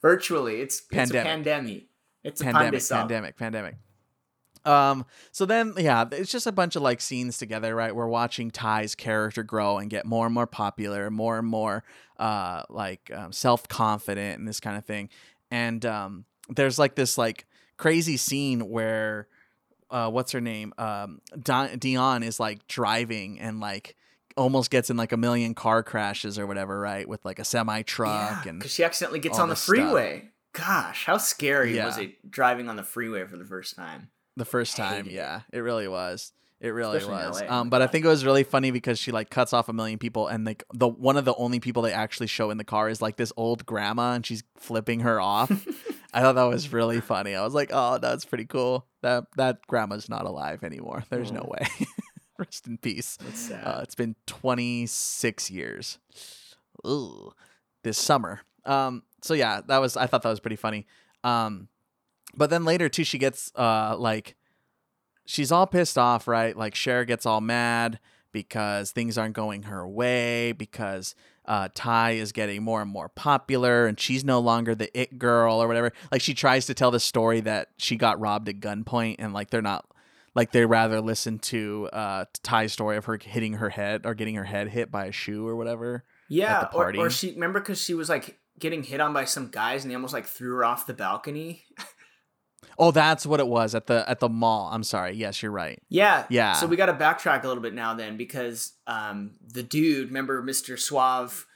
[0.00, 0.60] Virtually.
[0.60, 1.26] It's, it's a Pandemic.
[1.26, 1.86] pandemic.
[2.24, 3.36] It's a pandemic, pandemic.
[3.36, 3.74] pandemic, pandemic.
[4.64, 7.94] Um so then yeah, it's just a bunch of like scenes together, right?
[7.94, 11.82] We're watching Tai's character grow and get more and more popular, more and more
[12.16, 15.08] uh like um, self-confident and this kind of thing.
[15.50, 17.46] And um there's like this like
[17.76, 19.26] crazy scene where
[19.90, 20.72] uh what's her name?
[20.78, 23.96] Um Di- Dionne is like driving and like
[24.36, 27.08] almost gets in like a million car crashes or whatever, right?
[27.08, 29.76] With like a semi truck Yeah, and because she accidentally gets on the this stuff.
[29.76, 30.28] freeway.
[30.52, 34.10] Gosh, how scary was it driving on the freeway for the first time?
[34.36, 35.12] The first time, it.
[35.12, 36.32] yeah, it really was.
[36.60, 37.42] It really Especially was.
[37.50, 39.98] Um, but I think it was really funny because she like cuts off a million
[39.98, 42.88] people, and like the one of the only people they actually show in the car
[42.88, 45.50] is like this old grandma, and she's flipping her off.
[46.14, 47.34] I thought that was really funny.
[47.34, 48.86] I was like, oh, that's pretty cool.
[49.00, 51.02] That that grandma's not alive anymore.
[51.10, 51.66] There's no way.
[52.46, 53.18] Rest in peace.
[53.50, 55.98] Uh, it's been 26 years.
[56.86, 57.32] Ooh,
[57.82, 58.40] this summer.
[58.64, 60.86] Um, so yeah, that was I thought that was pretty funny.
[61.22, 61.68] Um,
[62.34, 64.36] but then later too, she gets uh like
[65.24, 66.56] she's all pissed off, right?
[66.56, 68.00] Like Cher gets all mad
[68.32, 71.14] because things aren't going her way because
[71.44, 75.62] uh, Tai is getting more and more popular and she's no longer the it girl
[75.62, 75.92] or whatever.
[76.10, 79.50] Like she tries to tell the story that she got robbed at gunpoint and like
[79.50, 79.86] they're not
[80.34, 84.34] like they rather listen to uh Tai's story of her hitting her head or getting
[84.34, 86.04] her head hit by a shoe or whatever.
[86.28, 86.98] yeah, the or, party.
[86.98, 89.94] or she remember because she was like getting hit on by some guys and they
[89.94, 91.64] almost like threw her off the balcony.
[92.78, 94.70] Oh, that's what it was at the at the mall.
[94.72, 95.14] I'm sorry.
[95.14, 95.80] Yes, you're right.
[95.88, 96.24] Yeah.
[96.30, 96.54] Yeah.
[96.54, 100.42] So we got to backtrack a little bit now then because um, the dude, remember
[100.42, 100.78] Mr.
[100.78, 101.46] Suave,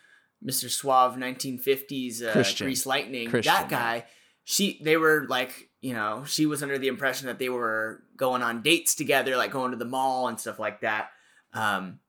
[0.46, 0.68] Mr.
[0.68, 2.66] Suave 1950s uh, Christian.
[2.66, 4.04] Grease Lightning, Christian, that guy,
[4.44, 8.42] she they were like, you know, she was under the impression that they were going
[8.42, 11.10] on dates together, like going to the mall and stuff like that.
[11.52, 12.00] Um,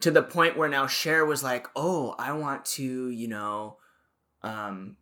[0.00, 3.78] to the point where now Cher was like, "Oh, I want to, you know,
[4.42, 4.96] um,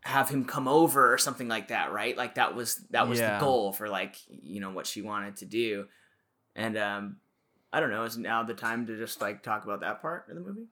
[0.00, 2.16] have him come over or something like that, right?
[2.16, 3.34] Like that was that was Yeah.
[3.38, 5.88] the goal for like you know what she wanted to do,
[6.54, 7.16] and um,
[7.72, 8.04] I don't know.
[8.04, 10.68] Is now the time to just like talk about that part of the movie?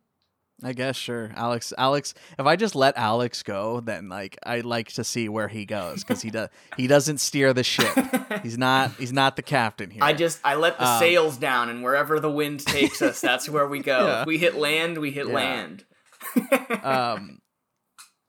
[0.65, 1.33] I guess sure.
[1.35, 5.49] Alex Alex if I just let Alex go, then like I like to see where
[5.49, 7.93] he goes cuz he does he doesn't steer the ship.
[8.43, 10.03] He's not he's not the captain here.
[10.05, 13.49] I just I let the Um, sails down, and wherever the wind takes us, that's
[13.49, 14.07] where we go.
[14.07, 14.21] Yeah.
[14.23, 15.35] If we hit land, we hit Yeah.
[15.35, 15.85] land.
[16.83, 17.39] um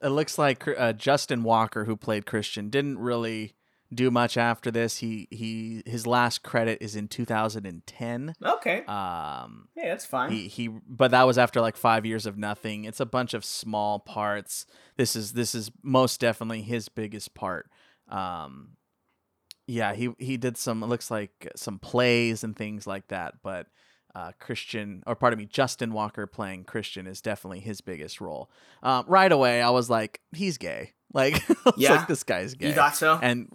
[0.02, 3.54] it looks like uh, Justin Walker who played Christian didn't really
[3.94, 4.98] do much after this.
[4.98, 8.36] He he his last credit is in 2010.
[8.44, 10.32] okay, Um yeah, that's fine.
[10.32, 12.84] he he but that was after like 5 years of nothing.
[12.86, 14.66] It's a bunch of small parts.
[14.98, 17.70] This is this is most definitely his biggest part.
[18.10, 18.72] Um
[19.68, 23.68] yeah, he he did some it looks like some plays and things like that, but
[24.16, 28.48] uh, Christian, or pardon me, Justin Walker playing Christian is definitely his biggest role.
[28.84, 30.94] Um, right away, I was like, he's gay.
[31.16, 31.42] Like,
[31.78, 31.94] Yeah?
[31.96, 32.68] like this guy's gay.
[32.68, 33.18] you thought so?
[33.20, 33.52] and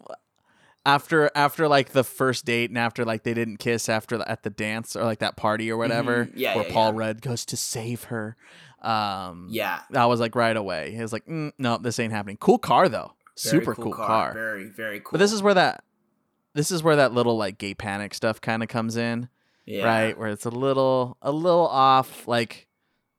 [0.87, 4.43] after after like the first date and after like they didn't kiss after the, at
[4.43, 6.33] the dance or like that party or whatever, Mhm.
[6.35, 6.99] Yeah, where yeah, Paul yeah.
[6.99, 8.37] Rudd goes to save her.
[8.81, 10.93] Um, yeah, I was like right away.
[10.93, 12.37] He was like, mm, no, this ain't happening.
[12.39, 14.33] Cool car though, Very super cool, car.
[14.33, 15.11] Very very cool.
[15.13, 15.83] But this is where that
[16.55, 19.29] this is where that little like gay panic stuff kind of comes in,
[19.67, 19.85] yeah.
[19.85, 20.19] right?
[20.19, 22.27] Where it's a little a little off.
[22.29, 22.69] Like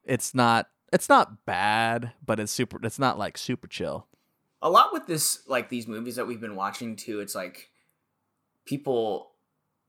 [0.03, 2.80] it's not it's not bad, but it's super.
[2.84, 4.07] It's not like super chill.
[4.62, 7.70] A lot with this like these movies that we've been watching too it's like
[8.66, 9.32] people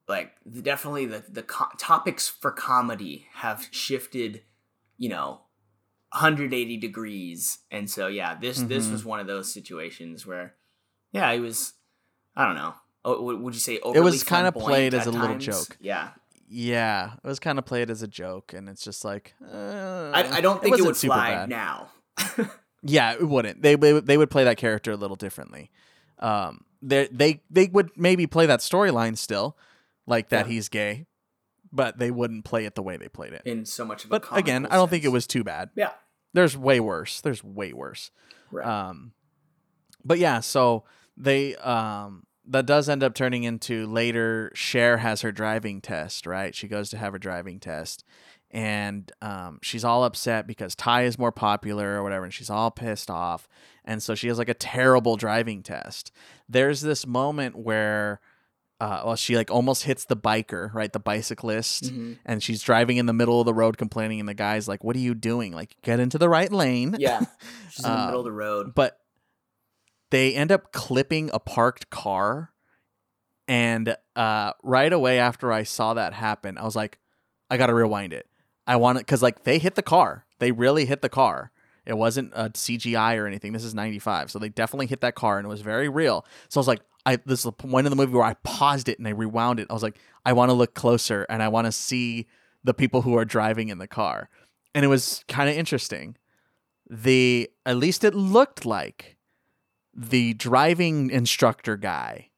[0.09, 4.43] like the- definitely the the co- topics for comedy have shifted
[4.97, 5.41] you know
[6.12, 7.59] 180 degrees.
[7.71, 8.93] And so yeah this this Mhm.
[8.93, 10.55] was one of those situations where
[11.12, 11.75] yeah it was
[12.37, 15.77] i don't know oh, would you say it was kinda played as a little joke.
[15.81, 16.11] yeah.
[16.53, 20.39] Yeah, it was kind of played as a joke, and it's just like uh, I,
[20.39, 21.91] I don't think it, wasn't would fly now
[22.83, 23.62] Yeah, it wouldn't.
[23.62, 25.70] They they would- they would play that character a little differently.
[26.18, 29.57] Um, they they they would maybe play that storyline still,
[30.07, 30.53] like that Yeah.
[30.53, 31.07] he's gay,
[31.72, 33.43] but they wouldn't play it the way they played it.
[33.45, 35.70] in so much of a But again, I don't think it was too bad.
[35.76, 35.93] yeah
[36.33, 37.20] There's way worse.
[37.20, 38.11] There's way worse.
[38.51, 39.12] right Um,
[40.05, 40.85] but yeah, so
[41.16, 44.51] they um that does end up turning into later.
[44.55, 46.55] Cher has her driving test, right?
[46.55, 48.05] She goes to have her driving test,
[48.51, 52.70] and um, she's all upset because Tai is more popular or whatever, and she's all
[52.70, 53.48] pissed off,
[53.84, 56.12] and so she has like a terrible driving test.
[56.48, 58.20] There's this moment where.
[58.82, 60.90] Uh, well, she like almost hits the biker, right?
[60.90, 62.16] The bicyclist, Mhm.
[62.24, 64.96] and she's driving in the middle of the road complaining, and the guy's like, "What
[64.96, 65.53] are you doing?
[65.53, 67.20] Like, get into the right lane." Yeah,
[67.70, 68.74] she's in the Uh, middle of the road.
[68.74, 68.98] but
[70.11, 72.53] they end up clipping a parked car
[73.46, 76.98] and uh, right away after i saw that happen i was like
[77.51, 78.26] i gotta rewind it
[78.71, 80.25] i want it because like they hit the car.
[80.39, 81.51] They really hit the car.
[81.85, 83.53] It wasn't a cgi or anything.
[83.53, 86.25] This is 95 so they definitely hit that car and it was very real.
[86.49, 88.89] So i was like i this is the point in the movie where i paused
[88.89, 89.66] it and i rewound it.
[89.68, 92.27] I was like i want to look closer and i want to see
[92.62, 94.29] the people who are driving in the car.
[94.75, 96.16] And it was kind of interesting.
[96.89, 99.16] The at least it looked like
[99.95, 102.31] the driving instructor guy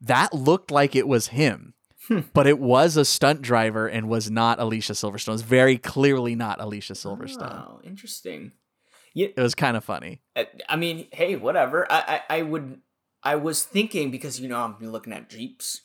[0.00, 1.73] that looked like it was him
[2.08, 2.20] Hmm.
[2.34, 6.60] but it was a stunt driver and was not alicia silverstone it's very clearly not
[6.60, 8.52] alicia silverstone Oh, interesting.
[9.14, 11.90] Yeah, it was kind of funny I, I mean, hey, whatever.
[11.90, 12.80] I, I, I would.
[13.22, 15.82] I was thinking because you know I'm looking at Jeeps.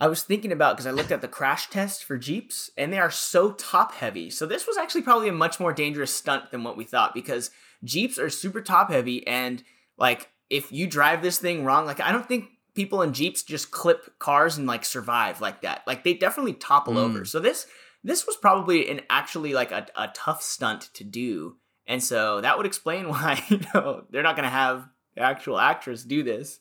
[0.00, 2.98] I was thinking about because I looked at the crash test for Jeeps and they
[2.98, 4.30] are so top heavy.
[4.30, 7.50] So this was actually probably a much more dangerous stunt than what we thought because
[7.84, 9.62] Jeeps are super top heavy and
[9.96, 12.46] like if you drive this thing wrong, like I don't think
[12.78, 15.82] people in Jeeps just clip cars and like survive like that.
[15.84, 17.04] Like they definitely topple Mm.
[17.04, 17.24] over.
[17.24, 17.66] So this
[18.04, 21.56] this was probably an actually like a, a tough stunt to do.
[21.88, 26.04] And so that would explain why, you know, they're not gonna have the actual actress
[26.04, 26.60] do this,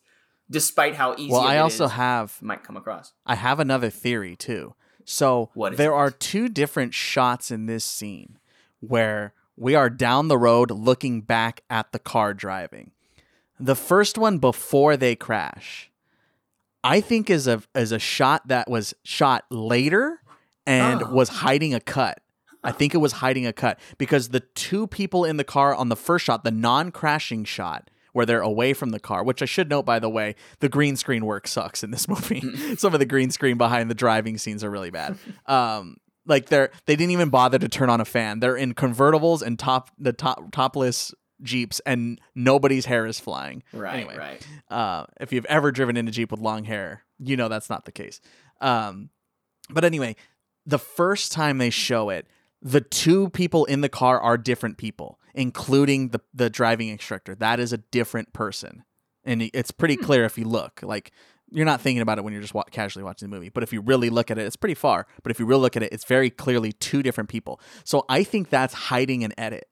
[0.49, 3.13] despite how easy well i also have might come across.
[3.23, 4.73] I have another theory too.
[5.05, 5.95] So there it?
[6.01, 8.39] are two different shots in this scene
[8.79, 12.91] where we are down the road looking back at the car driving.
[13.59, 15.89] The first one before they crash,
[16.87, 20.21] I think is a is a shot that was shot later
[20.65, 21.11] and Oh.
[21.11, 22.19] was hiding a cut.
[22.63, 25.89] I think it was hiding a cut because the two people in the car on
[25.89, 29.69] the first shot, the non-crashing shot, where they're away from the car, which I should
[29.69, 32.41] note by the way, the green screen work sucks in this movie.
[32.77, 35.17] Some of the green screen behind the driving scenes are really bad.
[35.45, 38.39] Um, like they're they didn't even bother to turn on a fan.
[38.39, 43.63] They're in convertibles and top the top topless jeeps, and nobody's hair is flying.
[43.73, 44.17] Right, Anyway.
[44.17, 44.47] right.
[44.69, 47.85] Uh, if you've ever driven in a Jeep with long hair, you know that's not
[47.85, 48.19] the case.
[48.61, 49.09] Um,
[49.69, 50.15] but anyway,
[50.65, 52.27] the first time they show it,
[52.61, 57.35] the two people in the car are different people, including the the driving instructor.
[57.35, 58.83] That is a different person,
[59.23, 60.03] and it's pretty Hmm.
[60.03, 60.81] clear if you look.
[60.83, 61.11] Like
[61.51, 63.71] you're not thinking about it when you're just wa- casually watching the movie, but if
[63.71, 65.07] you really look at it, it's pretty far.
[65.23, 67.61] But if you really look at it, it's very clearly two different people.
[67.85, 69.65] So I think that's hiding an edit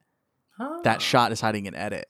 [0.84, 1.00] that Oh.
[1.00, 2.08] shot is hiding an edit.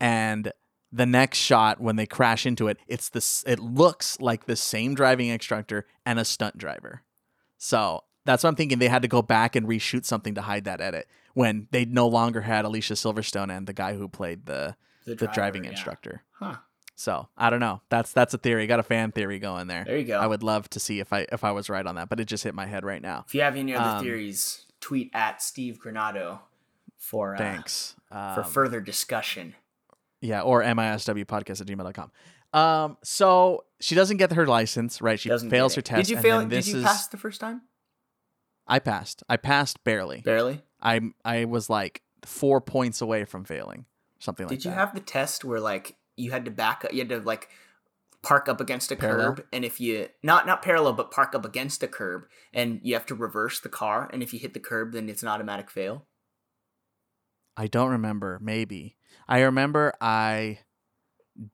[0.00, 0.52] And
[0.92, 4.94] the next shot when they crash into it it's this it looks like the same
[4.94, 7.02] driving instructor and a stunt driver.
[7.58, 8.78] So that's what i'm thinking.
[8.78, 12.06] They had to go back and reshoot something to hide that edit when they no
[12.08, 15.70] longer had alicia silverstone and the guy who played the the, driver, driving yeah.
[15.70, 16.22] instructor.
[16.32, 16.56] Huh.
[16.94, 17.82] so i don't know.
[17.90, 18.66] That's that's a theory.
[18.66, 19.84] Got a fan theory going there.
[19.84, 20.18] There you go.
[20.18, 22.24] i would love to see if i if i was right on that but it
[22.26, 23.24] just hit my head right now.
[23.26, 26.40] If you have any other Um, theories, tweet at Steve Granado
[26.98, 29.54] for uh, thanks for Um, further discussion.
[30.20, 32.10] Yeah, or miswpodcast at gmail.com.
[32.52, 35.18] Um, so she doesn't get her license, right?
[35.20, 36.08] She Doesn't fails her test.
[36.08, 36.44] Did you fail?
[36.46, 37.62] Did you is- pass the first time?
[38.66, 39.22] I passed.
[39.28, 40.20] I passed barely.
[40.20, 40.62] Barely.
[40.82, 43.86] I I was like four points away from failing,
[44.18, 44.56] something like that.
[44.56, 44.76] Did you that.
[44.76, 46.92] have the test where like you had to back up?
[46.92, 47.48] You had to like
[48.22, 49.34] park up against a Parallel?
[49.36, 52.92] curb, and if you not not parallel, but park up against a curb, and you
[52.94, 55.70] have to reverse the car, and if you hit the curb, then it's an automatic
[55.70, 56.06] fail.
[57.58, 58.38] I don't remember.
[58.40, 58.96] Maybe
[59.28, 60.60] I remember I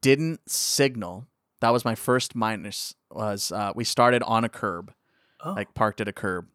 [0.02, 1.26] didn't signal.
[1.62, 2.94] That was my first minus.
[3.10, 4.92] Was uh, we started on a curb,
[5.42, 6.46] Oh, like parked at a curb.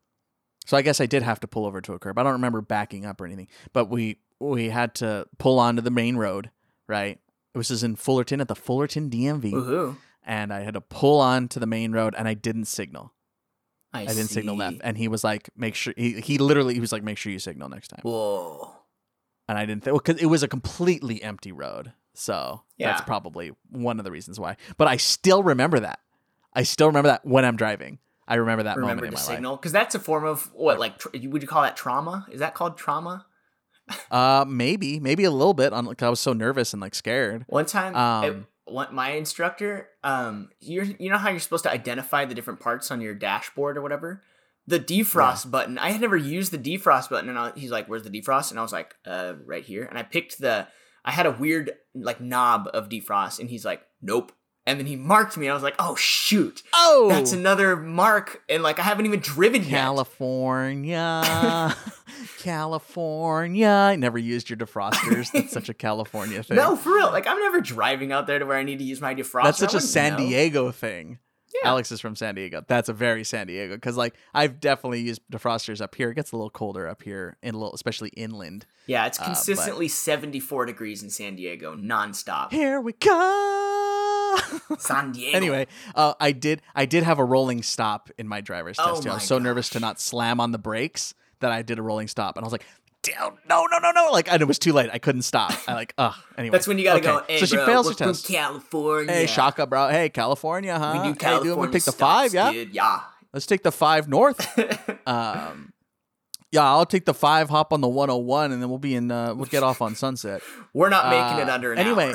[0.68, 2.20] So I guess I did have to pull over to a curb.
[2.20, 5.92] I don't remember backing up or anything, but we we had to pull onto the
[5.92, 6.52] main road,
[6.88, 7.20] right?
[7.54, 9.98] It was just in Fullerton at the Fullerton DMV, woohoo!
[10.24, 13.14] and I had to pull on to the main road, and I didn't signal.
[13.92, 16.80] I, I, didn't signal left, and he was like, "Make sure." He, he literally he
[16.80, 18.79] was like, "Make sure you signal next time." Whoa.
[19.50, 21.92] And I didn't think because it was a completely empty road.
[22.14, 24.58] So that's probably one of the reasons why.
[24.78, 26.00] But I still remember that.
[26.54, 27.98] I still remember that when I'm driving.
[28.28, 31.00] I remember that Remember moment in my signal because that's a form of what like
[31.00, 32.28] tr- would you call that trauma?
[32.32, 33.26] Is that called trauma?
[34.12, 35.74] Uh, maybe, maybe a little bit.
[35.74, 37.44] On like I was so nervous and like scared.
[37.48, 41.72] One time, Um, it, one, my instructor, um, you you know how you're supposed to
[41.72, 44.22] identify the different parts on your dashboard or whatever.
[44.70, 45.78] The defrost button.
[45.78, 48.60] I had never used the defrost button, and I, he's like, "Where's the defrost?" And
[48.60, 50.68] I was like, "Uh, right here." And I picked the.
[51.04, 54.32] I had a weird like knob of defrost, and he's like, "Nope."
[54.70, 55.48] and then he marked me.
[55.48, 59.20] And I was like, oh shoot, Oh, that's another mark, and like I haven't even
[59.20, 59.72] driven yet.
[59.72, 61.76] California.
[62.40, 63.68] California.
[63.68, 65.32] I never used your defrosters.
[65.32, 66.58] That's such a California thing.
[66.58, 67.08] No, for real.
[67.08, 69.46] Like I'm never driving out there to where I need to use my defroster.
[69.46, 70.18] That's such a San know.
[70.20, 71.18] Diego thing.
[71.54, 71.70] Yeah.
[71.70, 72.64] Alex is from San Diego.
[72.68, 76.12] That's a very San Diego because like I've definitely used defrosters up here.
[76.12, 78.66] It gets a little colder up here, in a little, especially inland.
[78.86, 82.52] Yeah, it's Uh, consistently 74 degrees in San Diego, nonstop.
[82.52, 84.38] Here we go.
[84.78, 85.36] San Diego.
[85.36, 89.04] anyway, uh, I did I did have a rolling stop in my driver's Oh test.
[89.04, 89.10] too.
[89.10, 92.08] I was so nervous to not slam on the brakes that I did a rolling
[92.08, 92.66] stop, and I was like,
[93.04, 94.90] "Damn, no, no, no, no!" Like, and it was too late.
[94.92, 95.54] I couldn't stop.
[95.68, 96.14] I like, ugh.
[96.38, 97.24] Anyway, That's when you gotta Okay, go.
[97.28, 98.26] Hey, so she bro, fails her test.
[98.28, 99.14] California.
[99.14, 99.90] Hey, Shaka, bro.
[99.90, 100.92] Hey, California, huh?
[100.94, 101.56] We do Hey, California.
[101.56, 102.52] dude, we pick the five, yeah.
[102.52, 102.74] dude.
[102.74, 103.02] Yeah.
[103.34, 104.40] Let's take the five north.
[105.08, 105.72] um,
[106.52, 107.50] yeah, I'll take the five.
[107.50, 109.12] Hop on the 101, and then we'll be in.
[109.12, 110.42] Uh, we'll get off on Sunset.
[110.74, 112.14] We're not making it Uh, under an anyway.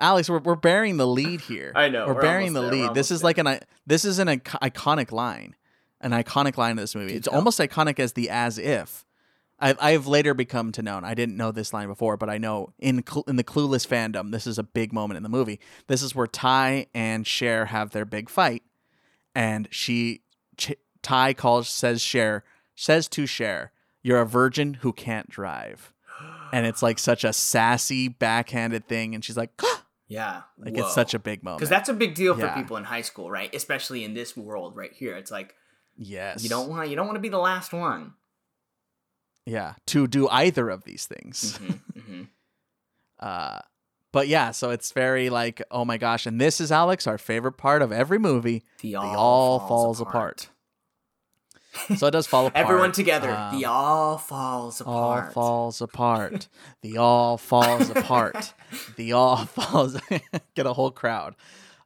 [0.00, 1.72] Alex, we're, we're bearing the lead here.
[1.74, 2.94] I know, We're, we're bearing the there, lead.
[2.94, 5.56] This is like an i- this is an ic- iconic line,
[6.00, 7.14] an iconic line of this movie.
[7.14, 7.34] It's tell.
[7.36, 9.04] almost iconic as the as if.
[9.60, 11.04] I, I have later become to known.
[11.04, 14.30] I didn't know this line before, but I know in cl- in the Clueless fandom,
[14.30, 15.58] this is a big moment in the movie.
[15.88, 18.62] This is where Tai and Cher have their big fight,
[19.34, 20.22] and she
[20.56, 22.44] Ch- Tai calls says Cher
[22.76, 25.92] says to Cher, "You're a virgin who can't drive,"
[26.52, 29.50] and it's like such a sassy backhanded thing, and she's like.
[30.06, 30.42] yeah.
[30.56, 31.58] Like it's such a big moment.
[31.58, 32.54] because that's a big deal for Yeah.
[32.54, 33.54] people in high school, right?
[33.54, 35.14] Especially in this world right here.
[35.16, 35.54] It's like
[35.98, 36.42] yes.
[36.42, 38.14] you don't want you don't want to be the last one.
[39.48, 41.58] Yeah, to do either of these things.
[41.58, 42.28] Mhm, mhm.
[43.20, 43.60] Uh
[44.12, 47.52] but yeah, so it's very like, oh my gosh, and this is Alex, our favorite
[47.58, 48.62] part of every movie.
[48.80, 50.48] The The all, all falls apart.
[51.96, 52.64] So it does fall apart.
[52.64, 53.30] Everyone together.
[53.30, 55.32] Um, the all falls apart all apart.
[55.34, 56.48] falls apart.
[56.82, 58.54] the all falls apart.
[58.96, 59.98] The all falls.
[60.54, 61.34] Get a whole crowd.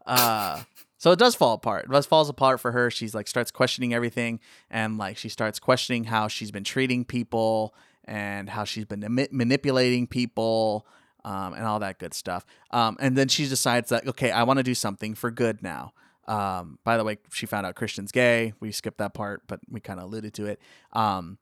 [0.07, 0.63] Uh,
[1.03, 1.87] so it does fall apart.
[1.87, 2.89] It does falls apart for her.
[2.89, 4.39] She's like starts questioning everything,
[4.71, 7.75] and like she starts questioning how she's been treating people
[8.05, 10.87] and how she's been mani- manipulating people.
[11.25, 12.45] Um, and all that good stuff.
[12.73, 15.93] Um, and then she decides that okay, I want to do something for good now.
[16.27, 18.55] Um, by the way, she found out Christian's gay.
[18.59, 20.61] We skipped that part, but we kind of alluded to it.
[20.93, 21.39] Um,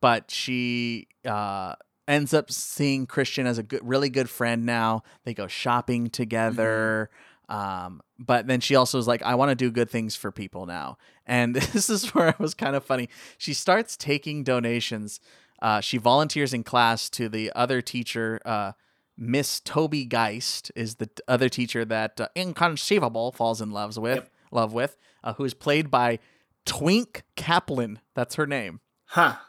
[0.00, 1.74] but she uh,
[2.08, 5.04] ends up seeing Christian as a good, really good friend now.
[5.24, 7.10] They go shopping together.
[7.50, 10.66] Um, but then she also is like, I want to do good things for people
[10.66, 10.98] now.
[11.26, 13.08] And this is where it was kind of funny.
[13.38, 15.20] She starts taking donations.
[15.60, 18.40] Uh, she volunteers in class to the other teacher.
[18.44, 18.72] Uh,
[19.18, 24.30] Miss Toby Geist is the other teacher that uh, Inconceivable falls in love with, Yep.
[24.52, 26.18] love with, uh, who is played by
[26.64, 27.98] Twink Kaplan.
[28.14, 28.80] That's her name.
[29.06, 29.36] Huh.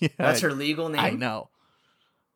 [0.00, 1.00] Yeah, That's her legal name.
[1.00, 1.48] I know.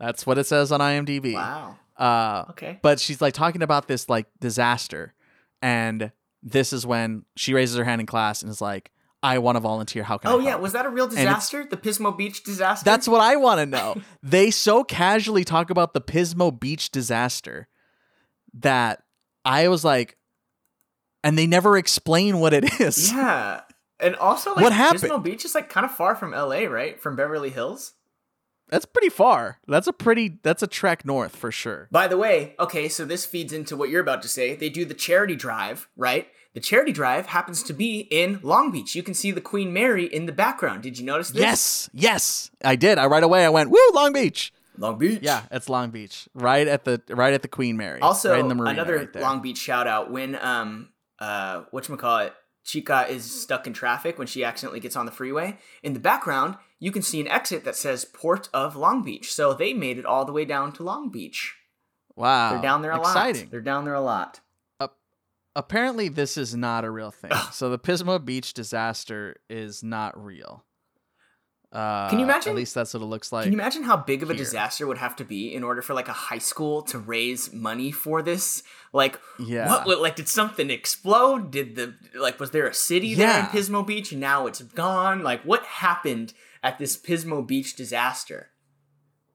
[0.01, 1.35] That's what it says on IMDb.
[1.35, 1.77] Wow.
[1.97, 2.78] Uh, Okay.
[2.82, 5.14] but she's like talking about this like disaster,
[5.61, 6.12] and
[6.43, 8.90] this is when she raises her hand in class and is like,
[9.22, 10.03] "I want to volunteer.
[10.03, 11.64] How can I?" Oh yeah, help?" was that a real disaster?
[11.68, 12.84] The Pismo Beach disaster?
[12.84, 13.97] That's what I want to know.
[14.22, 17.68] they so casually talk about the Pismo Beach disaster
[18.55, 19.03] that
[19.45, 20.16] I was like,
[21.22, 23.12] and they never explain what it is.
[23.12, 23.61] Yeah.
[24.01, 25.03] And also like What happened?
[25.05, 27.01] Pismo Beach is like kind of far from LA, right?
[27.01, 27.93] From Beverly Hills.
[28.73, 29.59] That's pretty far.
[29.68, 30.39] That's a pretty.
[30.43, 31.89] That's a trek north for sure.
[31.91, 34.57] By the way, okay, so this feeds into what you're about to say.
[34.57, 36.27] They do the charity drive, right?
[36.55, 38.95] The charity drive happens to be in Long Beach.
[38.95, 40.83] You can see the Queen Mary in the background.
[40.83, 41.43] Did you notice this?
[41.43, 42.97] Yes, yes, I did.
[42.97, 43.45] I right away.
[43.45, 45.20] I went, "Woo, Long Beach." Long Beach.
[45.20, 48.01] Yeah, it's Long Beach, right at the right at the Queen Mary.
[48.01, 49.16] Also, right in the marina another right.
[49.16, 52.31] Long Beach shout out when um uh whatchamacallit,
[52.65, 55.59] Chica is stuck in traffic when she accidentally gets on the freeway.
[55.83, 59.33] In the background, you can see an exit that says Port of Long Beach.
[59.33, 61.55] So they made it all the way down to Long Beach.
[62.15, 63.43] Wow, They're down there a Exciting.
[63.43, 63.51] lot.
[63.51, 64.41] They're down there a lot.
[65.55, 67.31] Apparently, this is not a real thing.
[67.53, 70.65] so the Pismo Beach disaster is not real.
[71.73, 73.45] Uh, Can you imagine- At least that's what it looks like.
[73.45, 74.45] Can you imagine how big of a here.
[74.45, 77.91] disaster would have to be in order for like a high school to raise money
[77.91, 78.62] for this?
[78.93, 79.68] Like, Yeah.
[79.68, 79.87] what?
[79.87, 81.51] what- Like, did something explode?
[81.51, 85.23] Did the like was there a city there in Pismo Beach and now it's gone?
[85.23, 88.49] Like, what happened at this Pismo Beach disaster?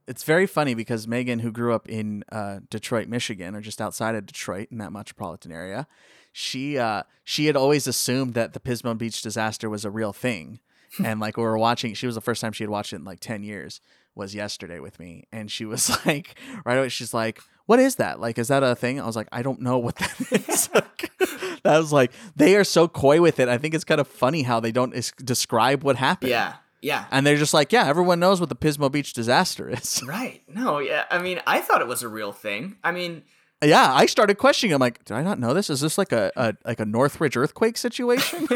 [0.08, 4.16] it's very funny because Megan, who grew up in uh, Detroit, Michigan, or just outside
[4.16, 5.86] of Detroit in that metropolitan area,
[6.32, 10.60] she uh, she had always assumed that the Pismo Beach disaster was a real thing,
[11.04, 13.04] and like we were watching, she was the first time she had watched it in
[13.06, 13.82] like ten years.
[14.16, 16.34] Was yesterday with me, and she was like,
[16.66, 18.20] right away, she's like, "What is that?
[18.20, 20.20] Like, is that a thing?" I was like, "I don't know what that
[20.50, 20.68] is."
[21.64, 23.48] that was like they are so coy with it.
[23.48, 26.32] I think it's kind of funny how they don't is- describe what happened.
[26.32, 27.06] Yeah, yeah.
[27.12, 30.42] and they're just like, "Yeah, everyone knows what the Pismo Beach disaster is." Right.
[30.48, 31.04] No, yeah.
[31.12, 32.78] I mean, I thought it was a real thing.
[32.84, 33.22] I mean,
[33.64, 34.74] yeah, I started questioning.
[34.74, 35.70] I'm like, did I not know this?
[35.70, 38.48] Is this like a, a like a Northridge earthquake situation?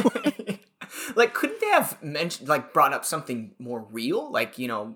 [1.15, 4.31] like, couldn't they have mentioned, like, brought up something more real?
[4.31, 4.95] Like, you know,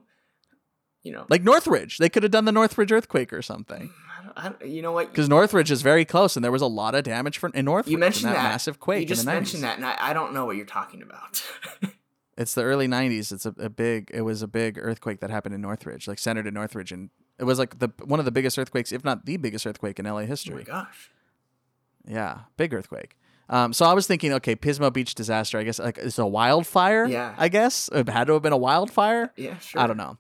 [1.04, 3.92] you know, like Northridge, they could have done the Northridge earthquake or something.
[4.20, 5.12] I don't, I don't, you know what?
[5.12, 7.92] Because Northridge is very close, and there was a lot of damage for in Northridge.
[7.92, 9.02] You mentioned in that, massive quake.
[9.02, 9.34] You just the 90s.
[9.36, 11.44] mentioned that, and I, I don't know what you're talking about.
[12.38, 13.32] It's the early '90s.
[13.32, 14.12] It's a, a big.
[14.14, 17.46] It was a big earthquake that happened in Northridge, like centered in Northridge, and it
[17.46, 20.22] was like the one of the biggest earthquakes, if not the biggest earthquake in LA
[20.22, 21.12] history oh my gosh.
[22.06, 23.16] Yeah, big earthquake.
[23.50, 25.58] Um, so I was thinking, okay, Pismo Beach disaster.
[25.58, 27.06] I guess like it's a wildfire.
[27.06, 27.36] Yeah.
[27.38, 29.32] I guess it had to have been a wildfire.
[29.36, 29.82] Yeah, sure.
[29.82, 30.18] I don't know.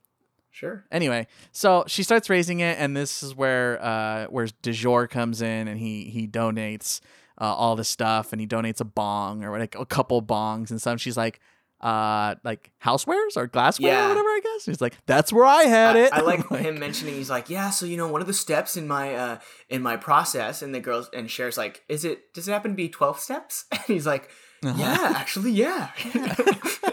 [0.51, 0.85] Sure.
[0.89, 5.67] Anyway, so she starts raising it, and this is where uh, where DuJour comes in,
[5.67, 7.01] and he he donates
[7.39, 10.79] uh, all the stuff, and he donates a bong or like a couple bongs and
[10.79, 11.01] stuff.
[11.01, 11.41] She's like,
[11.81, 14.05] uh, like housewares or glassware Yeah.
[14.05, 14.27] or whatever.
[14.29, 16.13] I guess he's like, that's where I had I, it.
[16.13, 18.87] I like him mentioning he's like, yeah, so you know, one of the steps in
[18.87, 19.37] my uh
[19.69, 22.75] in my process, and the girls and Cher's like, is it does it happen to
[22.75, 23.65] be twelve steps?
[23.71, 24.29] And he's like,
[24.63, 24.73] Uh-huh.
[24.77, 25.91] yeah, actually, yeah.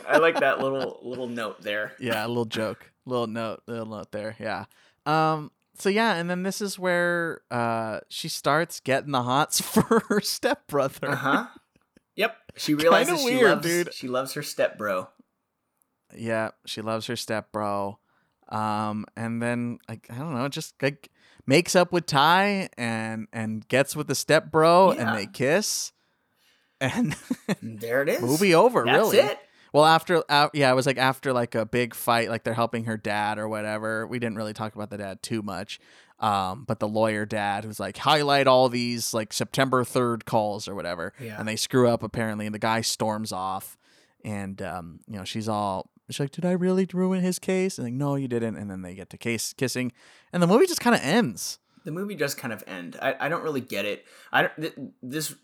[0.08, 1.92] I like that little little note there.
[1.98, 4.36] yeah, a little joke, little note, little note there.
[4.38, 4.64] Yeah.
[5.06, 5.50] Um.
[5.78, 10.20] So yeah, and then this is where uh she starts getting the hots for her
[10.20, 11.10] stepbrother.
[11.10, 11.30] Uh huh.
[11.32, 11.61] Yep.
[12.56, 13.94] She realizes she weird, loves dude.
[13.94, 15.08] she loves her step bro.
[16.16, 17.98] Yeah, she loves her step bro.
[18.48, 21.10] Um, and then like I don't know, just like
[21.46, 25.00] makes up with Tai and and gets with the step bro Yeah.
[25.08, 25.92] and they kiss.
[26.80, 27.14] And
[27.62, 28.20] there it is.
[28.20, 29.18] movie over, That's really.
[29.18, 29.38] it.
[29.72, 32.86] Well, after uh, yeah, it was like after like a big fight, like they're helping
[32.86, 34.04] her dad or whatever.
[34.04, 35.78] We didn't really talk about the dad too much.
[36.22, 40.74] Um, but the lawyer dad was like highlight all these like September third calls or
[40.76, 41.36] whatever, Yeah.
[41.38, 43.76] and they screw up apparently, and the guy storms off,
[44.24, 47.76] and um, you know she's all she's like, did I really ruin his case?
[47.76, 48.56] And like, no, you didn't.
[48.56, 49.90] And then they get to case kissing,
[50.32, 51.58] and the movie just kind of ends.
[51.84, 52.96] the movie does kind of end.
[53.02, 54.04] I, I don't really get it.
[54.30, 55.34] I don't th- this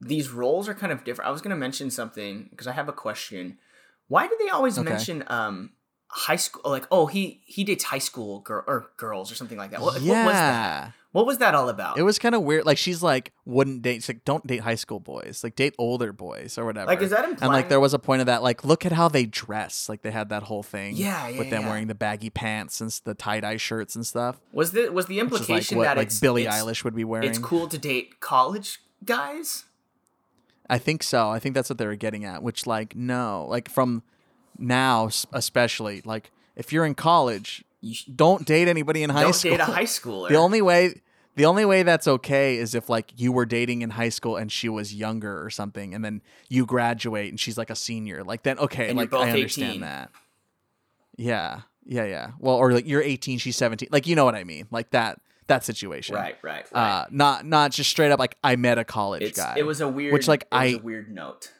[0.00, 1.28] these roles are kind of different.
[1.28, 3.58] I was gonna mention something because I have a question.
[4.06, 4.88] Why do they always Okay.
[4.90, 5.72] mention um
[6.08, 6.70] high school?
[6.70, 9.80] Like oh he he dates high school girl or girls or something like that.
[9.80, 10.24] What, yeah.
[10.24, 10.92] what was that?
[11.12, 11.96] What was that all about?
[11.96, 12.66] It was kind of weird.
[12.66, 14.02] Like she's like, wouldn't date.
[14.02, 15.40] She's like, don't date high school boys.
[15.42, 16.86] Like date older boys or whatever.
[16.86, 17.42] like is that implying?
[17.42, 19.88] And like there was a point of that, like look at how they dress.
[19.88, 21.70] Like they had that whole thing, Yeah, yeah, with them yeah.
[21.70, 24.38] wearing the baggy pants and the tie dye shirts and stuff.
[24.52, 27.04] was the was the implication like what that like it's Billie it's, Eilish would be
[27.04, 27.28] wearing.
[27.28, 29.64] It's cool to date college guys.
[30.68, 31.30] I think so.
[31.30, 32.42] I think that's what they were getting at.
[32.42, 34.02] Which like no, like from
[34.58, 39.32] now especially, like if you're in college, You sh- don't date anybody in high don't
[39.34, 39.52] school.
[39.52, 40.28] date a high schooler.
[40.28, 41.00] the only way.
[41.36, 44.50] The only way that's okay is if like you were dating in high school and
[44.50, 48.24] she was younger or something, and then you graduate and she's like a senior.
[48.24, 49.80] Like then okay, And like I understand 18.
[49.82, 50.10] that.
[51.16, 52.30] Yeah, yeah, yeah.
[52.38, 53.88] Well, or like you're 18, she's 17.
[53.92, 54.66] Like you know what I mean?
[54.72, 56.14] Like that that situation.
[56.16, 57.02] right, right, right.
[57.02, 59.54] Uh, not not just straight up like I met a college it's, guy.
[59.56, 61.52] it was a weird, which, like, it was I- a weird note.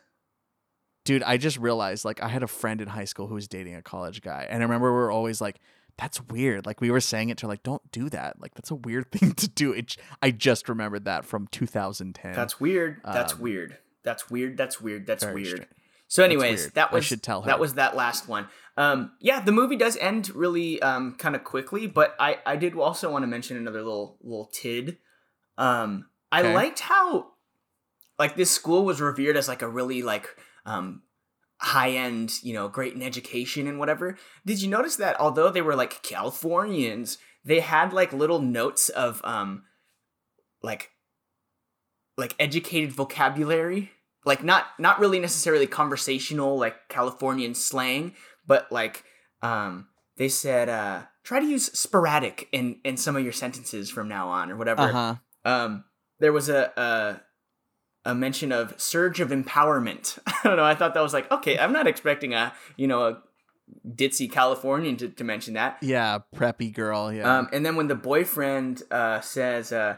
[1.08, 1.22] Dude.
[1.22, 3.82] I just realized like I had a friend in high school who was dating a
[3.82, 5.56] college guy, and I remember we were always like.
[6.00, 6.64] That's weird.
[6.64, 8.40] Like we were saying it to her, like, don't do that.
[8.40, 9.72] Like that's a weird thing to do.
[9.72, 9.96] It.
[10.22, 12.34] I just remembered that from 2010.
[12.34, 13.00] That's weird.
[13.04, 13.78] That's Um, weird.
[14.04, 14.56] That's weird.
[14.56, 15.08] That's weird.
[15.08, 15.46] That's weird.
[15.48, 15.66] strange.
[16.06, 16.74] So, anyways, weird.
[16.74, 17.46] that I was should tell her.
[17.48, 18.46] that was that last one.
[18.76, 22.76] Um, yeah, the movie does end really um kind of quickly, but I I did
[22.76, 24.98] also want to mention another little little tid.
[25.56, 26.54] Um, I Okay.
[26.54, 27.32] liked how
[28.20, 30.28] like this school was revered as like a really like
[30.68, 31.02] um
[31.60, 34.16] high end, you know, great in education and whatever.
[34.46, 39.20] Did you notice that although they were like Californians, they had like little notes of
[39.24, 39.64] um
[40.62, 40.90] like
[42.16, 43.90] like educated vocabulary
[44.24, 48.12] like not not really necessarily conversational like californian slang
[48.46, 49.04] but like
[49.42, 54.08] um they said uh try to use sporadic in in some of your sentences from
[54.08, 55.14] now on or whatever Uh huh.
[55.44, 55.84] um
[56.18, 57.20] there was a a
[58.04, 61.58] a mention of surge of empowerment i don't know i thought that was like okay
[61.58, 63.18] i'm not expecting a you know a
[63.86, 67.12] ditzy californian to, to mention that Yeah, preppy girl.
[67.12, 67.38] Yeah.
[67.38, 69.96] um, and then when the boyfriend uh, says, uh,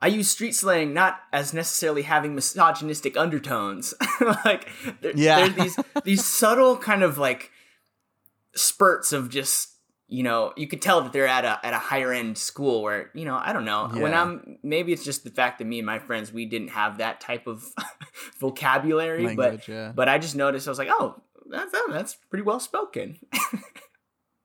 [0.00, 3.94] "I use street slang not as necessarily having misogynistic undertones,"
[4.44, 4.68] like
[5.00, 5.48] there, Yeah.
[5.48, 7.50] there's these these subtle kind of like
[8.54, 9.69] spurts of just
[10.10, 13.10] you know you could tell that they're at a at a higher end school where
[13.14, 15.86] you know I don't know when I'm maybe it's just the fact that me and
[15.86, 17.64] my friends we didn't have that type of
[18.40, 19.66] vocabulary, Language.
[19.66, 19.92] but yeah.
[19.94, 23.18] but I just noticed I was like, oh, that's that's pretty well spoken.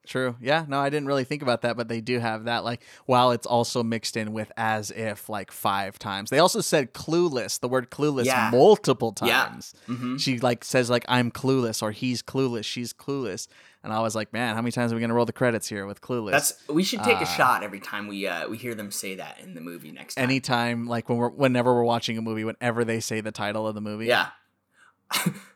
[0.06, 0.36] True.
[0.40, 0.66] Yeah.
[0.68, 2.64] No, I didn't really think about that, but they do have that.
[2.64, 6.30] Like, while it's also mixed in with as if like five times.
[6.30, 8.50] They also said clueless, the word clueless Yeah.
[8.52, 9.46] multiple Yeah.
[9.46, 9.74] times.
[9.88, 10.18] Mm-hmm.
[10.18, 13.48] She like says like I'm clueless or he's clueless, she's clueless,
[13.84, 15.86] and I was like, man, how many times are we gonna roll the credits here
[15.86, 16.32] with clueless?
[16.32, 19.16] That's we should take Uh, a shot every time we uh, we hear them say
[19.16, 20.24] that in the movie next time.
[20.24, 23.76] anytime like when we're whenever we're watching a movie, whenever they say the title of
[23.76, 24.06] the movie.
[24.06, 24.28] yeah,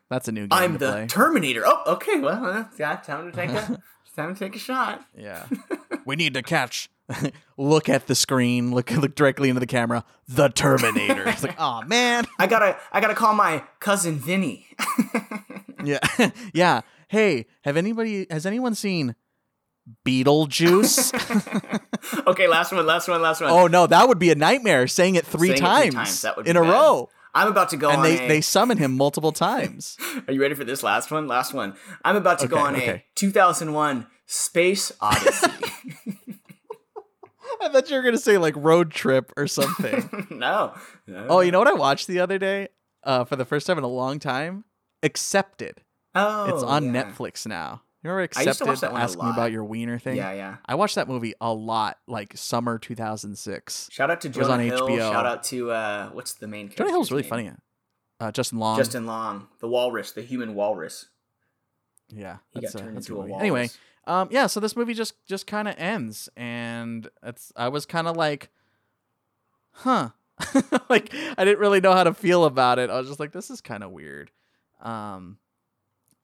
[0.09, 1.07] that's a new game I'm the play.
[1.07, 1.63] Terminator.
[1.65, 2.19] Oh, okay.
[2.19, 3.81] Well, yeah, time to take a
[4.20, 5.03] time to take a shot.
[5.17, 5.45] Yeah.
[6.05, 6.89] we need to catch.
[7.57, 8.74] look at the screen.
[8.74, 10.03] Look look directly into the camera.
[10.28, 11.28] The Terminator.
[11.28, 12.26] It's like, oh man.
[12.39, 14.67] I gotta I gotta call my cousin Vinny.
[15.84, 15.99] Yeah.
[16.53, 16.82] yeah.
[17.07, 19.15] Hey, have anybody has anyone seen
[20.05, 21.13] Beetlejuice?
[22.28, 23.49] okay, last one, last one, last one.
[23.49, 24.88] oh no, that would be a nightmare.
[24.88, 26.70] Saying it three, Saying it three times, times, that would be in a bad.
[26.70, 27.09] row.
[27.34, 28.27] I'm about to go And on they, a.
[28.27, 29.97] they summon him multiple times.
[30.27, 31.27] Are you ready for this last one?
[31.27, 31.75] Last one.
[32.03, 35.47] I'm about to go Okay, on a 2001 Space Odyssey.
[37.61, 40.27] I thought you were gonna say like road trip or something.
[40.30, 40.73] no.
[41.07, 41.25] no.
[41.30, 42.69] oh, you know what I watched the other day?
[43.03, 44.65] Uh, for the first time in a long time?
[45.03, 45.82] Accepted.
[46.15, 47.03] Oh, It's on yeah.
[47.03, 47.84] Netflix now.
[48.03, 48.67] You remember to Accepted?
[48.67, 50.15] watch that one a Ask me about your wiener thing.
[50.15, 50.57] Yeah, yeah.
[50.65, 53.89] I watched that movie a lot, like summer 2006.
[53.91, 54.87] Shout out to was on Hill.
[54.87, 54.97] HBO.
[54.99, 56.83] Shout out to uh, what's the main character?
[56.83, 57.51] Jonah Hill's really funny.
[58.21, 58.77] Uh, Justin Long.
[58.77, 61.07] Justin Long, the walrus, the human walrus.
[62.09, 63.41] Yeah, He got a, turned that's a into a walrus.
[63.41, 63.69] Anyway,
[64.07, 64.47] um, yeah.
[64.47, 68.49] So this movie just just kind of ends, and it's I was kind of like,
[69.71, 70.09] huh,
[70.89, 72.89] like I didn't really know how to feel about it.
[72.89, 74.31] I was just like, this is kind of weird.
[74.81, 75.37] Um,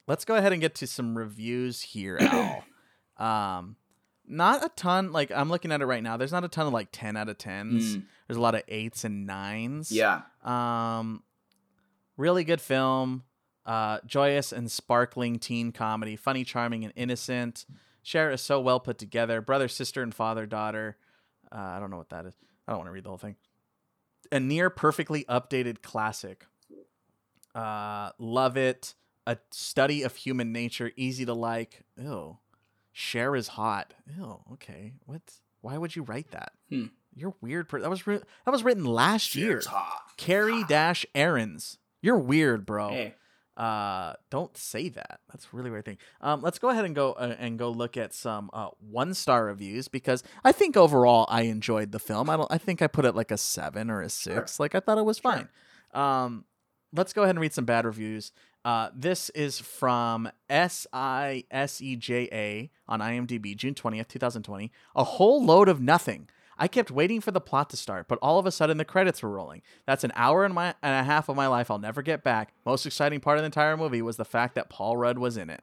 [0.06, 2.64] let's go ahead and get to some reviews here, Al.
[3.26, 3.76] um,
[4.26, 5.12] not a ton.
[5.12, 6.16] Like I'm looking at it right now.
[6.16, 7.96] There's not a ton of like ten out of tens.
[7.96, 9.92] Mm, There's a lot of eights and nines.
[9.92, 10.22] yeah.
[10.44, 11.22] Um,
[12.16, 13.22] really good film.
[13.64, 17.66] Uh, joyous and sparkling teen comedy, funny, charming, and innocent.
[18.02, 19.40] Cher is so well put together.
[19.40, 20.96] Brother, sister, and father, daughter.
[21.50, 22.34] Uh, I don't know what that is.
[22.68, 23.34] I don't want to read the whole thing.
[24.32, 26.46] A near perfectly updated classic.
[27.54, 28.94] Uh, love it.
[29.26, 31.82] A study of human nature, easy to like.
[32.00, 32.38] Ew.
[32.92, 33.92] Cher is hot.
[34.16, 34.40] Ew.
[34.54, 34.94] Okay.
[35.04, 35.20] What?
[35.60, 36.52] Why would you write that?
[36.70, 36.86] Hmm.
[37.14, 37.68] You're weird.
[37.68, 39.52] Per- that was ri- that was written last year.
[39.54, 40.02] Cheers, ha.
[40.16, 41.78] Carrie Dash Aaron's.
[42.02, 42.90] You're weird, bro.
[42.90, 43.14] Hey,
[43.56, 45.20] Uh, don't say that.
[45.32, 45.96] That's really weird thing.
[46.20, 49.46] Um, let's go ahead and go uh, and go look at some uh, one star
[49.46, 52.28] reviews because I think overall I enjoyed the film.
[52.30, 52.52] I don't.
[52.52, 54.60] I think I put it like a seven or a six.
[54.60, 55.48] Like I thought it was fine.
[55.94, 56.44] Um,
[56.92, 58.30] let's go ahead and read some bad reviews.
[58.66, 64.18] Uh, this is from S I S E J A on IMDb, June twentieth, two
[64.18, 64.72] thousand twenty.
[64.96, 66.28] A whole load of nothing.
[66.58, 69.22] I kept waiting for the plot to start, but all of a sudden the credits
[69.22, 69.62] were rolling.
[69.86, 72.54] That's an hour and, my, and a half of my life I'll never get back.
[72.64, 75.48] Most exciting part of the entire movie was the fact that Paul Rudd was in
[75.48, 75.62] it.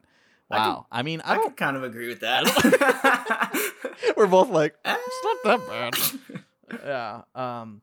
[0.49, 0.85] I can- Wow.
[0.89, 2.45] I, mean, I I could kind of agree with that.
[4.17, 6.83] We're both like, it's not that bad.
[6.85, 7.21] yeah.
[7.35, 7.81] Um,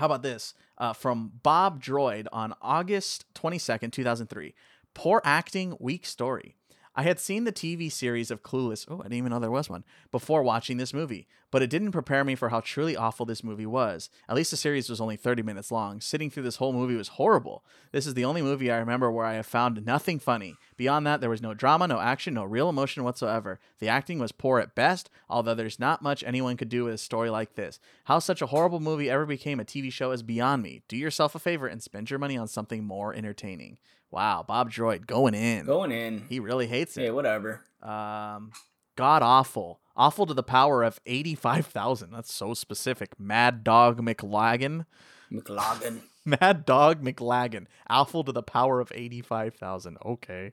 [0.00, 0.54] how about this?
[0.78, 4.54] Uh, from Bob Droid on August 22nd, 2003.
[4.94, 6.56] Poor acting, weak story.
[6.96, 8.84] I had seen the TV series of Clueless.
[8.88, 11.92] Oh, I didn't even know there was one before watching this movie, but it didn't
[11.92, 14.10] prepare me for how truly awful this movie was.
[14.28, 16.00] At least the series was only 30 minutes long.
[16.00, 17.64] Sitting through this whole movie was horrible.
[17.92, 20.56] This is the only movie I remember where I have found nothing funny.
[20.76, 23.60] Beyond that, there was no drama, no action, no real emotion whatsoever.
[23.78, 26.98] The acting was poor at best, although there's not much anyone could do with a
[26.98, 27.78] story like this.
[28.04, 30.82] How such a horrible movie ever became a TV show is beyond me.
[30.88, 33.78] Do yourself a favor and spend your money on something more entertaining.
[34.10, 35.66] Wow, Bob Droid going in.
[35.66, 36.24] Going in.
[36.28, 37.02] He really hates it.
[37.02, 37.60] Hey, whatever.
[37.82, 38.52] Um,
[38.96, 39.80] God awful.
[39.96, 42.10] Awful to the power of 85,000.
[42.10, 43.18] That's so specific.
[43.20, 44.86] Mad Dog McLagan.
[45.32, 46.00] McLagan.
[46.24, 47.66] Mad Dog McLagan.
[47.88, 49.98] Awful to the power of 85,000.
[50.04, 50.52] Okay.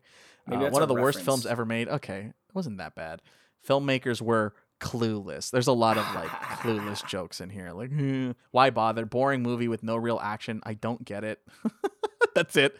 [0.51, 1.87] Uh, one of the worst films ever made.
[1.87, 2.31] Okay.
[2.49, 3.21] It wasn't that bad.
[3.67, 5.49] Filmmakers were clueless.
[5.49, 6.29] There's a lot of like
[6.61, 7.71] clueless jokes in here.
[7.71, 9.05] Like, "Hmm, why bother?
[9.05, 10.61] Boring movie with no real action.
[10.63, 11.41] I don't get it.
[12.35, 12.77] That's it.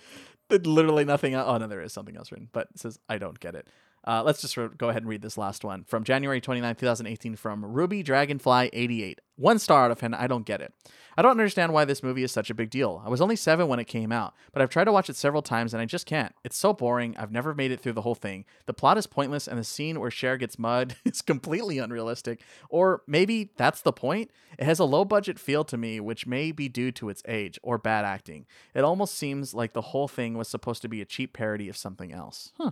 [0.50, 1.36] Literally nothing.
[1.36, 3.68] Oh no, there is something else written, but it says I don't get it.
[4.06, 7.36] Uh, let's just re- go ahead and read this last one from January 29, 2018,
[7.36, 9.22] from Ruby Dragonfly 88.
[9.36, 10.14] One star out of 10.
[10.14, 10.74] I don't get it.
[11.18, 13.01] I don't understand why this movie is such a big deal.
[13.04, 15.42] I was only seven when it came out, but I've tried to watch it several
[15.42, 16.34] times and I just can't.
[16.43, 17.16] It's so boring.
[17.17, 18.46] I've never made it through the whole thing.
[18.67, 22.42] The plot is pointless and the scene where Cher gets mud is completely unrealistic.
[22.70, 24.30] Or maybe that's the point.
[24.59, 27.59] It has a low budget feel to me, which may be due to its age
[27.63, 28.46] or bad acting.
[28.76, 31.78] It almost seems like the whole thing was supposed to be a cheap parody of
[31.78, 32.51] something else.
[32.58, 32.71] Huh.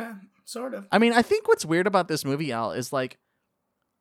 [0.00, 0.14] Eh,
[0.44, 0.86] sort of.
[0.90, 3.18] I mean, I think what's weird about this movie, Al, is like,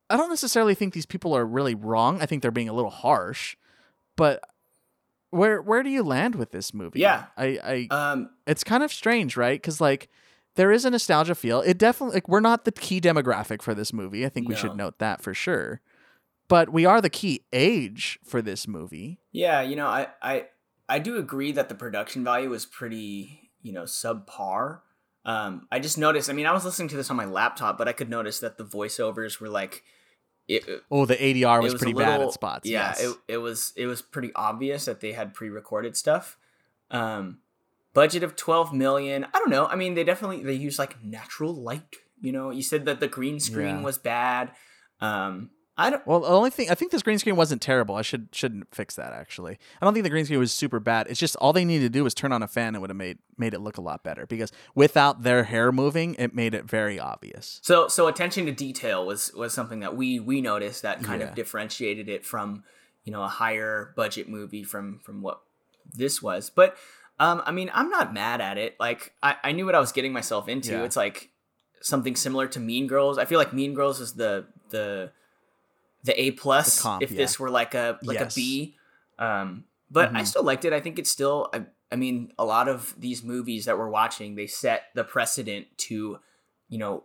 [0.10, 2.22] I don't necessarily think these people are really wrong.
[2.22, 3.58] I think they're being a little harsh,
[4.16, 4.42] but
[5.30, 7.00] where where do you land with this movie?
[7.00, 7.26] Yeah.
[7.38, 9.62] I, I Um, it's kind of strange, right?
[9.62, 10.08] Because like
[10.56, 11.62] there is a nostalgia feel.
[11.62, 14.26] It definitely like we're not the key demographic for this movie.
[14.26, 15.82] I think we should note that for sure.
[16.48, 19.20] But we are the key age for this movie.
[19.34, 20.46] Yeah, you know, I I
[20.88, 24.80] I do agree that the production value was pretty, you know, subpar.
[25.28, 26.30] Um, I just noticed.
[26.30, 28.58] I mean, I was listening to this on my laptop, but I could notice that
[28.58, 29.84] the voiceovers were like,
[30.48, 32.68] it, Oh, the ADR was, was pretty bad little- at spots.
[32.70, 33.04] Yeah, yes.
[33.04, 36.38] it, it was it was pretty obvious that they had pre-recorded stuff.
[36.90, 37.40] Um,
[37.94, 39.26] budget of twelve million.
[39.34, 39.66] I don't know.
[39.68, 41.98] I mean, they definitely they use like natural light.
[42.22, 43.82] You know, you said that the green screen Yeah.
[43.84, 44.52] was bad.
[45.02, 45.50] Um,
[45.80, 46.06] I don't.
[46.08, 47.96] Well, the only thing I think this green screen wasn't terrible.
[47.96, 49.60] I should shouldn't fix that actually.
[49.82, 51.06] I don't think the green screen was super bad.
[51.08, 52.98] It's just all they needed to do was turn on a fan and would have
[52.98, 56.66] made made it look a lot better because without their hair moving, it made it
[56.66, 57.60] very obvious.
[57.64, 61.30] So so attention to detail was was something that we we noticed that kind Yeah.
[61.30, 62.64] of differentiated it from
[63.04, 65.42] you know a higher budget movie from from what
[65.94, 66.50] this was.
[66.50, 66.76] But
[67.20, 68.76] um I mean I'm not mad at it.
[68.80, 70.72] Like I, I knew what I was getting myself into.
[70.72, 70.84] Yeah.
[70.86, 71.30] It's like
[71.82, 73.20] something similar to Mean Girls.
[73.20, 75.12] I feel like Mean Girls is the the
[76.08, 77.18] the A plus The comp, if yeah.
[77.18, 78.34] this were like a like Yes.
[78.34, 78.76] a B.
[79.20, 80.28] Um but I Mhm.
[80.28, 80.74] still liked it.
[80.74, 84.36] I think it's still I, I mean a lot of these movies that we're watching
[84.36, 86.20] they set the precedent to
[86.68, 87.04] you know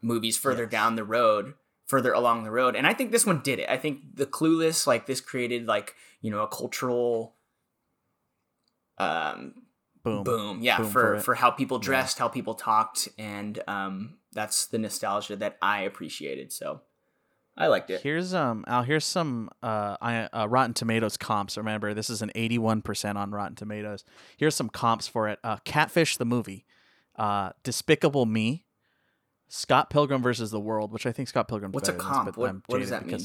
[0.00, 0.70] movies further Yes.
[0.72, 1.54] down the road
[1.86, 4.86] further along the road and i think this one did it i think the clueless
[4.86, 7.34] like this created like you know a cultural
[8.98, 9.54] um
[10.02, 10.22] Boom.
[10.24, 14.66] boom, yeah Boom for for for, how people dressed how people talked and um that's
[14.66, 16.80] the nostalgia that i appreciated so
[17.56, 18.82] i liked it Here's um Al.
[18.82, 21.56] Here's some uh, I, uh Rotten Tomatoes comps.
[21.56, 24.04] Remember, this is an 81% on Rotten Tomatoes.
[24.36, 25.38] Here's some comps for it.
[25.42, 26.66] Uh, Catfish the movie,
[27.16, 28.64] uh, Despicable Me,
[29.48, 32.36] Scott Pilgrim versus the World, which I think Scott Pilgrim's What's a than this, comp?
[32.36, 33.20] What- what does that mean?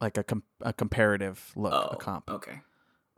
[0.00, 2.60] Like a com- a comparative look, oh a comp okay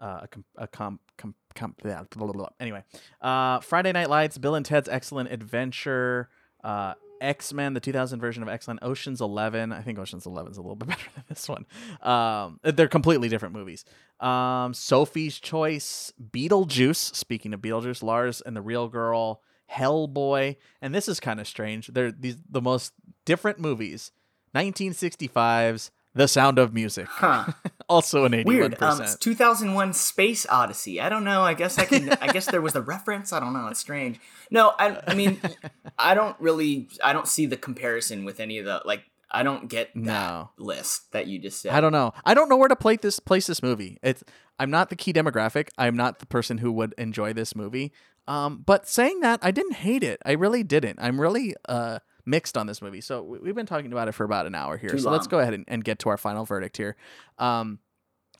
[0.00, 2.48] uh, a, com- a comp, com- comp yeah, blah, blah, blah.
[2.60, 2.84] Anyway,
[3.20, 6.28] uh, Friday Night Lights, Bill and Ted's Excellent Adventure,
[6.62, 9.72] uh, X Men, the 2000 version of X Men, Ocean's Eleven.
[9.72, 11.66] I think Ocean's Eleven is a little bit better than this one.
[12.02, 13.84] Um, they're completely different movies.
[14.20, 17.14] Um, Sophie's Choice, Beetlejuice.
[17.14, 19.42] Speaking of Beetlejuice, Lars and the Real Girl,
[19.72, 21.88] Hellboy, and this is kind of strange.
[21.88, 22.92] They're these the most
[23.24, 24.12] different movies.
[24.54, 27.46] 1965's The Sound of Music, huh
[27.88, 28.44] also an 81%.
[28.44, 28.82] Weird.
[28.82, 31.00] Um, it's 2001 Space Odyssey.
[31.00, 31.42] I don't know.
[31.42, 32.10] I guess I can.
[32.20, 33.32] I guess there was a reference.
[33.32, 33.68] I don't know.
[33.68, 34.18] It's strange.
[34.50, 35.00] No, I.
[35.06, 35.40] I mean,
[35.98, 36.88] I don't really.
[37.02, 39.04] I don't see the comparison with any of the like.
[39.30, 40.50] I don't get that No.
[40.58, 41.72] list that you just said.
[41.72, 42.12] I don't know.
[42.24, 43.98] I don't know where to play this place this movie.
[44.02, 44.24] It's
[44.58, 45.68] I'm not the key demographic.
[45.78, 47.92] I'm not the person who would enjoy this movie.
[48.26, 50.20] Um, but saying that, I didn't hate it.
[50.26, 50.98] I really didn't.
[51.00, 53.00] I'm really uh mixed on this movie.
[53.00, 54.90] So we- we've been talking about it for about an hour here.
[54.90, 56.96] Too so let's go ahead and, and get to our final verdict here.
[57.38, 57.78] Um,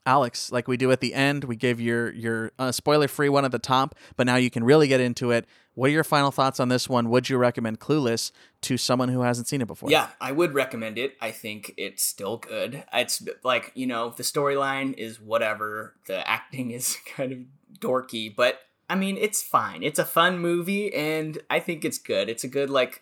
[0.05, 3.45] Alex, like we do at the end, we give your your uh, spoiler free one
[3.45, 5.45] at the top, but now you can really get into it.
[5.75, 7.09] What are your final thoughts on this one?
[7.09, 9.91] Would you recommend Clueless to someone who hasn't seen it before?
[9.91, 11.15] Yeah, I would recommend it.
[11.21, 12.83] I think it's still good.
[12.93, 15.95] It's like you know the storyline is whatever.
[16.07, 17.39] The acting is kind of
[17.79, 19.83] dorky, but I mean it's fine.
[19.83, 22.29] It's a fun movie, and I think it's good.
[22.29, 23.01] It's a good like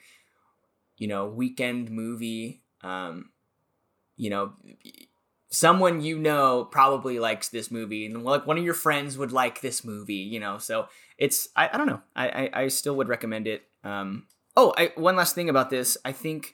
[0.98, 2.64] you know weekend movie.
[2.82, 3.32] Um,
[4.16, 4.54] you know,
[5.50, 9.62] someone you know probably likes this movie, and like one of your friends would like
[9.62, 10.16] this movie.
[10.16, 10.88] You know, so
[11.18, 12.02] it's I, I don't know.
[12.16, 13.64] I, I I still would recommend it.
[13.84, 15.98] Um, oh, I one last thing about this.
[16.04, 16.54] I think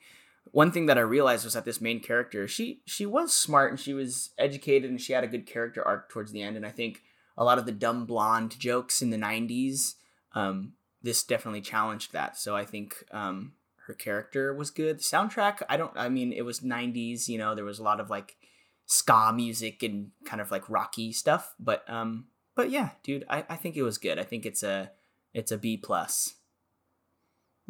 [0.52, 3.80] one thing that I realized was that this main character, she she was smart and
[3.80, 6.58] she was educated and she had a good character arc towards the end.
[6.58, 7.02] And I think
[7.38, 9.96] a lot of the dumb blonde jokes in the '90s,
[10.34, 12.38] um, this definitely challenged that.
[12.38, 13.54] So I think um,
[13.88, 15.00] her character was good.
[15.00, 15.92] The soundtrack, I don't.
[15.96, 17.28] I mean, it was '90s.
[17.28, 18.38] You know, there was a lot of like
[18.86, 21.54] ska music and kind of like rocky stuff.
[21.60, 24.20] But um, but yeah, dude, I, I think it was good.
[24.20, 24.92] I think it's a
[25.34, 26.36] it's a B plus.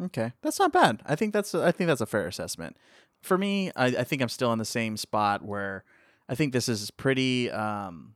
[0.02, 1.02] Okay, that's not bad.
[1.06, 2.76] I think that's I think that's a fair assessment.
[3.22, 5.84] For me, I, I think I'm still in the same spot where
[6.28, 7.50] I think this is pretty.
[7.50, 8.14] Um,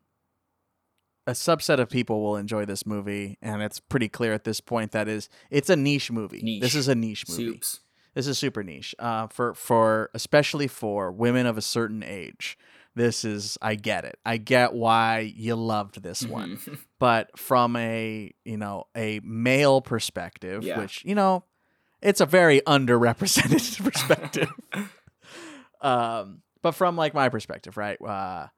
[1.26, 4.92] a subset of people will enjoy this movie, and it's pretty clear at this point
[4.92, 6.40] that is it's a niche movie.
[6.42, 6.62] Niche.
[6.62, 7.44] This is a niche movie.
[7.44, 7.80] Soups.
[8.18, 8.96] This is super niche.
[8.98, 12.58] Uh, for for especially for women of a certain age.
[12.96, 14.18] This is I get it.
[14.26, 16.80] I get why you loved this one Mhm.
[16.98, 20.80] but from a you know a male perspective Yeah.
[20.80, 21.44] which you know
[22.02, 24.50] it's a very underrepresented perspective
[25.80, 28.48] um but from like my perspective right uh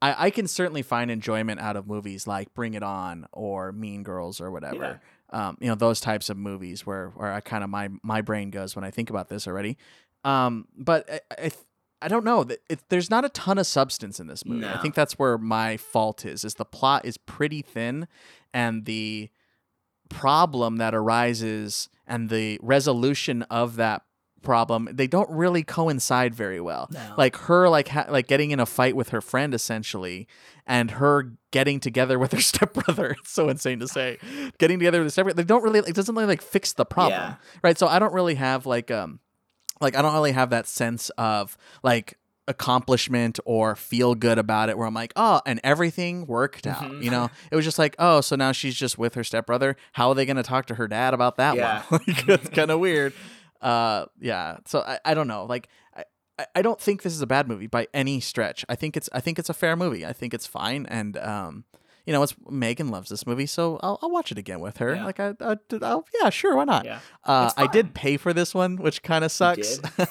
[0.00, 4.04] I, I can certainly find enjoyment out of movies like Bring It On or Mean
[4.04, 5.00] Girls or whatever.
[5.30, 8.50] Um, you know those types of movies where where I kind of my my brain
[8.50, 9.76] goes when I think about this already.
[10.24, 11.50] Um, but I, I
[12.00, 12.44] I don't know.
[12.44, 14.66] Th- It, there's not a ton of substance in this movie.
[14.66, 16.44] I think that's where my fault is.
[16.44, 18.06] Is the plot is pretty thin,
[18.54, 19.30] and the
[20.08, 24.02] problem that arises and the resolution of that
[24.42, 27.14] problem they don't really coincide very well No.
[27.18, 30.26] like her like ha- like getting in a fight with her friend essentially
[30.66, 34.18] and her getting together with her stepbrother it's so insane to say
[34.58, 37.20] getting together with her stepbrother they don't really it doesn't really like fix the problem
[37.20, 37.34] Yeah.
[37.62, 39.20] right so i don't really have like um
[39.80, 42.16] like i don't really have that sense of like
[42.46, 47.02] accomplishment or feel good about it where i'm like oh and everything worked out Mhm.
[47.02, 50.08] you know it was just like oh so now she's just with her stepbrother how
[50.08, 51.82] are they going to talk to her dad about that Yeah.
[51.88, 53.12] one like it's kind of weird
[53.60, 57.26] uh yeah so i, I don't know like I, I- don't think this is a
[57.26, 60.12] bad movie by any stretch i think it's i think it's a fair movie i
[60.12, 61.64] think it's fine and um
[62.06, 64.94] you know it's megan loves this movie so i'll, I'll watch it again with her
[64.94, 65.04] Yeah.
[65.04, 67.00] like I, I I'll, yeah sure why not Yeah.
[67.24, 69.80] uh, I did pay for this one, which kind of sucks.
[69.98, 70.02] uh,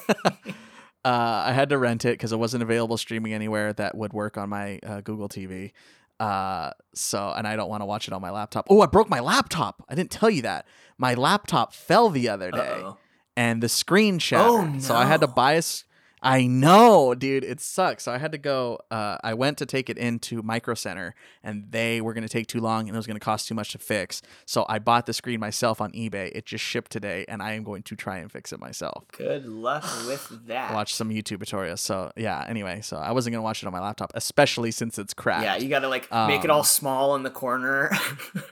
[1.04, 4.48] I had to rent it because it wasn't available streaming anywhere that would work on
[4.50, 5.72] my uh, Google TV.
[6.20, 8.66] Uh, so, and I don't want to watch it on my laptop.
[8.68, 9.82] Oh, I broke my laptop.
[9.88, 10.66] I didn't tell you that.
[10.98, 12.98] My laptop fell the other day Uh-oh.
[13.38, 14.74] And the screen shattered.
[14.76, 15.32] Oh, So I had to no.
[15.32, 15.58] buy a.
[15.58, 15.84] s-
[16.22, 17.44] I know, dude.
[17.44, 18.04] It sucks.
[18.04, 18.78] So I had to go.
[18.90, 22.46] Uh, I went to take it into Micro Center, and they were going to take
[22.46, 24.22] too long, and it was going to cost too much to fix.
[24.46, 26.30] So I bought the screen myself on eBay.
[26.34, 29.04] It just shipped today, and I am going to try and fix it myself.
[29.12, 30.74] Good luck with that.
[30.74, 31.78] Watch some YouTube tutorials.
[31.78, 32.44] So yeah.
[32.48, 35.44] Anyway, so I wasn't going to watch it on my laptop, especially since it's cracked.
[35.44, 37.90] Yeah, you gotta like make it all Um, small in the corner.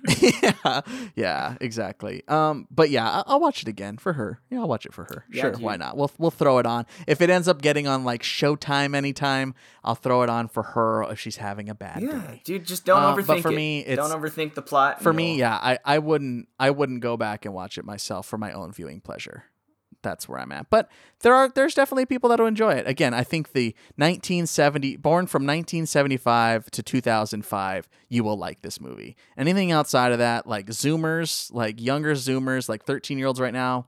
[0.42, 0.80] yeah,
[1.14, 2.22] yeah, exactly.
[2.28, 4.40] Um, but yeah, I- I'll watch it again for her.
[4.50, 5.24] Yeah, I'll watch it for her.
[5.30, 5.60] Yeah, sure, dude.
[5.62, 5.96] why not?
[5.96, 6.86] We'll we'll throw it on.
[7.06, 9.54] If it ends up getting on like Showtime anytime,
[9.84, 12.42] I'll throw it on for her if she's having a bad yeah, day.
[12.44, 13.56] dude, just don't Uh, overthink but for it.
[13.56, 15.02] me, it's- don't overthink the plot.
[15.02, 18.38] For me, yeah, I, I wouldn't I wouldn't go back and watch it myself for
[18.38, 19.44] my own viewing pleasure.
[20.02, 20.70] That's where I'm at.
[20.70, 20.88] But
[21.22, 22.86] there are there's definitely people that'll enjoy it.
[22.86, 29.16] Again, I think the 1970 born from 1975 to 2005, you will like this movie.
[29.36, 33.86] Anything outside of that, like Zoomers, like younger Zoomers, like 13 year olds right now,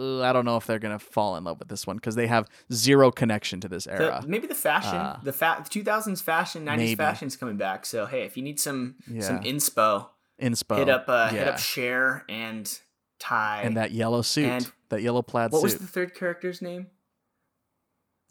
[0.00, 2.48] I don't know if they're gonna fall in love with this one because they have
[2.72, 4.24] zero connection to this The- era.
[4.26, 6.96] maybe the fashion, Uh, the fa- 2000s fashion, 90s maybe.
[6.96, 7.84] fashion's coming back.
[7.86, 10.08] So hey, if you need some some inspo,
[10.40, 12.80] Inspo, hit up uh, hit up Cher and
[13.18, 13.62] Tai.
[13.62, 15.52] and that yellow suit, and- that yellow plaid suit.
[15.54, 16.86] what was the third character's name?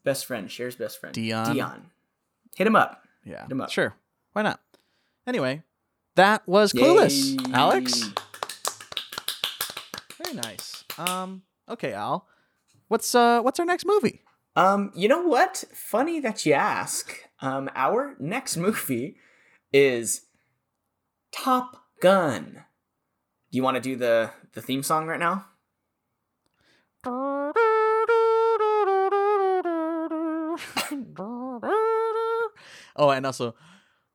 [0.04, 1.56] Best friend, Cher's best friend, Dionne?
[1.56, 1.82] Dionne.
[2.56, 3.04] Hit him up.
[3.24, 3.44] Yeah.
[3.44, 3.70] Hit 'em up.
[3.70, 3.94] Sure.
[4.34, 4.60] Why not?
[5.28, 5.64] Anyway,
[6.16, 7.36] that was Clueless.
[7.48, 7.54] Yay.
[7.54, 8.10] Alex?
[10.24, 10.84] Very nice.
[10.98, 12.28] Um, okay, Al.
[12.88, 14.22] What's uh what's our next movie?
[14.56, 15.64] Um, you know what?
[15.74, 17.14] Funny that you ask.
[17.42, 19.18] Um, our next movie
[19.72, 20.26] is
[21.32, 22.66] Top Gun.
[23.52, 25.46] Do you want to do the the theme song right now?
[32.96, 33.56] oh, and also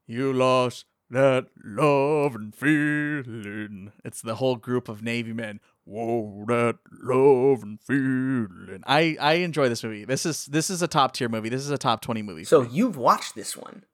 [0.06, 3.92] you lost that love and feeling.
[4.04, 5.60] It's the whole group of Navy men.
[5.86, 8.82] Whoa, that love and feeling.
[8.86, 10.04] I I enjoy this movie.
[10.06, 11.50] This is this is a top tier movie.
[11.50, 12.44] This is a top twenty movie.
[12.44, 13.84] So you've watched this one.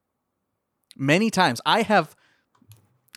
[0.97, 1.61] many times.
[1.67, 2.15] I have.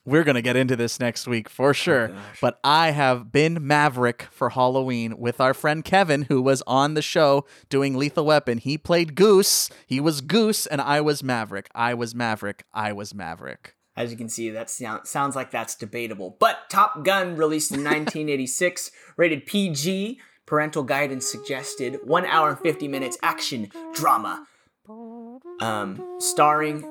[0.05, 2.07] We're gonna get into this next week for oh, sure.
[2.09, 2.41] gosh.
[2.41, 7.01] but I have been Maverick for Halloween with our friend Kevin, who was on the
[7.01, 8.57] show doing Lethal Weapon.
[8.57, 9.69] He played Goose.
[9.87, 11.69] He was Goose, and I was Maverick.
[11.73, 12.65] I was Maverick.
[12.73, 13.75] I was Maverick.
[13.95, 16.35] As you can see, that sound, sounds like that's debatable.
[16.39, 22.87] But Top Gun, released in 1986, rated PG, parental guidance suggested, 1 hour and 50
[22.87, 24.45] minutes action drama.
[25.59, 26.81] Um, starring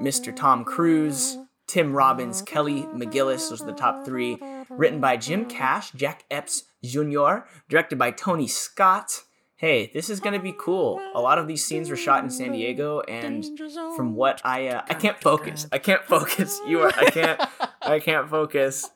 [0.00, 0.34] Mr.
[0.34, 4.38] Tom Cruise, Tim Robbins, Kelly McGillis, those are the top three.
[4.68, 9.22] Written by Jim Cash, Jack Epps Jr., directed by Tony Scott.
[9.64, 11.00] Hey, this is gonna be cool.
[11.14, 13.42] A lot of these scenes were shot in San Diego, and
[13.96, 15.66] from what I uh, I can't focus.
[15.72, 16.60] I can't focus.
[16.66, 16.92] You are.
[16.94, 17.40] I can't.
[17.80, 18.90] I can't focus.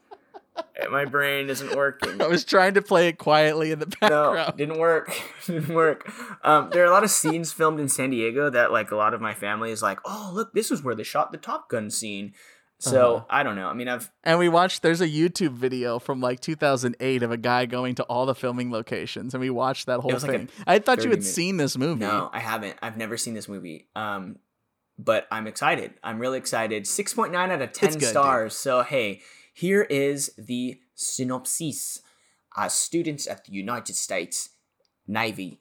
[0.90, 2.20] My brain isn't working.
[2.20, 4.12] I was trying to play it quietly in the background.
[4.12, 4.58] No, background.
[4.58, 5.22] didn't work.
[5.46, 6.12] didn't work.
[6.44, 9.14] Um, there are a lot of scenes filmed in San Diego that, like, a lot
[9.14, 11.88] of my family is like, "Oh, look, this is where they shot the Top Gun
[11.88, 12.34] scene."
[12.80, 13.24] So Uh-huh.
[13.28, 13.66] I don't know.
[13.68, 14.82] I mean, I've And we watched.
[14.82, 18.70] There's a YouTube video from like 2008 of a guy going to all the filming
[18.70, 20.48] locations, and we watched that whole was like thing.
[20.66, 22.00] I thought you had minute- seen this movie.
[22.00, 22.76] no, I haven't.
[22.80, 23.88] I've never seen this movie.
[23.96, 24.36] Um,
[24.96, 25.94] but I'm excited.
[26.04, 26.86] I'm really excited.
[26.86, 28.10] Six point nine out of ten It's good, dude.
[28.10, 28.54] stars.
[28.54, 29.22] So hey,
[29.52, 32.02] here is the synopsis.
[32.56, 34.50] As students at the United States
[35.06, 35.60] Navy.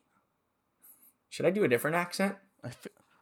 [1.30, 2.36] Should I do a different accent?
[2.64, 2.70] I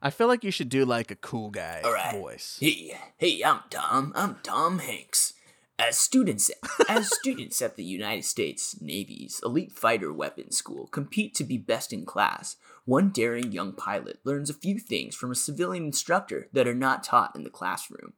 [0.06, 2.14] I feel like you should do like a cool guy All right.
[2.14, 2.60] voice.
[2.62, 4.14] Hey, hey, I'm Tom.
[4.16, 5.34] I'm Tom Hanks.
[5.80, 6.52] As students,
[6.88, 11.92] as students at the United States Navy's elite fighter weapons school compete to be best
[11.92, 16.68] in class, one daring young pilot learns a few things from a civilian instructor that
[16.68, 18.14] are not taught in the classroom.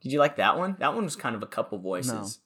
[0.00, 0.76] Did you like that one?
[0.78, 2.40] That one was kind of a couple voices.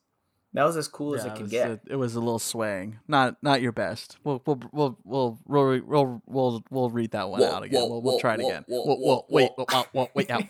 [0.55, 1.71] That was as cool as Yeah, it it could get.
[1.71, 2.99] a, it was a little swaying.
[3.09, 4.19] Not not your best.
[4.23, 7.81] We'll we'll we'll we'll we'll we'll, we'll, we'll read that one Whoa, out again.
[7.81, 8.65] whoa, we'll we'll try it whoa, again.
[8.69, 10.09] whoa, Whoa, wait, whoa.
[10.15, 10.45] wait out.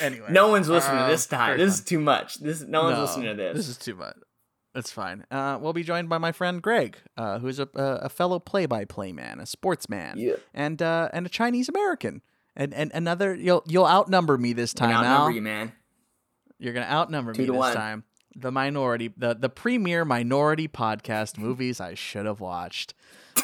[0.00, 1.58] Anyway, no one's listening uh, this time.
[1.58, 2.36] This is too much.
[2.40, 3.56] This no one's No, listening to this.
[3.56, 4.16] This is too much.
[4.74, 5.24] It's fine.
[5.30, 9.40] Uh, we'll be joined by my friend Greg, uh, who's a, a fellow play-by-play man,
[9.40, 10.34] a sportsman, Yeah.
[10.52, 12.20] and uh, and a Chinese American.
[12.56, 15.72] And, and another, you'll you'll outnumber me this time, Outnumber you, man.
[16.58, 17.74] You're gonna outnumber Two me this one.
[17.74, 18.04] time.
[18.38, 22.92] The minority, the the premier minority podcast movies I should have watched.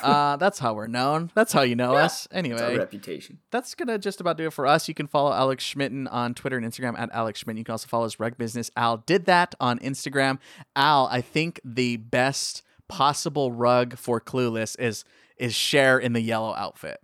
[0.02, 1.30] Uh, that's how we're known.
[1.34, 2.24] That's how you know us.
[2.26, 3.38] It's our Anyway, reputation.
[3.50, 4.88] that's gonna just about do it for us.
[4.88, 7.58] You can follow Alex Schmitten on Twitter and Instagram at Alex Schmitten.
[7.58, 8.70] You can also follow his rug business.
[8.76, 10.38] Al did that on Instagram.
[10.76, 15.04] Al, I think the best possible rug for Clueless is
[15.38, 17.00] is Cher in the yellow outfit.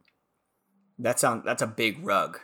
[0.98, 2.40] That sound that's a big rug.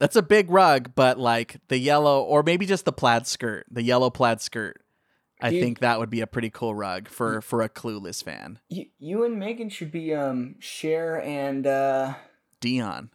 [0.00, 3.82] That's a big rug, but like the yellow, or maybe just the plaid skirt, the
[3.82, 4.80] yellow plaid skirt.
[5.40, 5.62] I Dude.
[5.62, 8.58] think that would be a pretty cool rug for for a clueless fan.
[8.68, 12.14] You, you and Megan should be um Cher and uh
[12.60, 13.10] Dionne,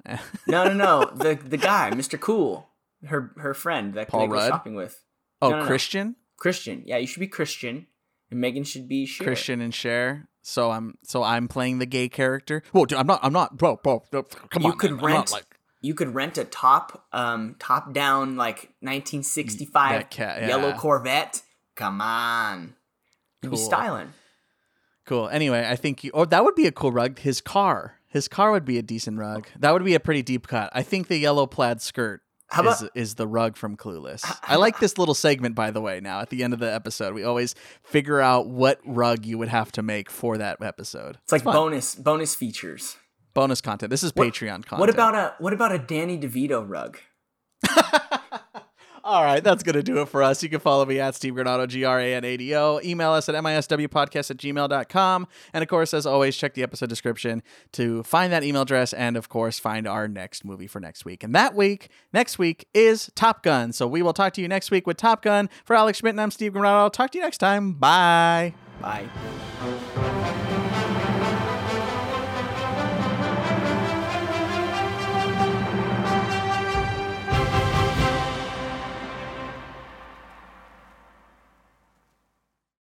[0.47, 2.19] no no no the the guy Mr.
[2.19, 2.67] Cool
[3.05, 4.49] her her friend that Paul Rudd?
[4.49, 5.01] shopping with
[5.41, 5.67] oh No, no, no.
[5.67, 7.87] Christian, Christian yeah you should be Christian
[8.29, 9.25] and Megan should be Cher.
[9.25, 10.27] Christian and Cher.
[10.41, 12.61] So I'm so I'm playing the gay character.
[12.73, 13.19] Whoa, dude, I'm not.
[13.23, 14.03] I'm not, bro, bro.
[14.11, 15.03] bro, Come on, You on, could man.
[15.05, 15.45] Rent- like
[15.81, 20.77] you could rent a top um top down like 1965 That cat- yellow yeah.
[20.77, 21.41] Corvette
[21.75, 22.75] come on
[23.41, 23.57] be Cool.
[23.57, 24.13] styling
[25.05, 25.27] cool.
[25.29, 26.11] Anyway, I think you.
[26.13, 27.17] Oh, that would be a cool rug.
[27.19, 27.95] His car.
[28.07, 29.47] His car would be a decent rug.
[29.57, 30.69] That would be a pretty deep cut.
[30.73, 34.23] I think the yellow plaid skirt How is, about- is the rug from Clueless.
[34.43, 35.99] I like this little segment, by the way.
[35.99, 39.47] Now at the end of the episode, we always figure out what rug you would
[39.49, 41.17] have to make for that episode.
[41.23, 41.53] it's like fun.
[41.55, 42.97] bonus bonus features
[43.39, 43.89] bonus content.
[43.89, 44.79] This is What- Patreon content.
[44.79, 46.97] what about a what about a Danny DeVito rug
[49.01, 50.43] All right, that's going to do it for us.
[50.43, 52.79] You can follow me at Steve Granado, G R A N A D O.
[52.83, 55.27] Email us at miswpodcast at gmail.com.
[55.53, 57.41] And of course, as always, check the episode description
[57.71, 61.23] to find that email address and, of course, find our next movie for next week.
[61.23, 63.73] And that week, next week, is Top Gun.
[63.73, 65.49] So we will talk to you next week with Top Gun.
[65.65, 66.91] For Alex Schmitten I'm Steve Granado.
[66.93, 67.73] Talk to you next time.
[67.73, 68.53] Bye.
[68.79, 69.07] bye